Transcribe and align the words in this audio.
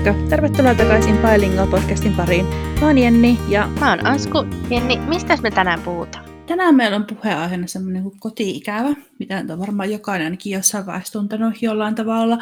Moikka! 0.00 0.28
Tervetuloa 0.28 0.74
takaisin 0.74 1.16
Bilingual-podcastin 1.16 2.16
pariin. 2.16 2.46
Mä 2.80 2.86
oon 2.86 2.98
Jenni 2.98 3.38
ja... 3.48 3.66
Mä 3.80 3.90
oon 3.90 4.06
Ansku. 4.06 4.38
Jenni, 4.70 4.96
mistä 4.96 5.36
me 5.42 5.50
tänään 5.50 5.80
puhutaan? 5.80 6.24
Tänään 6.46 6.74
meillä 6.74 6.96
on 6.96 7.06
puheenaiheena 7.06 7.66
semmoinen 7.66 8.02
kuin 8.02 8.20
koti-ikävä, 8.20 8.94
mitä 9.18 9.44
on 9.52 9.58
varmaan 9.58 9.90
jokainen 9.90 10.24
ainakin 10.24 10.52
jossain 10.52 10.86
vaiheessa 10.86 11.12
tuntenut 11.12 11.62
jollain 11.62 11.94
tavalla 11.94 12.38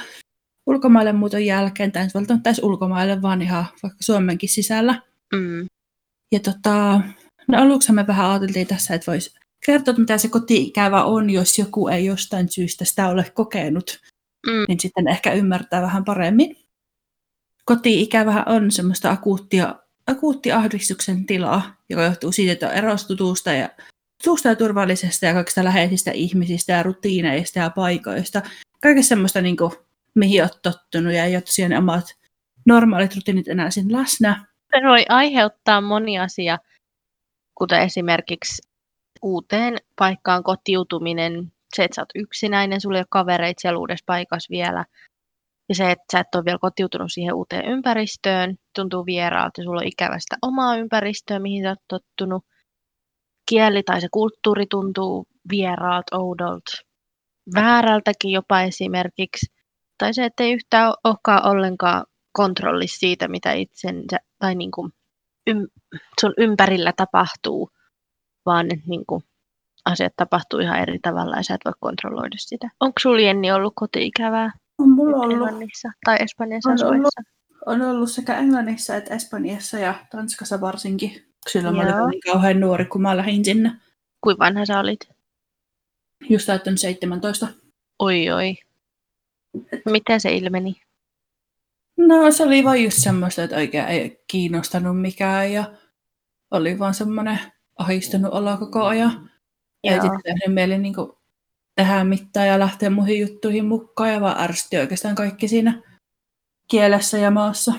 ulkomaille 0.67 1.13
muuton 1.13 1.45
jälkeen, 1.45 1.93
tai 1.93 2.09
välttämättä 2.15 2.51
edes 2.51 2.61
ulkomaille, 2.63 3.23
vaan 3.23 3.43
ihan 3.43 3.65
vaikka 3.83 3.99
Suomenkin 4.01 4.49
sisällä. 4.49 5.03
Mm. 5.35 5.67
Ja 6.33 6.41
tota, 6.41 7.01
no 7.49 7.63
aluksi 7.63 7.93
me 7.93 8.07
vähän 8.07 8.31
ajateltiin 8.31 8.67
tässä, 8.67 8.95
että 8.95 9.11
voisi 9.13 9.35
kertoa, 9.67 9.93
että 9.93 10.01
mitä 10.01 10.19
se 10.19 10.29
koti-ikävä 10.29 11.05
on, 11.05 11.31
jos 11.31 11.59
joku 11.59 11.89
ei 11.89 12.05
jostain 12.05 12.49
syystä 12.49 12.85
sitä 12.85 13.09
ole 13.09 13.33
kokenut, 13.35 14.01
Mm. 14.47 14.65
niin 14.69 14.81
sitten 14.81 15.09
ehkä 15.09 15.33
ymmärtää 15.33 15.83
vähän 15.83 16.05
paremmin. 16.05 16.57
Koti-ikävä 17.69 18.45
on 18.47 18.71
semmoista 18.71 19.11
akuuttia, 19.11 19.75
akuutti 20.07 20.53
ahdistuksen 20.53 21.27
tilaa, 21.27 21.63
joka 21.89 22.03
johtuu 22.03 22.33
siitä, 22.33 22.53
että 22.53 22.69
on 22.69 22.75
erostutusta 22.75 23.53
ja, 23.53 23.69
tutusta 24.25 24.49
ja 24.49 24.57
turvallisesta 24.57 25.27
ja 25.27 25.33
kaikista 25.35 25.65
läheisistä 25.65 26.11
ihmisistä 26.11 26.73
ja 26.73 26.83
rutiineista 26.83 27.59
ja 27.59 27.71
paikoista. 27.71 28.43
Kaikesta 28.83 29.09
semmoista, 29.09 29.41
niin 29.41 29.57
kuin, 29.57 29.73
mihin 30.15 30.43
olet 30.43 30.63
tottunut 30.63 31.13
ja 31.13 31.25
ei 31.25 31.37
ole 31.37 31.43
tosiaan 31.43 31.73
omat 31.73 32.05
normaalit 32.67 33.17
rutiinit 33.17 33.49
enää 33.49 33.71
siinä 33.71 33.99
läsnä. 33.99 34.47
Se 34.77 34.89
voi 34.89 35.05
aiheuttaa 35.09 35.81
moni 35.81 36.19
asia, 36.19 36.59
kuten 37.55 37.81
esimerkiksi 37.81 38.63
uuteen 39.23 39.77
paikkaan 39.99 40.43
kotiutuminen, 40.43 41.53
se, 41.77 41.85
että 41.85 41.95
sä 41.95 42.03
oot 42.03 42.11
yksinäinen, 42.15 42.81
sulla 42.81 42.97
ei 42.97 43.01
ole 43.01 43.07
kavereita 43.11 43.61
siellä 43.61 43.79
uudessa 43.79 44.05
paikassa 44.07 44.51
vielä, 44.51 44.85
ja 45.69 45.75
se, 45.75 45.91
että 45.91 46.05
sä 46.13 46.21
et 46.21 46.35
ole 46.35 46.45
vielä 46.45 46.59
kotiutunut 46.61 47.13
siihen 47.13 47.35
uuteen 47.35 47.65
ympäristöön, 47.65 48.57
tuntuu 48.75 49.07
vieraalta, 49.07 49.61
ja 49.61 49.65
sulla 49.65 49.81
on 49.81 49.87
ikävä 49.87 50.19
sitä 50.19 50.37
omaa 50.43 50.77
ympäristöä, 50.77 51.39
mihin 51.39 51.63
sä 51.65 51.69
oot 51.69 51.79
tottunut. 51.89 52.45
Kieli 53.49 53.83
tai 53.83 54.01
se 54.01 54.09
kulttuuri 54.13 54.67
tuntuu 54.67 55.27
vieraalta, 55.51 56.19
oudolta, 56.19 56.73
väärältäkin 57.55 58.31
jopa 58.31 58.63
esimerkiksi. 58.63 59.47
Tai 59.99 60.15
se, 60.15 60.25
että 60.25 60.43
ei 60.43 60.53
yhtään 60.53 60.93
olekaan 61.05 61.47
ollenkaan 61.47 62.05
kontrollissa 62.33 62.99
siitä, 62.99 63.29
mitä 63.29 63.53
itsensä 63.53 64.19
tai 64.39 64.55
niin 64.55 64.71
kuin 64.71 64.93
ym, 65.51 65.67
sun 66.21 66.35
ympärillä 66.39 66.93
tapahtuu, 66.97 67.71
vaan 68.47 68.67
että 68.67 68.87
niin 68.89 69.07
kuin 69.07 69.23
asiat 69.85 70.13
tapahtuu 70.17 70.61
ihan 70.61 70.81
eri 70.81 70.99
tavalla 70.99 71.37
ja 71.37 71.43
sä 71.43 71.55
et 71.55 71.61
voi 71.65 71.73
kontrolloida 71.81 72.37
sitä. 72.39 72.69
Onko 72.81 72.95
sulla 73.01 73.21
Jenni 73.21 73.53
ollut 73.53 73.73
koti-ikävää 73.77 74.53
On 74.79 74.91
mulla 74.91 75.17
ollut, 75.17 75.33
Englannissa 75.33 75.89
tai 76.05 76.17
Espanjassa 76.21 76.71
On 76.71 76.75
asuessa? 76.75 77.23
on 77.67 77.83
ollut 77.83 78.11
sekä 78.11 78.37
Englannissa 78.39 78.97
että 78.97 79.15
Espanjassa 79.15 79.79
ja 79.79 79.95
Tanskassa 80.11 80.61
varsinkin. 80.61 81.25
Silloin 81.49 81.77
mä 81.77 81.83
Joo. 81.83 81.99
olin 81.99 82.11
niin 82.11 82.21
kauhean 82.33 82.61
nuori, 82.61 82.85
kun 82.85 83.03
mä 83.03 83.17
lähdin 83.17 83.45
sinne. 83.45 83.73
Kuinka 84.21 84.45
vanha 84.45 84.67
sä 84.67 84.79
olit? 84.81 85.09
Just 86.29 86.47
täyttänyt 86.47 86.81
17. 86.81 87.49
Oi 87.99 88.31
oi. 88.31 88.55
Miten 89.85 90.21
se 90.21 90.35
ilmeni? 90.37 90.81
No 91.97 92.31
se 92.31 92.43
oli 92.43 92.65
vaan 92.65 92.83
just 92.83 92.99
semmoista, 92.99 93.43
että 93.43 93.57
oikein 93.57 93.85
ei 93.85 94.25
kiinnostanut 94.31 95.01
mikään 95.01 95.53
ja 95.53 95.65
oli 96.51 96.79
vaan 96.79 96.95
semmoinen 96.95 97.39
ahistunut 97.79 98.33
olo 98.33 98.57
koko 98.57 98.85
ajan. 98.85 99.31
Ja 99.85 99.93
Joo. 99.93 100.03
sitten 100.03 100.21
tehnyt 100.25 100.55
mieli 100.55 100.79
niin 100.79 100.95
tehdä 101.79 102.05
mitään 102.05 102.49
ja 102.49 102.59
lähteä 102.59 102.91
muihin 102.91 103.21
juttuihin 103.21 103.65
mukaan 103.65 104.13
ja 104.13 104.21
vaan 104.21 104.41
ärsytti 104.41 104.77
oikeastaan 104.77 105.15
kaikki 105.15 105.49
siinä 105.49 105.83
kielessä 106.71 107.19
ja 107.19 107.31
maassa. 107.31 107.73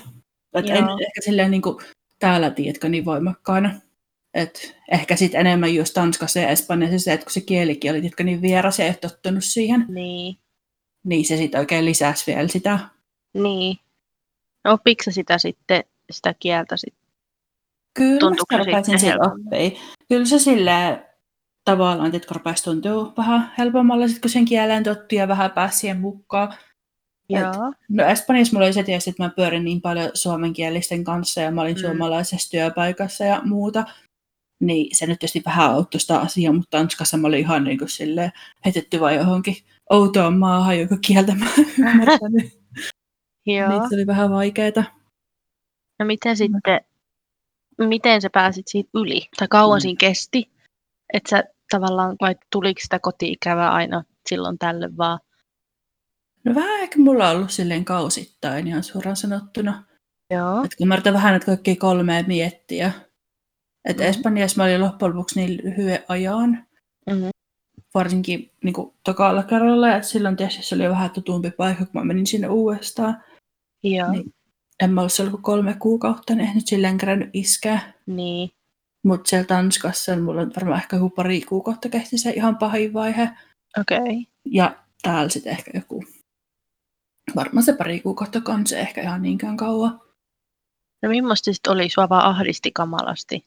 Et 0.54 0.64
ei 0.64 0.78
Joo. 0.78 0.80
nyt 0.80 1.00
ehkä 1.00 1.20
silleen 1.24 1.50
niin 1.50 1.62
kuin 1.62 1.76
täällä, 2.18 2.50
tiedätkö, 2.50 2.88
niin 2.88 3.04
voimakkaana. 3.04 3.80
Et 4.34 4.76
ehkä 4.90 5.16
sitten 5.16 5.40
enemmän 5.40 5.74
just 5.74 5.94
Tanskassa 5.94 6.38
ja 6.38 6.48
Espanjassa 6.48 6.98
se, 6.98 7.12
että 7.12 7.24
kun 7.24 7.32
se 7.32 7.40
kielikin 7.40 7.90
oli 7.90 8.00
tiedätkö, 8.00 8.24
niin 8.24 8.42
vieras 8.42 8.78
ja 8.78 8.84
ei 8.84 8.94
tottunut 8.94 9.44
siihen, 9.44 9.84
Niin. 9.88 10.36
niin 11.04 11.24
se 11.24 11.36
sitten 11.36 11.60
oikein 11.60 11.84
lisäsi 11.84 12.26
vielä 12.26 12.48
sitä. 12.48 12.78
Niin. 13.34 13.76
No, 14.64 14.72
Opitko 14.72 15.10
sitä 15.10 15.38
sitten, 15.38 15.84
sitä 16.10 16.34
kieltä 16.38 16.76
sitten? 16.76 17.10
Kyllä 17.94 18.18
Tuntuuko 18.18 18.64
se 18.86 18.98
sitten 18.98 19.18
oppii. 19.26 19.78
Kyllä 20.08 20.26
se 20.26 20.38
silleen 20.38 21.09
tavallaan, 21.70 22.14
että 22.14 22.34
rupesi 22.34 22.64
tuntua 22.64 23.12
vähän 23.16 23.52
helpommalle, 23.58 24.08
sit, 24.08 24.20
kun 24.20 24.30
sen 24.30 24.44
kieleen 24.44 24.82
tottui 24.84 25.18
ja 25.18 25.28
vähän 25.28 25.50
pääsi 25.50 25.78
siihen 25.78 26.00
mukaan. 26.00 26.52
Et- 26.52 27.40
Joo. 27.40 27.72
No 27.88 28.04
Espanjassa 28.04 28.52
mulla 28.52 28.66
oli 28.66 28.72
se 28.72 28.82
tietysti, 28.82 29.10
että 29.10 29.22
mä 29.22 29.30
pyörin 29.36 29.64
niin 29.64 29.80
paljon 29.80 30.10
suomenkielisten 30.14 31.04
kanssa 31.04 31.40
ja 31.40 31.50
mä 31.50 31.60
olin 31.60 31.74
Mm. 31.76 31.80
mm. 31.82 31.86
suomalaisessa 31.86 32.50
työpaikassa 32.50 33.24
ja 33.24 33.42
muuta. 33.44 33.84
Niin 34.62 34.96
se 34.96 35.06
nyt 35.06 35.18
tietysti 35.18 35.42
vähän 35.46 35.70
auttoi 35.70 36.00
sitä 36.00 36.20
asiaa, 36.20 36.52
mutta 36.52 36.78
Tanskassa 36.78 37.16
mä 37.16 37.28
olin 37.28 37.40
ihan 37.40 37.64
niin 37.64 37.78
kuin 37.78 37.88
silleen 37.88 38.32
heitetty 38.64 39.00
vaan 39.00 39.14
johonkin 39.14 39.56
outoon 39.90 40.38
maahan, 40.38 40.78
joka 40.80 40.96
kieltä 41.06 41.34
mä 41.34 41.46
ymmärtänyt. 41.78 42.60
Joo. 43.46 43.68
niin 43.68 43.88
se 43.88 43.94
oli 43.94 44.06
vähän 44.06 44.30
vaikeeta. 44.30 44.84
No 45.98 46.06
miten 46.06 46.36
sitten, 46.36 46.80
miten 47.78 48.22
sä 48.22 48.30
pääsit 48.32 48.68
siitä 48.68 48.90
yli? 48.94 49.28
Tai 49.36 49.48
kauan 49.48 49.78
Mm. 49.78 49.80
siinä 49.80 49.96
kesti? 50.00 50.50
Että 51.12 51.30
sä 51.30 51.44
tavallaan, 51.70 52.16
vai 52.20 52.36
tuliko 52.52 52.80
sitä 52.82 52.98
koti-ikävää 52.98 53.72
aina 53.72 54.04
silloin 54.28 54.58
tälle 54.58 54.96
vaan? 54.96 55.18
No 56.44 56.54
vähän 56.54 56.80
ehkä 56.80 56.98
mulla 56.98 57.28
on 57.30 57.36
ollut 57.36 57.50
silleen 57.50 57.84
kausittain 57.84 58.66
ihan 58.66 58.82
suoraan 58.82 59.16
sanottuna. 59.16 59.84
Joo. 60.30 60.64
Että 60.64 60.76
kun 60.76 60.88
mä 60.88 60.94
yritän 60.94 61.14
vähän 61.14 61.32
näitä 61.32 61.46
kaikkia 61.46 61.76
kolmea 61.76 62.24
miettiä. 62.26 62.92
Että 63.84 64.02
Mhm. 64.02 64.10
Espanjassa 64.10 64.56
mä 64.56 64.64
olin 64.64 64.80
loppujen 64.80 65.14
lopuksi 65.14 65.40
niin 65.40 65.60
lyhyen 65.64 66.04
ajan. 66.08 66.66
Mm-hmm. 67.10 67.28
Varsinkin 67.94 68.52
niin 68.64 68.72
kuin 68.72 68.94
tokalla 69.04 69.42
kerralla. 69.42 69.88
Ja 69.88 70.02
silloin 70.02 70.36
tietysti 70.36 70.62
se 70.62 70.74
oli 70.74 70.88
vähän 70.88 71.10
tutumpi 71.10 71.50
paikka, 71.50 71.84
kun 71.84 72.00
mä 72.00 72.04
menin 72.04 72.26
sinne 72.26 72.48
uudestaan. 72.48 73.24
Joo. 73.82 74.12
Niin. 74.12 74.34
En 74.82 74.90
mä 74.90 75.00
ollut 75.00 75.12
siellä 75.12 75.32
kolme 75.42 75.76
kuukautta, 75.78 76.34
niin 76.34 76.48
en 76.48 76.54
nyt 76.54 76.66
silleen 76.66 76.98
kerännyt 76.98 77.30
iskeä. 77.32 77.80
Niin. 78.06 78.50
Mutta 79.02 79.28
siellä 79.28 79.46
Tanskassa 79.46 80.12
niin 80.12 80.22
mulla 80.22 80.40
on 80.40 80.52
varmaan 80.56 80.80
ehkä 80.80 80.96
joku 80.96 81.10
pari 81.10 81.40
kuukautta 81.40 81.88
kesti 81.88 82.18
se 82.18 82.30
ihan 82.30 82.58
pahin 82.58 82.92
vaihe. 82.92 83.30
Okei. 83.80 83.98
Okay. 83.98 84.14
Ja 84.44 84.76
täällä 85.02 85.28
sitten 85.28 85.52
ehkä 85.52 85.70
joku, 85.74 86.04
varmaan 87.36 87.64
se 87.64 87.72
pari 87.72 88.00
kuukautta 88.00 88.40
kanssa 88.40 88.76
ehkä 88.76 89.02
ihan 89.02 89.22
niinkään 89.22 89.56
kauan. 89.56 90.00
No 91.02 91.08
millaista 91.08 91.52
sitten 91.52 91.72
oli? 91.72 91.90
Sua 91.90 92.08
vaan 92.08 92.24
ahdisti 92.24 92.70
kamalasti. 92.72 93.46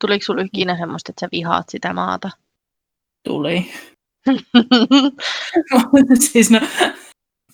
Tuliko 0.00 0.24
sulla 0.24 0.42
ikinä 0.42 0.76
semmoista, 0.78 1.12
että 1.12 1.20
sä 1.20 1.28
vihaat 1.32 1.68
sitä 1.68 1.92
maata? 1.92 2.30
Tuli. 3.24 3.72
siis 6.32 6.50
no, 6.50 6.60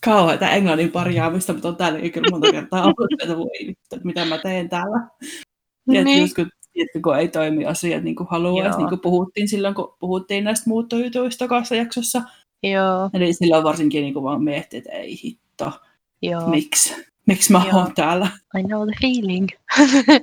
kauheita 0.04 0.50
englannin 0.50 0.90
parjaamista, 0.90 1.52
mutta 1.52 1.68
on 1.68 1.76
täällä 1.76 1.98
kyllä 1.98 2.30
monta 2.30 2.52
kertaa 2.52 2.82
ollut, 2.82 3.22
että 3.22 3.36
voi 3.36 3.68
että 3.68 4.00
mitä 4.04 4.24
mä 4.24 4.38
teen 4.38 4.68
täällä. 4.68 5.08
Ja 5.92 6.04
niin. 6.04 6.20
just 6.20 6.36
tiedätkö, 6.74 7.00
kun 7.02 7.18
ei 7.18 7.28
toimi 7.28 7.66
asiat 7.66 8.02
niin 8.02 8.16
kuin 8.16 8.26
haluaisi, 8.30 8.78
niin 8.78 8.88
kuin 8.88 9.00
puhuttiin 9.00 9.48
silloin, 9.48 9.74
kun 9.74 9.96
puhuttiin 9.98 10.44
näistä 10.44 10.70
muuttojutuista 10.70 11.48
kanssa 11.48 11.74
jaksossa. 11.74 12.22
Joo. 12.62 13.10
Eli 13.14 13.32
silloin 13.32 13.64
varsinkin 13.64 14.02
niin 14.02 14.14
kuin 14.14 14.24
vaan 14.24 14.42
miettii, 14.42 14.78
että 14.78 14.92
ei 14.92 15.22
hitto, 15.24 15.72
Joo. 16.22 16.48
miksi, 16.48 17.06
miksi 17.26 17.52
mä 17.52 17.62
Joo. 17.68 17.78
oon 17.78 17.94
täällä. 17.94 18.28
I 18.58 18.62
know 18.62 18.88
the 18.88 18.96
feeling. 19.00 19.48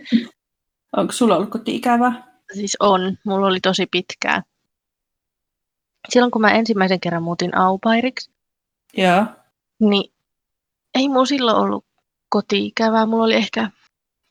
Onko 0.97 1.11
sulla 1.11 1.35
ollut 1.35 1.49
koti-ikävää? 1.49 2.31
siis 2.53 2.77
on. 2.79 3.17
Mulla 3.25 3.47
oli 3.47 3.59
tosi 3.59 3.85
pitkään. 3.85 4.43
Silloin 6.09 6.31
kun 6.31 6.41
mä 6.41 6.51
ensimmäisen 6.51 6.99
kerran 6.99 7.23
muutin 7.23 7.57
aupairiksi, 7.57 8.31
Joo. 8.97 9.25
niin 9.79 10.13
ei 10.95 11.09
mulla 11.09 11.25
silloin 11.25 11.57
ollut 11.57 11.85
koti-ikävää. 12.29 13.05
Mulla 13.05 13.23
oli 13.23 13.35
ehkä 13.35 13.71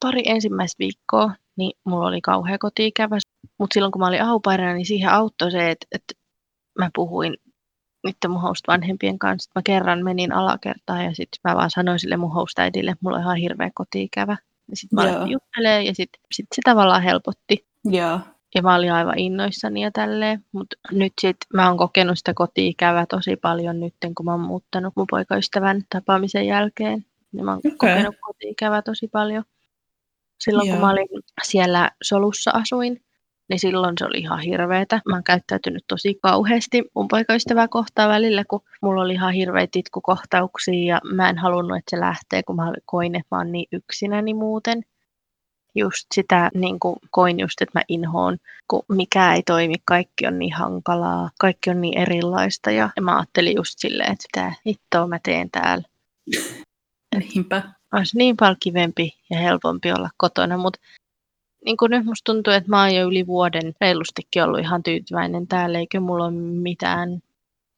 pari 0.00 0.22
ensimmäistä 0.26 0.78
viikkoa, 0.78 1.32
niin 1.60 1.72
mulla 1.84 2.08
oli 2.08 2.20
kauhea 2.20 2.58
koti-ikävä. 2.58 3.18
Mutta 3.58 3.74
silloin 3.74 3.92
kun 3.92 4.00
mä 4.00 4.06
olin 4.06 4.22
aupairina, 4.22 4.74
niin 4.74 4.86
siihen 4.86 5.10
auttoi 5.10 5.50
se, 5.50 5.70
että, 5.70 5.86
että 5.92 6.14
mä 6.78 6.90
puhuin 6.94 7.36
niiden 8.04 8.30
mun 8.30 8.40
host-vanhempien 8.40 9.18
kanssa. 9.18 9.50
Mä 9.54 9.62
kerran 9.64 10.04
menin 10.04 10.32
alakertaan 10.32 11.04
ja 11.04 11.14
sitten 11.14 11.38
mä 11.44 11.56
vaan 11.56 11.70
sanoin 11.70 11.98
sille 11.98 12.16
mun 12.16 12.34
host-äidille, 12.34 12.90
että 12.90 13.04
mulla 13.04 13.16
on 13.16 13.22
ihan 13.22 13.36
hirveä 13.36 13.70
koti-ikävä. 13.74 14.36
Ja 14.70 14.76
sitten 14.76 14.96
mä 14.96 15.02
alettiin 15.02 15.30
juttelemaan 15.30 15.86
ja 15.86 15.94
sitten 15.94 16.20
sit 16.32 16.46
se 16.54 16.62
tavallaan 16.64 17.02
helpotti. 17.02 17.66
Joo. 17.84 18.20
Ja 18.54 18.62
mä 18.62 18.74
olin 18.74 18.92
aivan 18.92 19.18
innoissani 19.18 19.82
ja 19.82 19.90
tälleen. 19.90 20.44
Mutta 20.52 20.76
nyt 20.92 21.12
sit 21.20 21.36
mä 21.54 21.68
oon 21.68 21.78
kokenut 21.78 22.18
sitä 22.18 22.34
koti-ikävää 22.34 23.06
tosi 23.06 23.36
paljon 23.36 23.80
nyt, 23.80 23.94
kun 24.16 24.26
mä 24.26 24.30
oon 24.30 24.40
muuttanut 24.40 24.96
mun 24.96 25.06
poikaystävän 25.10 25.82
tapaamisen 25.92 26.46
jälkeen. 26.46 27.04
Ja 27.32 27.44
mä 27.44 27.50
oon 27.50 27.58
Okei. 27.58 27.76
kokenut 27.76 28.16
koti-ikävää 28.20 28.82
tosi 28.82 29.08
paljon. 29.08 29.44
Silloin 30.40 30.68
kun 30.68 30.76
Joo. 30.76 30.86
mä 30.86 30.92
olin 30.92 31.08
siellä 31.42 31.90
solussa 32.02 32.50
asuin, 32.54 33.02
niin 33.48 33.60
silloin 33.60 33.94
se 33.98 34.04
oli 34.04 34.18
ihan 34.18 34.40
hirveetä. 34.40 35.00
Mä 35.08 35.16
oon 35.16 35.24
käyttäytynyt 35.24 35.84
tosi 35.88 36.18
kauheasti 36.22 36.82
mun 36.94 37.08
poikaystävää 37.08 37.68
kohtaa 37.68 38.08
välillä, 38.08 38.44
kun 38.44 38.60
mulla 38.82 39.02
oli 39.02 39.12
ihan 39.12 39.32
hirveitä 39.32 39.78
itkukohtauksia 39.78 40.94
ja 40.94 41.00
mä 41.04 41.28
en 41.28 41.38
halunnut, 41.38 41.78
että 41.78 41.96
se 41.96 42.00
lähtee, 42.00 42.42
kun 42.42 42.56
mä 42.56 42.72
koin, 42.84 43.14
että 43.14 43.26
mä 43.30 43.38
oon 43.38 43.52
niin 43.52 43.66
yksinäni 43.72 44.34
muuten. 44.34 44.82
Just 45.74 46.06
sitä 46.14 46.50
niin 46.54 46.80
kuin 46.80 46.96
koin 47.10 47.40
just, 47.40 47.62
että 47.62 47.78
mä 47.78 47.82
inhoon, 47.88 48.36
kun 48.68 48.82
mikä 48.88 49.34
ei 49.34 49.42
toimi, 49.42 49.74
kaikki 49.84 50.26
on 50.26 50.38
niin 50.38 50.54
hankalaa, 50.54 51.30
kaikki 51.40 51.70
on 51.70 51.80
niin 51.80 51.98
erilaista 51.98 52.70
ja 52.70 52.90
mä 53.00 53.16
ajattelin 53.16 53.56
just 53.56 53.74
silleen, 53.78 54.12
että 54.12 54.24
mitä 54.40 54.54
hittoa 54.66 55.06
mä 55.06 55.18
teen 55.22 55.50
täällä. 55.50 55.84
Niinpä. 57.34 57.79
Olisi 57.94 58.18
niin 58.18 58.36
paljon 58.36 58.56
kivempi 58.62 59.14
ja 59.30 59.38
helpompi 59.38 59.92
olla 59.92 60.10
kotona, 60.16 60.56
mutta 60.56 60.80
niin 61.64 61.76
kuin 61.76 61.90
nyt 61.90 62.04
musta 62.04 62.32
tuntuu, 62.32 62.52
että 62.52 62.70
mä 62.70 62.80
oon 62.80 62.94
jo 62.94 63.06
yli 63.06 63.26
vuoden 63.26 63.74
reilustikin 63.80 64.42
ollut 64.42 64.60
ihan 64.60 64.82
tyytyväinen 64.82 65.46
täällä, 65.46 65.78
eikö 65.78 66.00
mulla 66.00 66.24
ole 66.24 66.34
mitään 66.62 67.20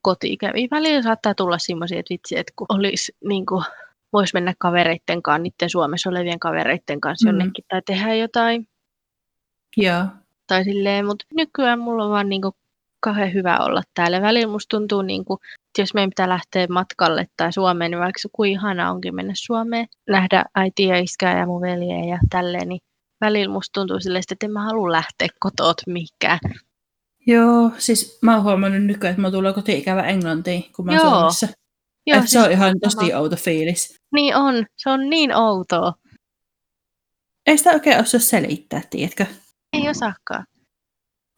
kotiikäviä. 0.03 0.69
Välillä 0.71 1.03
saattaa 1.03 1.35
tulla 1.35 1.59
semmoisia, 1.59 2.01
että 2.01 2.13
vitsi, 2.15 2.39
että 2.39 2.53
kun 2.57 2.67
olisi 2.69 3.13
niin 3.25 3.47
kuin, 3.47 3.65
voisi 4.13 4.35
mennä 4.35 4.55
kavereitten 4.59 5.23
kanssa, 5.23 5.43
niiden 5.43 5.71
Suomessa 5.71 6.11
olevien 6.11 6.39
kavereitten 6.39 7.01
kanssa 7.01 7.29
mm. 7.29 7.39
jonnekin 7.39 7.65
tai 7.69 7.83
tehdä 7.87 8.15
jotain. 8.15 8.69
Joo. 9.77 10.05
Tai 10.47 10.65
silleen, 10.65 11.07
mutta 11.07 11.25
nykyään 11.35 11.79
mulla 11.79 12.05
on 12.05 12.11
vaan 12.11 12.29
niin 12.29 12.43
kuin 12.43 12.55
kauhean 13.03 13.35
hyvä 13.35 13.59
olla 13.59 13.83
täällä. 13.95 14.23
Välillä 14.23 14.53
musta 14.53 14.77
tuntuu, 14.77 15.03
niin 15.03 15.25
kuin, 15.25 15.39
että 15.43 15.83
jos 15.83 15.95
meidän 15.95 16.11
pitää 16.11 16.29
lähteä 16.29 16.67
matkalle 16.71 17.27
tai 17.37 17.53
Suomeen, 17.53 17.91
niin 17.91 18.01
vaikka 18.01 18.29
kuin 18.33 18.53
ihana 18.53 18.91
onkin 18.91 19.15
mennä 19.15 19.33
Suomeen, 19.37 19.87
nähdä 20.09 20.45
äitiä, 20.55 20.99
iskää 20.99 21.39
ja 21.39 21.47
mun 21.47 21.61
veljeä 21.61 22.05
ja 22.05 22.19
tälleen, 22.31 22.69
niin 22.69 22.81
välillä 23.21 23.53
musta 23.53 23.81
tuntuu 23.81 24.01
silleen, 24.01 24.23
että 24.31 24.47
en 24.47 24.53
mä 24.53 24.65
halua 24.65 24.93
lähteä 24.93 25.29
kotoot 25.41 25.77
mikään. 25.87 26.39
Joo, 27.27 27.71
siis 27.79 28.19
mä 28.23 28.35
oon 28.35 28.43
huomannut 28.43 28.83
nykyään, 28.83 29.11
että 29.13 29.23
mä 29.23 29.31
tulee 29.31 29.53
koti-ikävä 29.53 30.03
Englantiin, 30.03 30.73
kun 30.73 30.85
mä 30.85 30.93
oon 30.93 31.01
Joo. 31.01 31.11
Suomessa. 31.11 31.49
Joo, 32.07 32.19
Että 32.19 32.31
se 32.31 32.41
on 32.41 32.53
ihan 32.53 32.75
tosi 32.83 33.15
outo 33.15 33.37
fiilis. 33.37 33.97
Niin 34.15 34.37
on, 34.37 34.67
se 34.77 34.91
on 34.91 35.11
niin 35.11 35.37
outoa. 35.37 35.93
Ei 37.47 37.59
sitä 37.59 37.71
oikein 37.71 38.01
osaa 38.01 38.21
selittää, 38.21 38.81
tiedätkö? 38.91 39.27
Ei 39.73 39.89
osaakaan. 39.89 40.47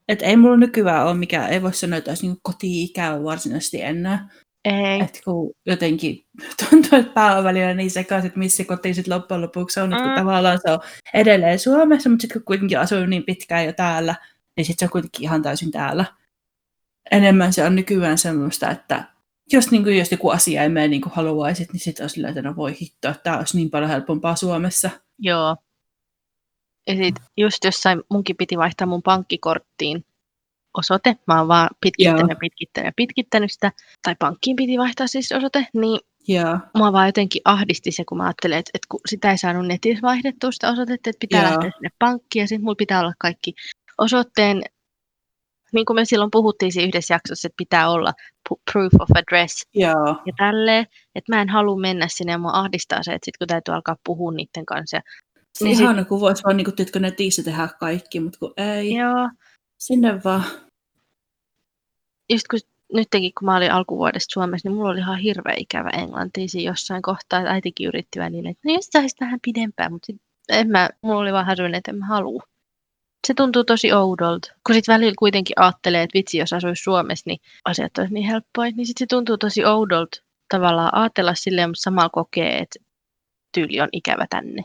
Et 0.08 0.22
ei 0.22 0.36
mulla 0.36 0.56
nykyään 0.56 1.06
ole 1.06 1.14
mikään, 1.14 1.50
ei 1.50 1.62
voi 1.62 1.74
sanoa, 1.74 1.98
että 1.98 2.10
olisi 2.10 2.26
niin 2.26 2.38
koti-ikävä 2.42 3.24
varsinaisesti 3.24 3.82
enää. 3.82 4.28
Ei. 4.64 5.00
Et 5.00 5.20
kun 5.24 5.52
jotenkin 5.66 6.26
tuntuu, 6.70 6.98
että 6.98 7.12
pää 7.12 7.36
on 7.38 7.44
välillä 7.44 7.74
niin 7.74 7.90
sekaisin, 7.90 8.26
että 8.26 8.38
missä 8.38 8.64
koti 8.64 8.94
sitten 8.94 9.14
loppujen 9.14 9.40
lopuksi 9.40 9.80
on, 9.80 9.90
kun 9.90 9.98
Mm. 10.08 10.14
tavallaan 10.14 10.58
se 10.62 10.70
on 10.72 10.80
edelleen 11.14 11.58
Suomessa, 11.58 12.10
mutta 12.10 12.22
sitten 12.22 12.40
kun 12.40 12.44
kuitenkin 12.44 12.78
asuu 12.80 13.06
niin 13.06 13.24
pitkään 13.24 13.64
jo 13.66 13.72
täällä, 13.72 14.14
niin 14.56 14.64
sitten 14.64 14.78
se 14.78 14.84
on 14.84 14.92
kuitenkin 14.92 15.22
ihan 15.22 15.42
täysin 15.42 15.70
täällä. 15.70 16.04
Enemmän 17.10 17.52
se 17.52 17.64
on 17.64 17.76
nykyään 17.76 18.18
semmoista, 18.18 18.70
että 18.70 19.04
jos, 19.52 19.70
niin 19.70 19.82
kuin, 19.82 19.98
jos 19.98 20.10
joku 20.12 20.30
asia 20.30 20.62
ei 20.62 20.68
mene 20.68 20.88
niin 20.88 21.02
kuin 21.02 21.12
haluaisit, 21.12 21.72
niin 21.72 21.80
sitten 21.80 22.04
on 22.04 22.10
sillä, 22.10 22.28
että 22.28 22.42
no 22.42 22.56
voi 22.56 22.76
hittoa, 22.80 23.10
että 23.10 23.22
tämä 23.22 23.38
olisi 23.38 23.56
niin 23.56 23.70
paljon 23.70 23.90
helpompaa 23.90 24.36
Suomessa. 24.36 24.90
Joo. 25.18 25.56
Ja 26.86 26.96
sit 26.96 27.14
just 27.36 27.64
jossain 27.64 28.02
munkin 28.10 28.36
piti 28.36 28.58
vaihtaa 28.58 28.86
mun 28.86 29.02
pankkikorttiin 29.02 30.04
osoite. 30.78 31.16
Mä 31.26 31.38
oon 31.38 31.48
vaan 31.48 31.68
pitkittänyt 31.80 32.30
ja 32.30 32.36
pitkittänyt 32.40 32.86
ja 32.86 32.92
pitkittänyt 32.96 33.52
sitä. 33.52 33.72
Tai 34.02 34.16
pankkiin 34.18 34.56
piti 34.56 34.78
vaihtaa 34.78 35.06
siis 35.06 35.32
osoite. 35.32 35.66
Niin 35.74 36.00
Joo, 36.28 36.58
mua 36.74 36.92
vaan 36.92 37.08
jotenkin 37.08 37.42
ahdisti 37.44 37.92
se, 37.92 38.04
kun 38.04 38.18
mä 38.18 38.24
ajattelin, 38.24 38.58
että, 38.58 38.70
että 38.74 38.86
kun 38.88 39.00
sitä 39.06 39.30
ei 39.30 39.38
saanut 39.38 39.66
netissä 39.66 40.02
vaihdettua 40.02 40.52
sitä 40.52 40.70
osoitetta, 40.70 41.10
että 41.10 41.20
pitää 41.20 41.42
Joo. 41.42 41.50
lähteä 41.50 41.70
sinne 41.70 41.88
pankkiin 41.98 42.42
ja 42.42 42.48
sitten 42.48 42.64
mulla 42.64 42.74
pitää 42.74 43.00
olla 43.00 43.12
kaikki 43.18 43.54
osoitteen, 43.98 44.62
niin 45.72 45.84
kuin 45.84 45.94
me 45.94 46.04
silloin 46.04 46.30
puhuttiin 46.30 46.72
siinä 46.72 46.88
yhdessä 46.88 47.14
jaksossa, 47.14 47.46
että 47.46 47.56
pitää 47.56 47.90
olla 47.90 48.12
proof 48.72 48.92
of 49.00 49.08
address 49.14 49.62
joo, 49.74 50.22
ja 50.26 50.32
tälleen, 50.38 50.86
että 51.14 51.34
mä 51.34 51.42
en 51.42 51.48
halua 51.48 51.80
mennä 51.80 52.06
sinne 52.08 52.32
ja 52.32 52.38
mua 52.38 52.52
ahdistaa 52.52 53.02
se, 53.02 53.14
että 53.14 53.24
sit 53.24 53.36
kun 53.36 53.48
täytyy 53.48 53.74
alkaa 53.74 53.96
puhua 54.04 54.32
niiden 54.32 54.66
kanssa. 54.66 54.96
Ja, 54.96 55.02
Se 55.58 55.64
Niin 55.64 55.76
niin 55.76 55.82
ihana, 55.84 56.04
kun 56.04 56.20
voisi 56.20 56.42
vaan 56.44 56.56
niin 56.56 56.64
kuin, 56.64 56.74
tiedätkö, 56.76 57.00
netissä 57.00 57.42
tehdä 57.42 57.68
kaikki, 57.80 58.20
mutta 58.20 58.38
kun 58.38 58.52
ei, 58.56 58.94
joo, 58.94 59.30
sinne 59.78 60.24
vaan. 60.24 60.44
just 62.30 62.48
kun 62.48 62.60
nytkin 62.92 63.32
kun 63.38 63.46
mä 63.46 63.56
olin 63.56 63.72
alkuvuodesta 63.72 64.32
Suomessa, 64.32 64.68
niin 64.68 64.76
mulla 64.76 64.90
oli 64.90 64.98
ihan 64.98 65.18
hirveä 65.18 65.54
ikävä 65.56 65.90
englantia 65.90 66.48
siinä 66.48 66.70
jossain 66.70 67.02
kohtaa, 67.02 67.40
että 67.40 67.52
äitikin 67.52 67.88
yritti 67.88 68.18
välillä, 68.18 68.50
että 68.50 68.68
no 68.68 68.74
jos 68.74 68.86
saisi 68.86 69.16
vähän 69.20 69.40
pidempään, 69.42 69.92
mutta 69.92 70.06
sit 70.06 70.22
en 70.48 70.68
mä, 70.68 70.90
mulla 71.02 71.20
oli 71.20 71.32
vaan 71.32 71.46
häsyinen, 71.46 71.74
että 71.74 71.90
en 71.90 71.98
mä 71.98 72.06
halua. 72.06 72.42
Se 73.26 73.34
tuntuu 73.34 73.64
tosi 73.64 73.92
oudolta, 73.92 74.52
kun 74.66 74.74
sit 74.74 74.88
välillä 74.88 75.14
kuitenkin 75.18 75.54
ajattelee, 75.58 76.02
että 76.02 76.18
vitsi, 76.18 76.38
jos 76.38 76.52
asuisi 76.52 76.82
Suomessa, 76.82 77.24
niin 77.26 77.38
asiat 77.64 77.98
olisi 77.98 78.14
niin 78.14 78.26
helppoja, 78.26 78.70
niin 78.76 78.86
sit 78.86 78.98
se 78.98 79.06
tuntuu 79.06 79.38
tosi 79.38 79.64
oudolta 79.64 80.22
tavallaan 80.48 80.94
ajatella 80.94 81.34
silleen, 81.34 81.68
mutta 81.68 81.82
samalla 81.82 82.08
kokee, 82.08 82.58
että 82.58 82.78
tyyli 83.54 83.80
on 83.80 83.88
ikävä 83.92 84.26
tänne. 84.30 84.62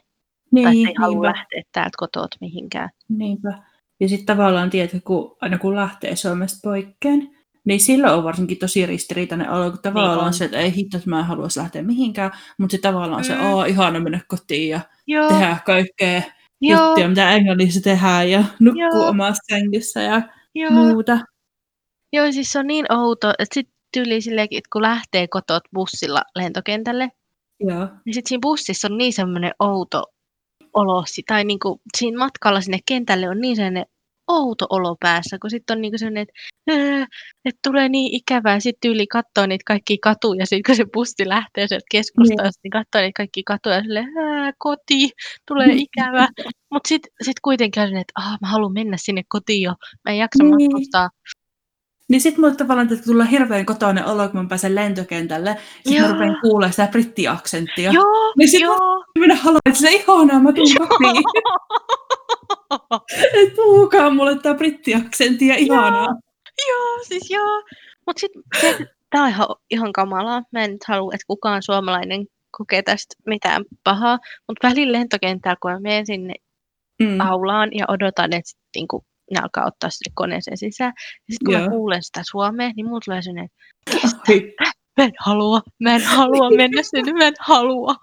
Niin, 0.51 0.63
tai 0.65 0.77
ei 0.87 0.93
halua 0.99 1.25
lähteä 1.25 1.63
täältä 1.71 1.91
kotoot 1.97 2.31
mihinkään. 2.41 2.89
niinpä. 3.09 3.53
Ja 3.99 4.09
sitten 4.09 4.25
tavallaan, 4.37 4.69
tiedätkö, 4.69 4.99
kun, 5.03 5.37
aina 5.41 5.57
kun 5.57 5.75
lähtee 5.75 6.15
Suomesta 6.15 6.59
poikkeen, 6.63 7.29
niin 7.65 7.79
silloin 7.79 8.13
on 8.13 8.23
varsinkin 8.23 8.57
tosi 8.57 8.85
ristiriitainen 8.85 9.49
olo, 9.49 9.69
kun 9.71 9.79
tavallaan 9.81 10.17
Niin 10.17 10.25
on. 10.27 10.33
se, 10.33 10.45
että 10.45 10.57
ei 10.57 10.75
hitto, 10.75 10.97
että 10.97 11.09
mä 11.09 11.19
en 11.19 11.25
haluaisi 11.25 11.59
lähteä 11.59 11.81
mihinkään, 11.83 12.31
mutta 12.57 12.71
se 12.75 12.81
tavallaan 12.81 13.23
se, 13.23 13.35
Mm. 13.35 13.45
oo, 13.45 13.63
ihana 13.65 13.99
mennä 13.99 14.19
kotiin 14.27 14.69
ja 14.69 14.79
Joo, 15.07 15.29
tehdä 15.29 15.57
kaikkea 15.65 16.21
joo, 16.61 16.85
juttuja, 16.87 17.09
mitä 17.09 17.31
Englannissa 17.31 17.81
tehdään 17.81 18.29
ja 18.29 18.43
nukkuu 18.59 18.81
Joo. 18.81 19.07
omassa 19.09 19.43
sängyssä 19.55 20.01
ja 20.01 20.21
joo. 20.55 20.71
muuta. 20.71 21.19
Joo, 22.13 22.31
siis 22.31 22.51
se 22.51 22.59
on 22.59 22.67
niin 22.67 22.85
outo, 22.93 23.29
että 23.29 23.53
sitten 23.53 23.75
tyyli 23.93 24.21
silleenkin, 24.21 24.57
että 24.57 24.69
kun 24.73 24.81
lähtee 24.81 25.27
kotoa 25.27 25.59
bussilla 25.73 26.21
lentokentälle, 26.35 27.09
Joo, 27.59 27.87
niin 28.05 28.13
sitten 28.13 28.29
siinä 28.29 28.41
bussissa 28.41 28.87
on 28.87 28.97
niin 28.97 29.13
semmoinen 29.13 29.51
outo 29.59 30.05
olo, 30.73 31.03
tai 31.27 31.43
niin 31.43 31.59
kuin 31.59 31.79
siinä 31.97 32.17
matkalla 32.17 32.61
sinne 32.61 32.79
kentälle 32.87 33.29
on 33.29 33.41
niin 33.41 33.55
sellainen 33.55 33.85
outo 34.27 34.65
olo 34.69 34.95
päässä, 34.99 35.37
kun 35.41 35.49
sitten 35.49 35.77
on 35.77 35.81
niin 35.81 35.91
kuin 35.91 35.99
sellainen, 35.99 36.21
että, 36.21 36.33
että 37.45 37.59
tulee 37.67 37.89
niin 37.89 38.13
ikävää, 38.15 38.59
sitten 38.59 38.79
tyyli 38.89 39.07
katsoo 39.07 39.45
niitä 39.45 39.63
kaikki 39.67 39.97
katuja, 39.97 40.45
sitten 40.45 40.63
kun 40.67 40.75
se 40.75 40.85
bussi 40.93 41.29
lähtee 41.29 41.67
sieltä 41.67 41.85
keskustasta, 41.91 42.59
niin 42.63 42.71
katsoo 42.71 43.01
niitä 43.01 43.17
kaikki 43.17 43.43
katuja 43.43 43.75
ja 43.75 43.81
silleen, 43.81 44.17
"Ää, 44.17 44.53
koti, 44.57 45.09
tulee 45.47 45.67
ikävä. 45.73 46.27
Mutta 46.73 46.87
sitten 46.87 47.11
sit 47.21 47.37
kuitenkin 47.43 47.83
on 47.83 47.89
että 47.97 48.13
ah, 48.15 48.37
mä 48.41 48.47
haluan 48.47 48.73
mennä 48.73 48.97
sinne 48.99 49.21
kotiin 49.29 49.61
jo, 49.61 49.71
mä 50.05 50.11
en 50.11 50.17
jaksa 50.17 50.43
Niin. 50.43 50.51
matkustaa. 50.71 51.09
Niin 52.09 52.21
sitten 52.21 52.41
mulle 52.41 52.55
tavallaan 52.55 52.93
että 52.93 53.05
tulee 53.05 53.27
hirveän 53.31 53.65
kotoinen 53.65 54.05
olo, 54.05 54.29
kun 54.29 54.41
mä 54.41 54.47
pääsen 54.49 54.75
lentokentälle. 54.75 55.57
Sitten 55.75 55.93
Joo. 55.93 56.07
mä 56.07 56.13
rupean 56.13 56.37
kuulemaan 56.41 56.73
sitä 56.73 56.87
brittiaksenttia. 56.87 57.91
Joo, 57.91 58.33
Niin 58.37 58.49
sit 58.49 58.59
joo. 58.61 58.77
minä 59.19 59.35
haluan, 59.35 59.59
että 59.65 59.79
se 59.79 59.89
ihanaa, 59.91 60.39
mä 60.39 60.51
tuun 60.53 60.67
kotiin. 60.87 61.23
Et 63.43 63.55
puhukaa 63.55 64.09
mulle 64.09 64.39
tää 64.39 64.53
brittiaksentti 64.53 65.47
ja 65.47 65.55
ihanaa. 65.55 66.07
Joo, 66.69 67.03
siis 67.03 67.29
joo. 67.29 67.63
Mutta 68.05 68.19
sitten 68.19 68.43
tämä 69.09 69.23
on 69.23 69.29
ihan, 69.29 69.47
ihan 69.71 69.93
kamalaa. 69.93 70.43
Mä 70.51 70.63
en 70.63 70.71
nyt 70.71 70.83
halua, 70.87 71.11
että 71.13 71.25
kukaan 71.27 71.63
suomalainen 71.63 72.27
kokee 72.57 72.81
tästä 72.81 73.15
mitään 73.25 73.65
pahaa. 73.83 74.19
Mutta 74.47 74.67
välillä 74.67 74.99
lentokentällä, 74.99 75.57
kun 75.61 75.71
mä 75.71 75.79
menen 75.79 76.05
sinne 76.05 76.33
Mm. 77.01 77.19
aulaan 77.21 77.69
ja 77.73 77.85
odotan, 77.87 78.33
että 78.33 78.49
sit, 78.49 78.59
niinku, 78.75 79.05
ne 79.33 79.39
alkaa 79.43 79.65
ottaa 79.65 79.89
sinne 79.89 80.11
koneeseen 80.15 80.57
sisään. 80.57 80.93
Ja 80.97 81.33
sitten 81.33 81.45
kun 81.45 81.53
Joo. 81.53 81.63
mä 81.63 81.69
kuulen 81.69 82.03
sitä 82.03 82.21
suomea, 82.31 82.71
niin 82.75 82.85
mulla 82.85 82.99
tulee 83.05 83.21
sellainen, 83.21 83.49
Oi, 84.29 84.55
mä 84.97 85.03
en 85.03 85.11
halua, 85.19 85.61
mä 85.83 85.95
en 85.95 86.03
halua 86.03 86.49
mennä 86.57 86.81
sinne, 86.83 87.13
mä 87.13 87.27
en 87.27 87.33
halua. 87.39 87.95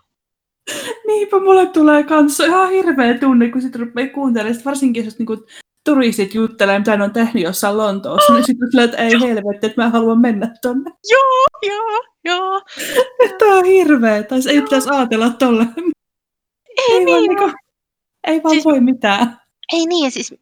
Niinpä 1.06 1.40
mulle 1.40 1.66
tulee 1.66 2.02
kanssa 2.02 2.45
ihan 2.45 2.71
hirveä 2.71 3.18
tunne, 3.18 3.50
kun 3.50 3.62
sit 3.62 3.76
rupeaa 3.76 4.09
kuuntelemaan. 4.14 4.64
Varsinkin 4.64 5.04
jos 5.04 5.18
niinku 5.18 5.47
turistit 5.85 6.35
juttelee, 6.35 6.78
mitä 6.78 6.97
ne 6.97 7.04
on 7.04 7.12
tehnyt 7.12 7.42
jossain 7.42 7.76
Lontoossa, 7.78 8.33
niin 8.33 8.45
sitten 8.45 8.71
silleen, 8.71 8.85
että 8.90 9.02
ei 9.02 9.21
helvetti, 9.21 9.66
että 9.66 9.83
mä 9.83 9.90
haluan 9.90 10.21
mennä 10.21 10.54
tonne. 10.62 10.90
Joo, 11.11 11.47
joo, 11.75 12.02
joo. 12.25 12.61
Tämä 13.38 13.59
on 13.59 13.64
hirveä, 13.64 14.23
tai 14.23 14.38
ei 14.49 14.62
pitäisi 14.62 14.88
ajatella 14.90 15.30
tolle. 15.30 15.66
Ei, 16.76 16.97
Ei, 16.97 17.06
vaan, 17.06 17.23
niin, 17.23 17.28
niinku, 17.37 17.52
ei 18.26 18.42
vaan 18.42 18.54
Siis- 18.54 18.64
voi 18.64 18.80
mitään. 18.80 19.40
Ei 19.73 19.87
niin, 19.87 20.04
ja 20.04 20.11
siis 20.11 20.35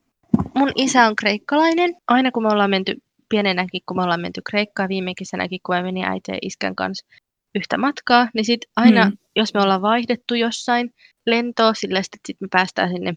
mun 0.54 0.72
isä 0.76 1.06
on 1.06 1.16
kreikkalainen. 1.16 1.94
Aina 2.08 2.30
kun 2.32 2.42
me 2.42 2.48
ollaan 2.48 2.70
menty 2.70 2.94
pienenäkin, 3.28 3.80
kun 3.86 3.96
me 3.96 4.02
ollaan 4.02 4.20
menty 4.20 4.40
Kreikkaan 4.50 4.88
viime 4.88 5.12
kesänäkin, 5.18 5.60
kun 5.66 5.74
mä 5.76 5.82
menin 5.82 6.04
äiteen 6.04 6.36
ja 6.36 6.38
iskän 6.42 6.74
kanssa 6.74 7.06
yhtä 7.54 7.78
matkaa, 7.78 8.28
niin 8.34 8.44
sit 8.44 8.60
aina, 8.76 9.04
Mm. 9.04 9.12
jos 9.36 9.54
me 9.54 9.60
ollaan 9.62 9.82
vaihdettu 9.82 10.34
jossain 10.34 10.90
lentoa 11.26 11.74
sillä 11.74 11.98
että 11.98 12.18
sit 12.26 12.40
me 12.40 12.48
päästään 12.50 12.88
sinne 12.90 13.14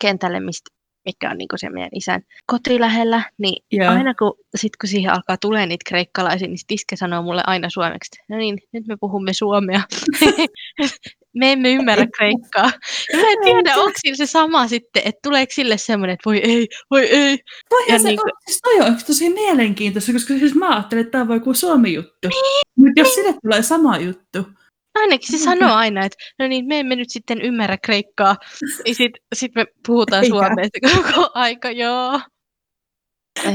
kentälle, 0.00 0.40
mistä, 0.40 0.70
mikä 1.04 1.30
on 1.30 1.38
niinku 1.38 1.56
se 1.58 1.70
meidän 1.70 1.90
isän 1.94 2.22
koti 2.46 2.80
lähellä, 2.80 3.22
niin 3.38 3.64
Joo. 3.72 3.90
aina 3.92 4.14
kun, 4.14 4.34
sit 4.56 4.76
kun 4.80 4.88
siihen 4.88 5.12
alkaa 5.12 5.36
tulee 5.40 5.66
niitä 5.66 5.84
kreikkalaisia, 5.88 6.48
niin 6.48 6.58
sit 6.58 6.70
iskä 6.72 6.96
sanoo 6.96 7.22
mulle 7.22 7.42
aina 7.46 7.70
suomeksi, 7.70 8.22
no 8.28 8.36
niin, 8.36 8.58
nyt 8.72 8.86
me 8.86 8.96
puhumme 9.00 9.32
suomea. 9.32 9.80
me 11.38 11.52
emme 11.52 11.72
ymmärrä 11.72 12.06
kreikkaa. 12.16 12.70
Ja 13.12 13.18
mä 13.18 13.28
en 13.30 13.38
tiedä, 13.44 13.76
onko 13.76 13.92
sillä 14.00 14.16
se 14.16 14.26
sama 14.26 14.68
sitten, 14.68 15.02
että 15.04 15.18
tuleeko 15.22 15.52
sille 15.54 15.78
semmoinen, 15.78 16.14
että 16.14 16.30
voi 16.30 16.38
ei, 16.38 16.68
voi 16.90 17.02
ei. 17.02 17.38
Voihan 17.70 17.92
Ja 17.92 17.98
se 17.98 18.08
niinku- 18.08 18.22
on, 18.26 18.32
siis 18.46 18.60
toi 18.62 18.80
on 18.80 18.96
tosi 19.06 19.30
mielenkiintoista, 19.30 20.12
koska 20.12 20.34
siis 20.34 20.54
mä 20.54 20.68
ajattelin, 20.68 21.04
että 21.04 21.12
tämä 21.18 21.32
on 21.32 21.36
joku 21.36 21.54
Suomi-juttu. 21.54 22.28
Mutta 22.76 23.00
jos 23.00 23.14
sille 23.14 23.34
tulee 23.42 23.62
sama 23.62 23.98
juttu, 23.98 24.46
Ainakin 24.94 25.38
se 25.38 25.44
sanoo 25.44 25.74
aina, 25.74 26.04
että 26.04 26.18
no 26.38 26.48
niin, 26.48 26.66
me 26.66 26.80
emme 26.80 26.96
nyt 26.96 27.10
sitten 27.10 27.42
ymmärrä 27.42 27.78
kreikkaa. 27.78 28.36
Niin 28.84 28.94
sitten 28.94 29.22
sit 29.34 29.54
me 29.54 29.66
puhutaan 29.86 30.24
Eikä. 30.24 30.36
suomeesta 30.36 30.78
koko 30.94 31.30
aika, 31.34 31.70
joo. 31.70 32.20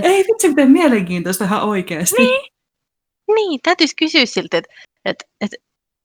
ei 0.04 0.24
vitsi 0.28 0.50
miten 0.50 0.72
mielenkiintoista 0.72 1.46
ihan 1.46 1.64
oikeasti. 1.64 2.22
Niin. 2.22 2.52
Niin, 3.36 3.60
täytyisi 3.64 3.96
kysyä 3.96 4.26
siltä, 4.26 4.58
että 4.58 4.74
et, 5.06 5.24
et, 5.42 5.52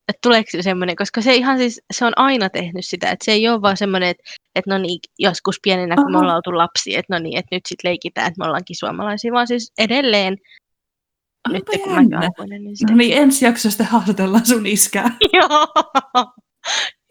et 0.08 0.16
tuleeko 0.22 0.50
se 0.50 0.62
semmoinen, 0.62 0.96
koska 0.96 1.22
se 1.22 1.34
ihan 1.34 1.58
siis, 1.58 1.80
se 1.92 2.04
on 2.04 2.12
aina 2.16 2.50
tehnyt 2.50 2.86
sitä, 2.86 3.10
että 3.10 3.24
se 3.24 3.32
ei 3.32 3.48
ole 3.48 3.62
vaan 3.62 3.76
semmoinen, 3.76 4.08
että 4.08 4.22
et 4.54 4.66
no 4.66 4.78
niin, 4.78 5.00
joskus 5.18 5.58
pienenä, 5.62 5.94
kun 5.94 6.12
me 6.12 6.18
ollaan 6.18 6.36
oltu 6.36 6.56
lapsi, 6.56 6.96
että 6.96 7.14
no 7.14 7.18
niin, 7.18 7.38
että 7.38 7.56
nyt 7.56 7.66
sitten 7.66 7.88
leikitään, 7.88 8.26
että 8.28 8.38
me 8.38 8.46
ollaankin 8.46 8.76
suomalaisia, 8.76 9.32
vaan 9.32 9.46
siis 9.46 9.72
edelleen, 9.78 10.36
nyt 11.48 11.64
kun 11.64 11.92
olen 11.92 12.14
aikuinen, 12.14 12.64
niin 12.64 12.76
sitä. 12.76 12.92
No 12.92 12.96
niin, 12.96 13.18
ensi 13.18 13.44
jaksossa 13.44 13.70
sitten 13.70 13.86
haastatellaan 13.86 14.46
sun 14.46 14.66
iskää. 14.66 15.16
Joo. 15.32 15.48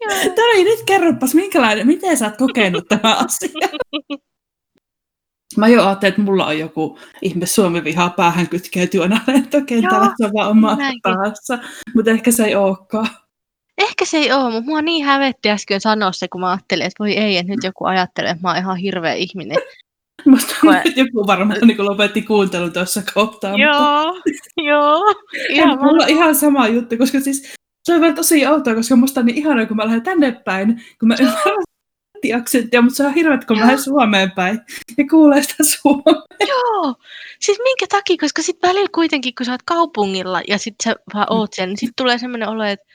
Joo. 0.00 0.34
Tari, 0.34 0.64
nyt 0.64 0.82
kerropas, 0.86 1.34
minkälainen, 1.34 1.86
miten 1.86 2.16
sä 2.16 2.24
oot 2.24 2.36
kokenut 2.36 2.88
tämä 2.88 3.14
asia? 3.14 3.68
Mä 5.56 5.68
jo 5.68 5.86
ajattelin, 5.86 6.10
että 6.12 6.22
mulla 6.22 6.46
on 6.46 6.58
joku 6.58 6.98
ihme 7.22 7.46
Suomi-vihaa 7.46 8.10
päähän 8.10 8.48
kytkeytyy 8.48 9.02
aina 9.02 9.20
lentokentällä, 9.26 10.04
Joo, 10.04 10.14
se 10.16 10.24
on 10.24 10.32
vaan 10.34 10.50
oma 10.50 10.76
päässä. 11.02 11.58
Mutta 11.94 12.10
ehkä 12.10 12.32
se 12.32 12.44
ei 12.44 12.54
olekaan. 12.54 13.08
Ehkä 13.78 14.04
se 14.04 14.16
ei 14.16 14.32
ole, 14.32 14.52
mutta 14.52 14.70
mua 14.70 14.82
niin 14.82 15.04
hävetti 15.04 15.50
äsken 15.50 15.80
sanoa 15.80 16.12
se, 16.12 16.28
kun 16.28 16.40
mä 16.40 16.50
ajattelin, 16.50 16.86
että 16.86 17.04
voi 17.04 17.12
ei, 17.12 17.36
että 17.36 17.52
nyt 17.52 17.64
joku 17.64 17.84
ajattelee, 17.84 18.30
että 18.30 18.42
mä 18.42 18.48
oon 18.48 18.58
ihan 18.58 18.76
hirveä 18.76 19.12
ihminen. 19.14 19.56
Musta 20.26 20.54
nyt 20.84 20.96
joku 20.96 21.26
varmaan 21.26 21.60
niin 21.66 21.84
lopetti 21.84 22.22
kuuntelun 22.22 22.72
tuossa 22.72 23.02
kohtaa. 23.14 23.50
mutta- 23.50 23.62
joo, 23.62 24.22
joo. 24.56 25.14
Ihan 25.48 25.78
mulla 25.78 26.04
on 26.04 26.10
ihan 26.10 26.34
sama 26.34 26.68
juttu, 26.68 26.96
koska 26.96 27.20
siis 27.20 27.54
se 27.84 27.94
on 27.94 28.00
vielä 28.00 28.14
tosi 28.14 28.46
outoa, 28.46 28.74
koska 28.74 28.96
musta 28.96 29.20
on 29.20 29.26
niin 29.26 29.36
ihanaa, 29.36 29.66
kun 29.66 29.76
mä 29.76 29.84
lähden 29.84 30.02
tänne 30.02 30.32
päin, 30.44 30.84
kun 31.00 31.08
mä 31.08 31.16
ymmärrän 31.20 31.56
aksenttia, 32.36 32.82
mutta 32.82 32.96
se 32.96 33.06
on 33.06 33.14
hirveet, 33.14 33.44
kun 33.44 33.58
mä 33.58 33.76
Suomeen 33.76 34.30
päin 34.30 34.60
ja 34.98 35.04
kuulee 35.10 35.42
sitä 35.42 35.64
suomea. 35.64 36.22
Joo, 36.48 36.94
siis 37.40 37.58
minkä 37.58 37.86
takia, 37.88 38.16
koska 38.20 38.42
sitten 38.42 38.68
välillä 38.68 38.88
kuitenkin, 38.94 39.34
kun 39.34 39.46
sä 39.46 39.52
oot 39.52 39.62
kaupungilla 39.64 40.40
ja 40.48 40.58
sit 40.58 40.74
sä 40.84 40.96
vaan 41.14 41.26
oot 41.30 41.52
siellä, 41.52 41.68
niin 41.68 41.78
sitten 41.78 41.94
tulee 41.96 42.18
semmoinen 42.18 42.48
olo, 42.48 42.64
että 42.64 42.86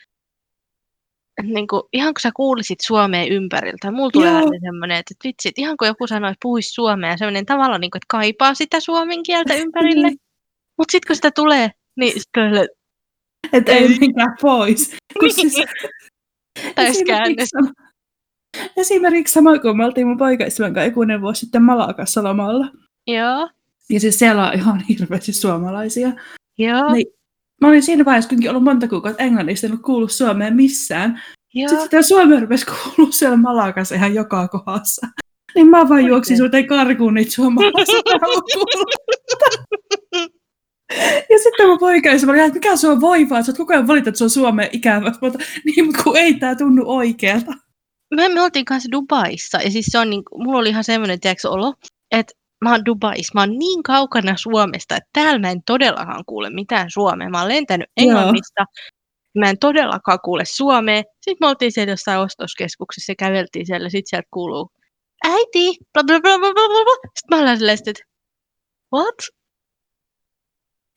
että 1.38 1.54
niinku, 1.54 1.90
ihan 1.94 2.14
kun 2.14 2.22
sä 2.22 2.32
kuulisit 2.36 2.80
Suomea 2.82 3.26
ympäriltä, 3.26 3.92
mulla 3.92 4.12
tulee 4.12 4.34
välillä 4.34 4.60
semmoinen, 4.66 4.98
että 4.98 5.14
et 5.14 5.24
vitsi, 5.24 5.50
että 5.50 5.62
ihan 5.62 5.78
kun 5.78 5.88
joku 5.88 6.08
sanoisi, 6.08 6.38
puhuisi 6.42 6.72
Suomea, 6.74 7.18
semmoinen 7.18 7.46
tavallaan, 7.46 7.82
niinku, 7.82 7.98
että 7.98 8.06
kaipaa 8.10 8.54
sitä 8.54 8.80
suomen 8.80 9.24
kieltä 9.24 9.56
ympärille. 9.64 10.08
Niin. 10.08 10.20
Mutta 10.78 10.92
sitten 10.92 11.08
kun 11.08 11.16
sitä 11.16 11.32
tulee, 11.32 11.72
niin 11.96 12.14
sitten 12.22 12.68
Että 13.54 13.72
ei 13.72 13.84
Ei. 13.84 14.00
minkään 14.00 14.36
pois. 14.42 14.96
Kun 15.20 15.30
Niin. 15.38 15.52
siis, 15.52 15.66
täyskäännös. 16.76 17.50
Esimerkiksi, 18.78 19.34
sama, 19.34 19.60
kun 19.60 19.78
me 19.78 19.86
oltiin 19.86 20.08
mun 20.08 20.18
kanssa 20.18 20.84
ikuinen 20.88 21.22
vuosi 21.22 21.40
sitten 21.40 21.64
Malakassa 21.64 22.24
lomalla. 22.24 22.68
Joo, 23.08 23.50
Ja 23.90 24.00
siis 24.00 24.20
siellä 24.20 24.48
on 24.48 24.54
ihan 24.54 24.84
hirveästi 24.90 25.34
suomalaisia. 25.34 26.12
joo, 26.58 26.94
Niin, 26.94 27.08
Mä 27.62 27.68
olin 27.68 27.84
siinä 27.84 28.06
vaiheessa 28.06 28.30
kuitenkin 28.30 28.50
ollut 28.50 28.64
monta 28.64 28.88
kuukautta 28.88 29.24
englannista, 29.24 29.68
en 29.68 29.72
ollut 29.72 29.86
kuullut 29.86 30.12
suomea 30.12 30.52
missään. 30.52 31.22
joo. 31.54 31.70
Sitten 31.70 31.84
sitä 31.84 32.02
suomea 32.02 32.40
rupesi 32.40 32.66
kuulua 32.66 33.12
siellä 33.12 33.38
Malakassa 33.38 33.96
ihan 33.96 34.14
joka 34.14 34.48
kohdassa. 34.48 35.08
Niin 35.56 35.68
mä 35.68 35.90
vaan 35.90 36.06
juoksin 36.06 36.38
sulta 36.38 36.64
karkuun 36.64 37.14
niitä 37.14 37.32
suomalaisia 37.32 37.96
Ja 41.30 41.40
sitten 41.44 41.68
mun 41.68 41.80
poikaisa 41.80 42.32
oli, 42.32 42.40
että 42.40 42.54
mikä 42.54 42.76
se 42.76 42.88
on 42.88 43.02
voivaa, 43.02 43.44
sä 43.44 43.52
oot 43.52 43.58
koko 43.58 43.74
ajan 43.74 43.88
valitat, 43.88 44.08
että 44.08 44.18
se 44.18 44.24
on 44.24 44.30
Suomeen 44.30 44.70
ikävä. 44.72 45.12
Mutta 45.22 45.40
niin, 45.66 45.94
kun 46.04 46.18
ei 46.18 46.34
tää 46.34 46.56
tunnu 46.56 46.84
oikealta. 46.86 47.52
Me, 48.16 48.30
me 48.30 48.42
oltiin 48.42 48.66
kanssa 48.66 48.92
Dubaissa 48.92 49.58
ja 49.62 49.72
siis 49.72 49.86
se 49.90 50.00
on 50.00 50.10
niin, 50.10 50.24
mulla 50.36 50.60
oli 50.60 50.70
ihan 50.70 50.84
semmoinen 50.84 51.20
tiedätkö, 51.20 51.50
olo, 51.50 51.74
että 52.12 52.34
mä 52.62 52.72
oon 52.72 52.86
Dubaissa, 52.86 53.32
mä 53.34 53.42
oon 53.42 53.58
niin 53.60 53.84
kaukana 53.84 54.38
Suomesta, 54.38 54.96
että 54.96 55.10
täällä 55.14 55.40
mä 55.40 55.52
en 55.52 55.64
todellakaan 55.66 56.24
kuule 56.26 56.50
mitään 56.50 56.90
suomea. 56.92 57.30
Mä 57.30 57.40
oon 57.40 57.50
lentänyt 57.50 57.90
Joo. 57.98 58.10
Englannista, 58.10 58.66
mä 59.38 59.50
en 59.50 59.60
todellakaan 59.60 60.20
kuule 60.26 60.44
suomea. 60.46 61.04
Sitten 61.22 61.38
me 61.40 61.48
oltiin 61.48 61.72
siellä 61.72 61.92
jossain 61.92 62.20
ostoskeskuksessa 62.20 63.12
ja 63.12 63.16
käveltiin 63.16 63.66
siellä, 63.66 63.90
sit 63.90 64.08
sieltä 64.08 64.28
kuuluu 64.32 64.72
äiti, 65.24 65.78
bla 65.94 66.04
bla 66.04 66.20
bla 66.20 66.40
bla 66.40 66.54
bla 66.54 66.68
bla. 66.68 67.12
Sitten 67.16 67.38
mä 67.38 67.42
olen 67.42 67.58
silleen, 67.58 67.78
että 67.86 68.04
what? 68.96 69.16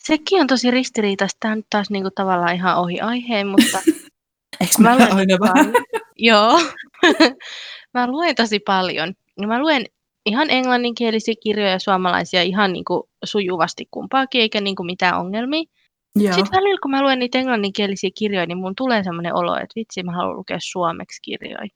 Sekin 0.04 0.40
on 0.40 0.46
tosi 0.46 0.70
ristiriitaista. 0.70 1.36
Tämä 1.40 1.52
on 1.52 1.58
nyt 1.58 1.66
taas 1.70 1.90
niinku 1.90 2.10
tavallaan 2.14 2.54
ihan 2.54 2.76
ohi 2.76 3.00
aiheen, 3.00 3.46
mutta 3.46 3.78
Eikö 4.60 4.74
Mä 4.78 4.98
mä 4.98 5.04
aina 5.04 5.36
vähän? 5.40 5.72
Joo. 6.16 6.60
mä 7.94 8.06
luen 8.06 8.34
tosi 8.34 8.58
paljon. 8.58 9.14
Ja 9.40 9.46
mä 9.46 9.60
luen 9.60 9.84
ihan 10.26 10.50
englanninkielisiä 10.50 11.34
kirjoja 11.42 11.78
suomalaisia 11.78 12.42
ihan 12.42 12.72
niin 12.72 12.84
kuin 12.84 13.02
sujuvasti 13.24 13.88
kumpaakin, 13.90 14.40
eikä 14.40 14.60
niin 14.60 14.76
kuin 14.76 14.86
mitään 14.86 15.20
ongelmia. 15.20 15.64
Joo. 16.16 16.34
Sitten 16.34 16.60
välillä, 16.60 16.78
kun 16.82 16.90
mä 16.90 17.02
luen 17.02 17.18
niitä 17.18 17.38
englanninkielisiä 17.38 18.10
kirjoja, 18.18 18.46
niin 18.46 18.58
mun 18.58 18.74
tulee 18.74 19.04
semmoinen 19.04 19.34
olo, 19.34 19.54
että 19.54 19.74
vitsi, 19.76 20.02
mä 20.02 20.12
haluan 20.12 20.36
lukea 20.36 20.58
suomeksi 20.60 21.22
kirjoja. 21.22 21.68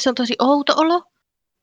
Se 0.00 0.08
on 0.08 0.14
tosi 0.14 0.34
outo 0.38 0.74
olo. 0.76 1.02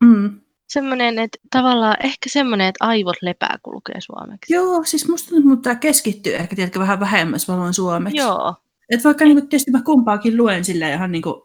Mm. 0.03 0.41
Semmoinen, 0.67 1.19
että 1.19 1.37
tavallaan 1.51 1.95
ehkä 2.03 2.29
semmoinen, 2.29 2.67
että 2.67 2.85
aivot 2.85 3.15
lepää, 3.21 3.57
kun 3.63 3.73
lukee 3.73 4.01
suomeksi. 4.01 4.53
Joo, 4.53 4.83
siis 4.83 5.07
musta 5.09 5.29
tuntuu, 5.29 5.53
että 5.53 5.63
tämä 5.63 5.75
keskittyy 5.75 6.35
ehkä 6.35 6.55
tiedätkö, 6.55 6.79
vähän 6.79 6.99
vähemmän, 6.99 7.35
jos 7.35 7.47
mä 7.47 7.57
luen 7.57 7.73
suomeksi. 7.73 8.17
Joo. 8.17 8.55
Et 8.89 9.03
vaikka 9.03 9.25
niin 9.25 9.37
kuin, 9.37 9.49
tietysti 9.49 9.71
mä 9.71 9.81
kumpaakin 9.81 10.37
luen 10.37 10.65
silleen 10.65 10.93
ihan 10.93 11.11
niin 11.11 11.21
kuin 11.21 11.41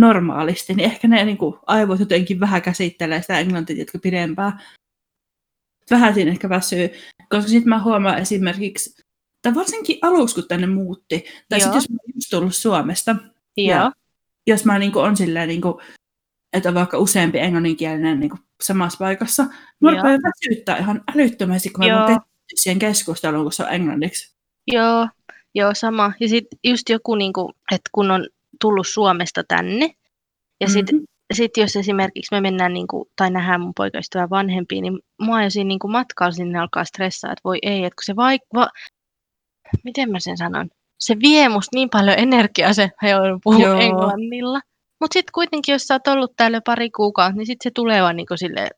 normaalisti, 0.00 0.74
niin 0.74 0.90
ehkä 0.90 1.08
ne 1.08 1.24
niin 1.24 1.38
kuin, 1.38 1.56
aivot 1.66 2.00
jotenkin 2.00 2.40
vähän 2.40 2.62
käsittelee 2.62 3.20
sitä 3.20 3.38
englantia 3.38 3.84
pidempään. 4.02 4.60
Vähän 5.90 6.14
siinä 6.14 6.30
ehkä 6.30 6.48
väsyy, 6.48 6.90
koska 7.28 7.48
sitten 7.48 7.68
mä 7.68 7.82
huomaan 7.82 8.18
esimerkiksi, 8.18 9.04
tai 9.42 9.54
varsinkin 9.54 9.98
aluksi 10.02 10.34
kun 10.34 10.48
tänne 10.48 10.66
muutti, 10.66 11.24
tai 11.48 11.60
sitten 11.60 11.76
jos 11.76 11.90
mä 11.90 11.96
oon 12.02 12.12
just 12.14 12.30
tullut 12.30 12.56
Suomesta, 12.56 13.16
Joo. 13.56 13.68
Ja 13.78 13.92
jos 14.46 14.64
mä 14.64 14.78
niin 14.78 14.92
kuin, 14.92 15.04
on 15.04 15.16
silleen, 15.16 15.48
niin 15.48 15.60
kuin, 15.60 15.74
että 16.52 16.68
on 16.68 16.74
vaikka 16.74 16.98
useampi 16.98 17.38
englanninkielinen 17.38 18.20
niin 18.20 18.30
kuin, 18.30 18.40
samassa 18.62 18.98
paikassa, 18.98 19.42
mä 19.80 19.90
Joo. 19.90 19.96
rupean 19.96 20.20
väsyttää 20.22 20.76
ihan 20.76 21.04
älyttömästi, 21.14 21.70
kun 21.70 21.84
mä 21.84 21.90
Joo. 21.90 21.98
voin 21.98 22.08
keskittyä 22.08 22.56
siihen 22.56 22.78
keskusteluun, 22.78 23.44
kun 23.44 23.52
se 23.52 23.62
on 23.62 23.72
englanniksi. 23.72 24.34
Joo, 24.66 25.08
joo 25.54 25.74
sama. 25.74 26.12
Ja 26.20 26.28
sitten 26.28 26.58
just 26.64 26.88
joku, 26.88 27.14
niinku, 27.14 27.52
että 27.72 27.90
kun 27.92 28.10
on 28.10 28.28
tullut 28.60 28.88
Suomesta 28.88 29.44
tänne, 29.48 29.90
ja 30.60 30.68
sitten 30.68 30.96
Mhm. 30.96 31.04
sit 31.32 31.56
jos 31.56 31.76
esimerkiksi 31.76 32.34
me 32.34 32.40
mennään 32.40 32.72
niinku, 32.72 33.08
tai 33.16 33.30
nähdään 33.30 33.60
mun 33.60 33.72
poikaystävän 33.76 34.30
vanhempia, 34.30 34.80
niin 34.82 34.98
mua 35.20 35.42
jo 35.42 35.50
siinä 35.50 35.68
niinku 35.68 35.88
matkalla 35.88 36.32
sinne 36.32 36.58
alkaa 36.58 36.84
stressaa, 36.84 37.32
että 37.32 37.40
voi 37.44 37.58
ei, 37.62 37.84
että 37.84 37.94
kun 37.96 38.04
se 38.04 38.16
vaik... 38.16 38.42
Va... 38.54 38.68
Miten 39.84 40.10
mä 40.10 40.20
sen 40.20 40.36
sanon? 40.36 40.68
Se 41.00 41.16
vie 41.22 41.48
musta 41.48 41.76
niin 41.76 41.90
paljon 41.90 42.18
energiaa 42.18 42.72
se, 42.72 42.90
joudun 43.02 43.40
puhua 43.44 43.66
Joo. 43.66 43.80
englannilla. 43.80 44.60
Mutta 45.00 45.12
sitten 45.14 45.32
kuitenkin, 45.34 45.72
jos 45.72 45.82
sä 45.82 45.94
oot 45.94 46.06
ollut 46.06 46.32
täällä 46.36 46.56
jo 46.56 46.60
pari 46.64 46.90
kuukautta, 46.90 47.36
niin 47.36 47.46
sitten 47.46 47.70
se 47.70 47.74
tulee 47.74 48.02
vaan 48.02 48.16
niinku 48.16 48.36
silleen, 48.36 48.70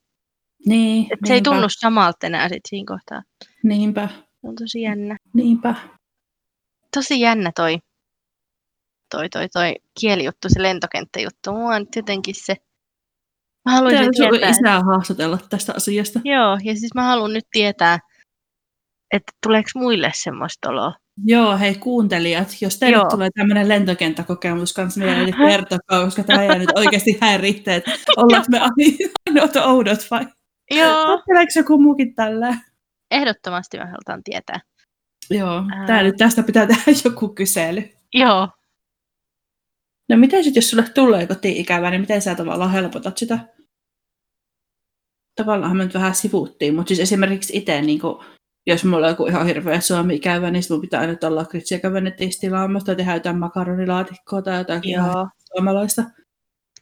Niin, 0.66 1.02
että 1.02 1.28
se 1.28 1.34
ei 1.34 1.42
tunnu 1.42 1.66
samalta 1.68 2.26
enää 2.26 2.48
sit 2.48 2.60
siinä 2.68 2.84
kohtaa. 2.88 3.22
Niinpä, 3.62 4.08
on 4.42 4.54
tosi 4.54 4.80
jännä. 4.82 5.16
niinpä. 5.34 5.74
tosi 6.94 7.20
jännä 7.20 7.52
toi, 7.56 7.78
toi, 9.12 9.28
toi, 9.28 9.48
toi 9.48 9.74
kielijuttu, 10.00 10.48
se 10.48 10.62
lentokenttäjuttu. 10.62 11.52
Mua 11.52 11.74
on 11.74 11.86
jotenkin 11.96 12.34
se, 12.38 12.56
mä 13.64 13.72
haluaisin 13.72 14.04
sun 14.04 14.12
tietää, 14.30 14.48
että, 14.48 14.60
isää 14.60 14.80
haastatella 14.80 15.38
tästä 15.50 15.72
asiasta. 15.76 16.20
joo, 16.24 16.58
ja 16.64 16.76
siis 16.76 16.94
mä 16.94 17.02
haluan 17.02 17.32
nyt 17.32 17.44
tietää, 17.52 17.98
että 19.12 19.32
tuleeko 19.42 19.70
muille 19.74 20.10
semmoista 20.14 20.68
oloa. 20.68 20.92
Joo, 21.24 21.58
hei 21.58 21.74
kuuntelijat, 21.74 22.48
jos 22.60 22.78
teille 22.78 22.96
Joo. 22.96 23.10
tulee 23.10 23.28
tämmöinen 23.34 23.68
lentokenttäkokemus 23.68 24.72
kanssa, 24.72 25.00
niin 25.00 25.12
meille 25.12 25.32
kertokaa, 25.48 26.04
koska 26.04 26.24
tämä 26.24 26.44
jää 26.44 26.58
nyt 26.58 26.72
oikeasti 26.74 27.18
häiritsee, 27.20 27.76
että 27.76 27.90
ollaanko 28.16 28.46
me 28.50 28.60
ainoat 29.28 29.56
oudot 29.56 30.06
vai 30.10 30.26
Joo, 30.70 31.06
ajatteleeko 31.06 31.52
joku 31.56 31.78
muukin 31.78 32.14
tällä? 32.14 32.56
ehdottomasti 33.10 33.78
mä 33.78 33.86
halutaan 33.86 34.22
tietää. 34.24 34.60
Joo, 35.30 35.62
Ää. 35.72 35.86
tää 35.86 36.02
nyt 36.02 36.16
tästä 36.16 36.42
pitää 36.42 36.66
tehdä 36.66 36.92
joku 37.04 37.28
kysely. 37.28 37.90
Joo, 38.14 38.48
No 40.12 40.18
miten 40.18 40.44
sitten, 40.44 40.60
jos 40.60 40.70
sulle 40.70 40.88
tulee 40.94 41.26
koti-ikävää, 41.26 41.90
niin 41.90 42.00
miten 42.00 42.22
sä 42.22 42.34
tavallaan 42.34 42.72
helpotat 42.72 43.18
sitä? 43.18 43.38
Tavallaan 45.36 45.76
me 45.76 45.84
nyt 45.84 45.94
vähän 45.94 46.14
sivuuttiin, 46.14 46.74
mutta 46.74 46.88
siis 46.88 47.00
esimerkiksi 47.00 47.56
itse, 47.56 47.82
niin 47.82 48.00
kun, 48.00 48.24
jos 48.66 48.84
mulla 48.84 49.06
on 49.06 49.12
joku 49.12 49.26
ihan 49.26 49.46
hirveä 49.46 49.80
suomi-ikävä, 49.80 50.50
niin 50.50 50.62
sit 50.62 50.70
mun 50.70 50.80
pitää 50.80 51.00
aina 51.00 51.16
olla 51.24 51.40
lakritsiä 51.40 51.80
käydä 51.80 52.00
netissä 52.00 52.40
tilaamassa 52.40 52.86
tai 52.86 52.96
tehdä 52.96 53.14
jotain 53.14 53.38
makaronilaatikkoa 53.38 54.42
tai 54.42 54.58
jotakin 54.58 54.90
ihan 54.90 55.12
joo, 55.12 55.28
suomalaista? 55.54 56.02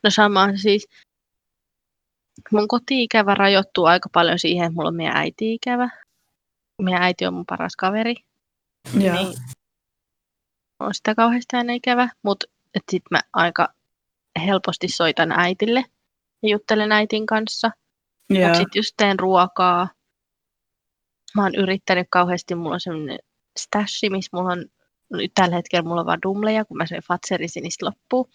No 0.02 0.10
sama 0.10 0.56
siis. 0.56 0.88
Mun 2.52 2.68
koti-ikävä 2.68 3.34
rajoittuu 3.34 3.84
aika 3.84 4.08
paljon 4.12 4.38
siihen, 4.38 4.64
että 4.64 4.74
mulla 4.74 4.88
on 4.88 4.96
meidän 4.96 5.16
äiti-ikävä. 5.16 5.88
Meidän 6.82 7.02
äiti 7.02 7.26
on 7.26 7.34
mun 7.34 7.46
paras 7.46 7.76
kaveri. 7.76 8.14
Joo. 9.00 9.14
Niin 9.14 9.34
on 10.80 10.94
sitä 10.94 11.14
kauheasti 11.14 11.56
aina 11.56 11.72
ikävä, 11.72 12.08
mutta 12.22 12.46
sitten 12.74 13.08
mä 13.10 13.20
aika 13.32 13.68
helposti 14.46 14.88
soitan 14.88 15.32
äitille 15.32 15.84
ja 16.42 16.48
juttelen 16.48 16.92
äitin 16.92 17.26
kanssa. 17.26 17.70
Joo. 18.30 18.42
Mutta 18.42 18.58
sitten 18.58 18.78
just 18.78 18.94
teen 18.96 19.18
ruokaa. 19.18 19.88
Mä 21.34 21.42
oon 21.42 21.54
yrittänyt 21.54 22.06
kauheasti, 22.10 22.54
mulla 22.54 22.74
on 22.74 22.80
semmoinen 22.80 23.18
stashi, 23.58 24.10
missä 24.10 24.36
mulla 24.36 24.52
on, 24.52 24.64
nyt 25.10 25.32
tällä 25.34 25.56
hetkellä 25.56 25.88
mulla 25.88 26.00
on 26.00 26.06
vaan 26.06 26.22
dumleja, 26.22 26.64
kun 26.64 26.76
mä 26.76 26.86
syön 26.86 27.02
fatserisi, 27.08 27.60
niin 27.60 27.72
loppuu. 27.82 28.30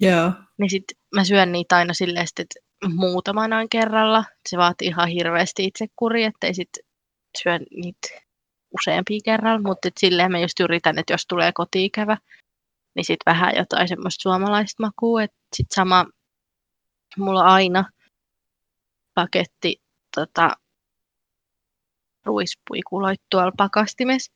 Joo. 0.00 0.32
Niin 0.58 0.70
sit 0.70 0.84
mä 1.14 1.24
syön 1.24 1.52
niitä 1.52 1.76
aina 1.76 1.94
silleen, 1.94 2.26
että 2.38 2.60
muutaman 2.94 3.52
ajan 3.52 3.68
kerralla. 3.68 4.24
Se 4.48 4.56
vaatii 4.56 4.88
ihan 4.88 5.08
hirveästi 5.08 5.64
itse 5.64 5.86
kuri, 5.96 6.24
ettei 6.24 6.54
sit 6.54 6.70
syö 7.42 7.58
niitä 7.58 8.08
useampia 8.80 9.20
kerralla, 9.24 9.68
mutta 9.68 9.88
silleen 9.98 10.32
mä 10.32 10.38
just 10.38 10.60
yritän, 10.60 10.98
että 10.98 11.12
jos 11.12 11.26
tulee 11.26 11.52
kotiikävä, 11.54 12.16
niin 13.00 13.06
sitten 13.06 13.32
vähän 13.32 13.52
jotain 13.56 13.88
semmoista 13.88 14.22
suomalaista 14.22 14.82
makua, 14.82 15.22
että 15.22 15.36
sitten 15.56 15.74
sama, 15.74 16.06
mulla 17.16 17.40
on 17.40 17.46
aina 17.46 17.84
paketti 19.14 19.82
tota, 20.16 20.50
ruispuikuloit 22.24 23.20
tuolla 23.30 23.52
pakastimessa, 23.56 24.32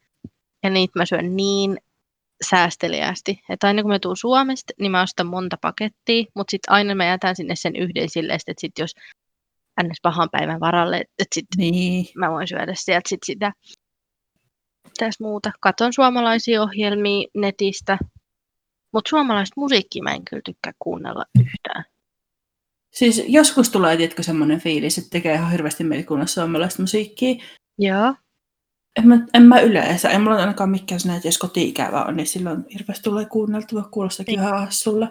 ja 0.62 0.70
niitä 0.70 0.98
mä 0.98 1.06
syön 1.06 1.36
niin 1.36 1.78
säästeliästi, 2.50 3.40
että 3.48 3.66
aina 3.66 3.82
kun 3.82 3.90
mä 3.90 3.98
tuun 3.98 4.16
Suomesta, 4.16 4.72
niin 4.80 4.92
mä 4.92 5.02
ostan 5.02 5.26
monta 5.26 5.56
pakettia, 5.60 6.24
mutta 6.34 6.50
sitten 6.50 6.72
aina 6.72 6.94
mä 6.94 7.04
jätän 7.04 7.36
sinne 7.36 7.56
sen 7.56 7.76
yhden 7.76 8.10
silleen, 8.10 8.36
että 8.48 8.60
sit 8.60 8.78
jos 8.78 8.94
ns. 9.82 9.98
pahan 10.02 10.28
päivän 10.32 10.60
varalle, 10.60 10.96
että 10.96 11.34
sitten 11.34 11.58
Niin. 11.58 12.06
mä 12.16 12.30
voin 12.30 12.48
syödä 12.48 12.72
sieltä 12.76 13.08
sit 13.08 13.20
sitä 13.24 13.52
tässä 14.98 15.24
muuta. 15.24 15.52
Katon 15.60 15.92
suomalaisia 15.92 16.62
ohjelmia 16.62 17.28
netistä, 17.34 17.98
mutta 18.94 19.08
suomalaista 19.08 19.60
musiikkia 19.60 20.02
mä 20.02 20.14
en 20.14 20.24
kyllä 20.24 20.42
tykkää 20.44 20.72
kuunnella 20.78 21.24
yhtään. 21.40 21.84
Siis 22.94 23.22
joskus 23.28 23.68
tulee, 23.70 23.96
tiedätkö, 23.96 24.22
semmoinen 24.22 24.60
fiilis, 24.60 24.98
että 24.98 25.10
tekee 25.10 25.34
ihan 25.34 25.50
hirveästi 25.50 25.84
mieli 25.84 26.04
kuunnella 26.04 26.28
suomalaista 26.28 26.82
musiikkia. 26.82 27.34
Joo. 27.78 28.14
En 28.98 29.08
mä, 29.08 29.26
en 29.34 29.42
mä 29.42 29.60
yleensä, 29.60 30.10
en 30.10 30.20
mulla 30.20 30.34
ole 30.34 30.40
ainakaan 30.40 30.70
mikään 30.70 31.00
sellainen, 31.00 31.16
että 31.18 31.28
jos 31.28 31.38
koti-ikävä 31.38 32.04
on, 32.04 32.16
niin 32.16 32.26
silloin 32.26 32.64
hirveästi 32.72 33.02
tulee 33.02 33.24
kuunneltua, 33.24 33.82
kuulostakin 33.82 34.32
Niin. 34.32 34.40
ihan 34.40 34.60
hassulla. 34.60 35.08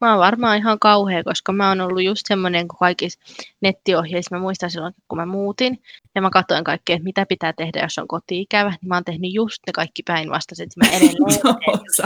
Mä 0.00 0.10
oon 0.10 0.18
varmaan 0.18 0.58
ihan 0.58 0.78
kauhea, 0.78 1.24
koska 1.24 1.52
mä 1.52 1.68
oon 1.68 1.80
ollut 1.80 2.02
just 2.02 2.22
semmoinen 2.28 2.68
kuin 2.68 2.78
kaikissa 2.78 3.20
nettiohjeissa. 3.60 4.36
Mä 4.36 4.42
muistan 4.42 4.70
silloin, 4.70 4.94
kun 5.08 5.18
mä 5.18 5.26
muutin 5.26 5.82
ja 6.14 6.22
mä 6.22 6.30
katsoin 6.30 6.64
kaikkea, 6.64 6.96
että 6.96 7.04
mitä 7.04 7.26
pitää 7.26 7.52
tehdä, 7.52 7.80
jos 7.82 7.98
on 7.98 8.08
koti-ikävä. 8.08 8.70
Niin 8.70 8.88
mä 8.88 8.94
oon 8.96 9.04
tehnyt 9.04 9.34
just 9.34 9.58
ne 9.66 9.72
kaikki 9.72 10.02
päinvastaiset. 10.02 10.68
Mä 10.76 10.88
edelleen 10.88 11.14
Joo, 11.44 11.54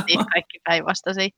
teen 0.06 0.26
kaikki 0.32 0.58
päinvastaisia. 0.64 1.28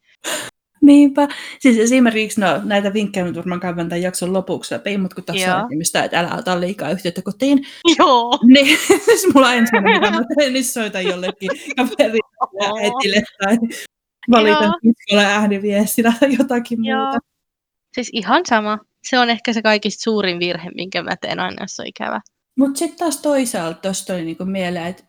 Niinpä. 0.82 1.28
Siis 1.58 1.78
esimerkiksi 1.78 2.40
no, 2.40 2.60
näitä 2.64 2.92
vinkkejä 2.92 3.26
mä 3.26 3.34
varmaan 3.34 3.60
käyn 3.60 3.76
tämän 3.76 4.02
jakson 4.02 4.32
lopuksi 4.32 4.74
läpi, 4.74 4.98
mutta 4.98 5.14
kun 5.14 5.24
tässä 5.24 5.56
on 5.56 5.68
nimistä, 5.70 6.04
että 6.04 6.20
älä 6.20 6.34
ota 6.38 6.60
liikaa 6.60 6.90
yhteyttä 6.90 7.22
kotiin, 7.22 7.66
Joo. 7.98 8.38
niin 8.46 8.78
siis 9.04 9.34
mulla 9.34 9.48
on 9.48 9.54
ensimmäinen, 9.54 10.00
mitä 10.00 10.10
mä 10.10 10.24
teen, 10.38 10.52
niin 10.52 10.64
soitan 10.64 11.04
jollekin 11.04 11.50
kaverille 11.76 12.18
ja 12.60 12.72
äitille 12.82 13.22
tai 13.44 13.56
valitan 14.30 14.62
Joo. 14.62 14.72
kiskolle 14.82 15.24
ääniviestillä 15.24 16.12
tai 16.20 16.36
jotakin 16.38 16.84
Joo. 16.84 17.04
muuta. 17.04 17.18
Siis 17.94 18.10
ihan 18.12 18.42
sama. 18.46 18.78
Se 19.04 19.18
on 19.18 19.30
ehkä 19.30 19.52
se 19.52 19.62
kaikista 19.62 20.02
suurin 20.02 20.38
virhe, 20.38 20.70
minkä 20.74 21.02
mä 21.02 21.16
teen 21.16 21.40
aina, 21.40 21.62
jos 21.62 21.80
on 21.80 21.86
ikävä. 21.86 22.20
Mutta 22.58 22.78
sitten 22.78 22.98
taas 22.98 23.16
toisaalta 23.16 23.80
tuosta 23.80 24.12
tuli 24.12 24.24
niinku 24.24 24.44
mieleen, 24.44 24.86
että 24.86 25.04